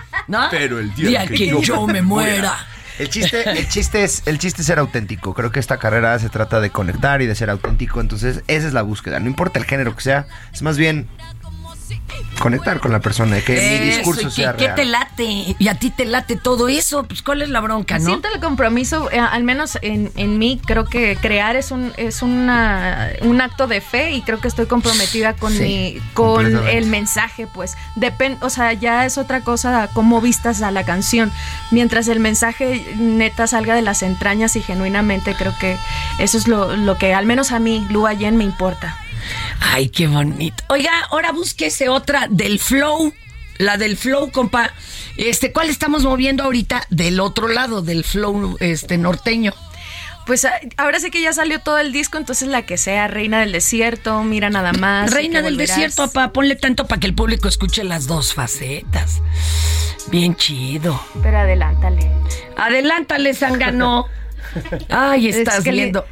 ¿No? 0.28 0.48
Pero 0.50 0.80
el 0.80 0.92
día 0.94 1.26
que 1.26 1.54
yo 1.62 1.86
me 1.86 2.02
muera. 2.02 2.56
El 2.98 3.10
chiste, 3.10 3.48
el 3.50 3.68
chiste 3.68 4.04
es, 4.04 4.22
el 4.26 4.38
chiste 4.38 4.62
es 4.62 4.66
ser 4.66 4.78
auténtico. 4.78 5.34
Creo 5.34 5.52
que 5.52 5.60
esta 5.60 5.78
carrera 5.78 6.18
se 6.18 6.28
trata 6.28 6.60
de 6.60 6.70
conectar 6.70 7.20
y 7.20 7.26
de 7.26 7.34
ser 7.34 7.50
auténtico. 7.50 8.00
Entonces, 8.00 8.42
esa 8.46 8.66
es 8.66 8.72
la 8.72 8.82
búsqueda. 8.82 9.20
No 9.20 9.26
importa 9.26 9.58
el 9.58 9.66
género 9.66 9.94
que 9.94 10.02
sea, 10.02 10.26
es 10.52 10.62
más 10.62 10.78
bien 10.78 11.08
conectar 12.46 12.80
con 12.80 12.92
la 12.92 13.00
persona, 13.00 13.40
que 13.40 13.52
mi 13.54 13.88
Eso, 13.88 13.96
discurso 13.98 14.28
¿y 14.28 14.30
sea 14.30 14.52
qué, 14.52 14.58
qué 14.58 14.64
real. 14.66 14.76
te 14.76 14.84
late? 14.84 15.56
Y 15.58 15.68
a 15.68 15.74
ti 15.74 15.90
te 15.90 16.04
late 16.04 16.36
todo 16.36 16.68
eso, 16.68 17.02
pues 17.04 17.22
¿cuál 17.22 17.42
es 17.42 17.48
la 17.48 17.60
bronca, 17.60 17.98
no? 17.98 18.06
Siento 18.06 18.28
el 18.32 18.40
compromiso, 18.40 19.10
eh, 19.10 19.18
al 19.18 19.42
menos 19.44 19.78
en, 19.82 20.12
en 20.16 20.38
mí, 20.38 20.60
creo 20.64 20.84
que 20.84 21.16
crear 21.20 21.56
es 21.56 21.70
un 21.70 21.92
es 21.96 22.22
una, 22.22 23.10
un 23.22 23.40
acto 23.40 23.66
de 23.66 23.80
fe 23.80 24.12
y 24.12 24.22
creo 24.22 24.40
que 24.40 24.48
estoy 24.48 24.66
comprometida 24.66 25.34
con 25.34 25.52
Sí, 25.52 25.60
mi 25.60 26.00
con 26.14 26.68
el 26.68 26.86
mensaje, 26.86 27.46
pues 27.46 27.76
depende, 27.96 28.38
o 28.42 28.50
sea, 28.50 28.72
ya 28.72 29.04
es 29.06 29.18
otra 29.18 29.40
cosa 29.40 29.88
cómo 29.92 30.20
vistas 30.20 30.62
a 30.62 30.70
la 30.70 30.84
canción, 30.84 31.32
mientras 31.70 32.08
el 32.08 32.20
mensaje 32.20 32.84
neta 32.96 33.46
salga 33.46 33.74
de 33.74 33.82
las 33.82 34.02
entrañas 34.02 34.54
y 34.56 34.62
genuinamente 34.62 35.34
creo 35.34 35.54
que 35.58 35.76
eso 36.18 36.38
es 36.38 36.46
lo, 36.48 36.76
lo 36.76 36.96
que 36.96 37.14
al 37.14 37.26
menos 37.26 37.52
a 37.52 37.58
mí, 37.58 37.86
Lua 37.90 38.12
Yen, 38.12 38.36
me 38.36 38.44
importa. 38.44 38.96
Ay, 39.60 39.88
qué 39.88 40.06
bonito. 40.06 40.62
Oiga, 40.68 40.90
ahora 41.10 41.32
búsquese 41.32 41.88
otra 41.88 42.26
del 42.30 42.58
flow. 42.58 43.12
La 43.58 43.76
del 43.78 43.96
flow, 43.96 44.30
compa. 44.30 44.72
Este, 45.16 45.52
¿cuál 45.52 45.70
estamos 45.70 46.02
moviendo 46.04 46.44
ahorita? 46.44 46.86
Del 46.90 47.20
otro 47.20 47.48
lado, 47.48 47.80
del 47.82 48.04
flow 48.04 48.56
este 48.60 48.98
norteño. 48.98 49.54
Pues 50.26 50.44
ah, 50.44 50.52
ahora 50.76 50.98
sí 50.98 51.10
que 51.10 51.22
ya 51.22 51.32
salió 51.32 51.60
todo 51.60 51.78
el 51.78 51.92
disco, 51.92 52.18
entonces 52.18 52.48
la 52.48 52.62
que 52.66 52.76
sea 52.78 53.06
Reina 53.06 53.38
del 53.40 53.52
Desierto, 53.52 54.22
mira 54.24 54.50
nada 54.50 54.72
más. 54.72 55.10
Reina 55.12 55.40
del 55.40 55.54
volverás. 55.54 55.76
desierto, 55.76 56.06
papá, 56.12 56.32
ponle 56.32 56.56
tanto 56.56 56.86
para 56.86 56.98
que 57.00 57.06
el 57.06 57.14
público 57.14 57.46
escuche 57.48 57.84
las 57.84 58.06
dos 58.08 58.34
facetas. 58.34 59.22
Bien 60.08 60.34
chido. 60.36 61.00
Pero 61.22 61.38
adelántale. 61.38 62.10
Adelántale, 62.56 63.34
Sangano. 63.34 64.06
Ay, 64.90 65.28
estás 65.28 65.58
Es 65.58 65.64
que 65.64 65.72
le- 65.72 65.82
viendo. 65.84 66.04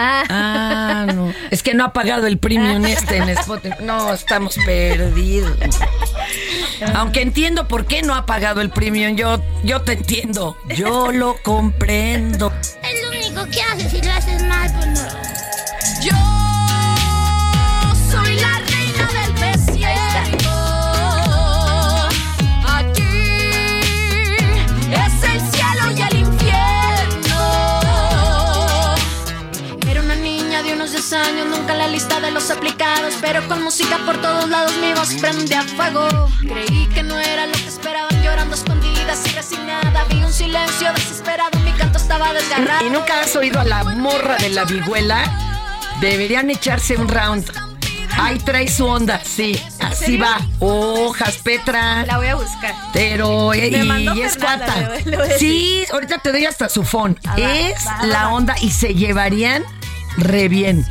Ah. 0.00 0.24
Ah, 0.30 1.06
no. 1.12 1.34
Es 1.50 1.64
que 1.64 1.74
no 1.74 1.84
ha 1.84 1.92
pagado 1.92 2.28
el 2.28 2.38
premium 2.38 2.84
este 2.84 3.16
en 3.16 3.30
Spotify. 3.30 3.74
No, 3.82 4.14
estamos 4.14 4.56
perdidos. 4.64 5.56
Aunque 6.94 7.20
entiendo 7.20 7.66
por 7.66 7.84
qué 7.84 8.02
no 8.02 8.14
ha 8.14 8.24
pagado 8.24 8.60
el 8.60 8.70
premium. 8.70 9.16
Yo, 9.16 9.42
yo 9.64 9.82
te 9.82 9.94
entiendo. 9.94 10.56
Yo 10.68 11.10
lo 11.10 11.36
comprendo. 11.42 12.52
Es 12.62 13.02
lo 13.02 13.08
único 13.10 13.50
que 13.50 13.60
haces 13.60 13.90
si 13.90 14.00
lo 14.00 14.12
haces 14.12 14.40
mal, 14.44 14.72
pues 14.72 14.86
no. 14.86 15.08
Yo 16.00 16.37
lista 31.98 32.20
de 32.20 32.30
los 32.30 32.48
aplicados. 32.52 33.14
Pero 33.20 33.46
con 33.48 33.60
música 33.64 33.98
por 34.06 34.16
todos 34.22 34.48
lados 34.48 34.72
mi 34.80 34.92
voz 34.92 35.12
prende 35.14 35.56
a 35.56 35.64
fuego. 35.64 36.06
Creí 36.40 36.86
que 36.94 37.02
no 37.02 37.18
era 37.18 37.46
lo 37.48 37.52
que 37.54 37.66
esperaban, 37.66 38.22
llorando 38.22 38.54
a 38.54 38.58
escondidas 38.58 39.20
y 39.26 39.30
resignada. 39.30 40.04
Vi 40.08 40.22
un 40.22 40.32
silencio 40.32 40.92
desesperado, 40.92 41.58
mi 41.64 41.72
canto 41.72 41.98
estaba 41.98 42.32
desgarrado. 42.32 42.86
¿Y 42.86 42.90
nunca 42.90 43.20
has 43.20 43.34
oído 43.34 43.58
a 43.58 43.64
la 43.64 43.82
morra 43.82 44.36
de 44.36 44.50
la 44.50 44.64
vihuela? 44.64 45.24
Deberían 46.00 46.48
echarse 46.50 46.96
un 46.96 47.08
round. 47.08 47.50
Ahí 48.16 48.38
trae 48.38 48.68
su 48.68 48.86
onda, 48.86 49.20
sí. 49.24 49.60
Así 49.80 50.16
va. 50.16 50.38
Hojas, 50.60 51.36
Petra. 51.38 52.04
La 52.06 52.18
voy 52.18 52.28
a 52.28 52.34
buscar. 52.36 52.74
Pero, 52.92 53.52
eh, 53.54 53.68
y 54.14 54.20
es 54.22 54.36
cuata. 54.38 54.76
le 54.76 54.86
voy- 54.86 55.02
le 55.04 55.16
voy 55.16 55.26
a 55.26 55.28
decir. 55.32 55.50
Sí, 55.50 55.84
ahorita 55.92 56.18
te 56.18 56.30
doy 56.32 56.44
hasta 56.46 56.68
su 56.68 56.84
phone. 56.84 57.18
Ah, 57.26 57.34
es 57.40 57.84
va, 57.86 57.96
va, 57.98 58.06
la 58.06 58.22
va. 58.24 58.28
onda 58.34 58.54
y 58.60 58.70
se 58.70 58.94
llevarían 58.94 59.64
re 60.18 60.48
bien. 60.48 60.84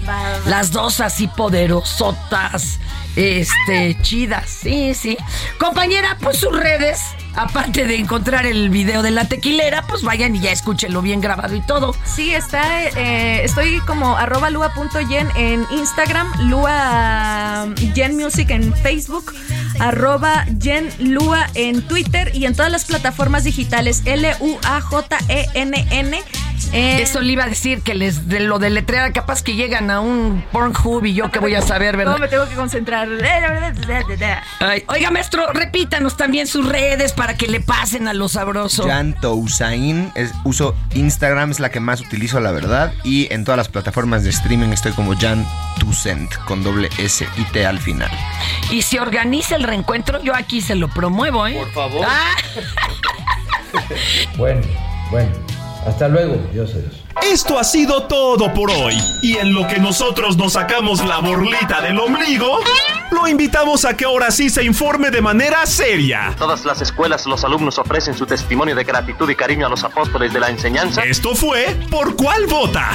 Las 0.45 0.71
dos 0.71 0.99
así 0.99 1.27
poderosotas, 1.27 2.79
este, 3.15 3.97
chidas. 4.01 4.49
Sí, 4.49 4.93
sí. 4.93 5.17
Compañera, 5.59 6.17
pues 6.21 6.37
sus 6.37 6.57
redes, 6.57 7.01
aparte 7.35 7.85
de 7.85 7.95
encontrar 7.95 8.45
el 8.45 8.69
video 8.69 9.01
de 9.01 9.11
la 9.11 9.25
tequilera, 9.25 9.83
pues 9.83 10.01
vayan 10.03 10.35
y 10.35 10.39
ya 10.39 10.51
escúchenlo 10.51 11.01
bien 11.01 11.21
grabado 11.21 11.55
y 11.55 11.61
todo. 11.61 11.95
Sí, 12.05 12.33
está, 12.33 12.83
eh, 12.83 13.43
estoy 13.43 13.79
como 13.81 14.17
arroba 14.17 14.49
lua.yen 14.49 15.29
en 15.35 15.65
Instagram, 15.71 16.31
lua 16.49 17.67
Music 18.11 18.49
en 18.49 18.73
Facebook, 18.75 19.33
arroba 19.79 20.45
Yen 20.59 20.89
Lua 20.99 21.47
en 21.53 21.81
Twitter 21.81 22.31
y 22.33 22.45
en 22.45 22.55
todas 22.55 22.71
las 22.71 22.85
plataformas 22.85 23.43
digitales 23.43 24.01
L-U-A-J-E-N-N. 24.05 26.23
Eh, 26.73 27.01
Eso 27.01 27.21
le 27.21 27.31
iba 27.33 27.45
a 27.45 27.47
decir 27.47 27.81
que 27.81 27.93
les 27.93 28.27
de 28.27 28.41
lo 28.41 28.59
de 28.59 28.69
letrear, 28.69 29.13
capaz 29.13 29.41
que 29.41 29.55
llegan 29.55 29.89
a 29.89 30.01
un 30.01 30.43
Pornhub 30.51 31.05
y 31.05 31.13
yo 31.13 31.31
que 31.31 31.39
voy 31.39 31.55
a 31.55 31.61
saber, 31.61 31.93
no 31.93 31.99
¿verdad? 31.99 32.19
me 32.19 32.27
tengo 32.27 32.45
que 32.47 32.55
concentrar. 32.55 33.07
Ay, 34.59 34.83
oiga, 34.87 35.11
maestro, 35.11 35.53
repítanos 35.53 36.17
también 36.17 36.47
sus 36.47 36.67
redes 36.67 37.13
para 37.13 37.37
que 37.37 37.47
le 37.47 37.61
pasen 37.61 38.07
a 38.09 38.13
lo 38.13 38.27
sabroso. 38.27 38.85
Jan 38.85 39.15
Tousain, 39.21 40.11
es, 40.15 40.31
uso 40.43 40.75
Instagram, 40.93 41.51
es 41.51 41.59
la 41.59 41.69
que 41.69 41.79
más 41.79 42.01
utilizo, 42.01 42.39
la 42.39 42.51
verdad. 42.51 42.91
Y 43.03 43.31
en 43.31 43.45
todas 43.45 43.57
las 43.57 43.69
plataformas 43.69 44.23
de 44.23 44.31
streaming 44.31 44.69
estoy 44.69 44.91
como 44.91 45.15
Jan 45.15 45.45
Toussaint, 45.79 46.33
con 46.45 46.63
doble 46.63 46.89
S 46.97 47.25
y 47.37 47.43
T 47.53 47.65
al 47.65 47.79
final. 47.79 48.09
Y 48.71 48.81
si 48.81 48.97
organiza 48.97 49.55
el 49.55 49.63
reencuentro, 49.67 50.21
yo 50.23 50.33
aquí 50.35 50.61
se 50.61 50.75
lo 50.75 50.87
promuevo, 50.87 51.45
¿eh? 51.45 51.55
Por 51.59 51.71
favor. 51.71 52.05
Ah, 52.09 52.35
Bueno, 54.37 54.61
bueno. 55.11 55.29
Hasta 55.85 56.07
luego, 56.07 56.35
Dios 56.51 56.73
Dios. 56.73 57.03
Esto 57.23 57.57
ha 57.57 57.63
sido 57.63 58.03
todo 58.03 58.53
por 58.53 58.69
hoy. 58.71 58.95
Y 59.21 59.37
en 59.37 59.53
lo 59.53 59.67
que 59.67 59.79
nosotros 59.79 60.37
nos 60.37 60.53
sacamos 60.53 61.03
la 61.05 61.19
borlita 61.19 61.81
del 61.81 61.97
ombligo, 61.99 62.59
lo 63.11 63.27
invitamos 63.27 63.85
a 63.85 63.95
que 63.95 64.05
ahora 64.05 64.29
sí 64.31 64.49
se 64.49 64.63
informe 64.63 65.11
de 65.11 65.21
manera 65.21 65.65
seria. 65.65 66.33
Todas 66.37 66.65
las 66.65 66.81
escuelas, 66.81 67.25
los 67.25 67.43
alumnos 67.43 67.77
ofrecen 67.79 68.13
su 68.15 68.25
testimonio 68.25 68.75
de 68.75 68.83
gratitud 68.83 69.29
y 69.29 69.35
cariño 69.35 69.65
a 69.65 69.69
los 69.69 69.83
apóstoles 69.83 70.33
de 70.33 70.39
la 70.39 70.49
enseñanza. 70.49 71.03
Esto 71.03 71.35
fue 71.35 71.77
Por 71.89 72.15
cuál 72.15 72.45
vota. 72.47 72.91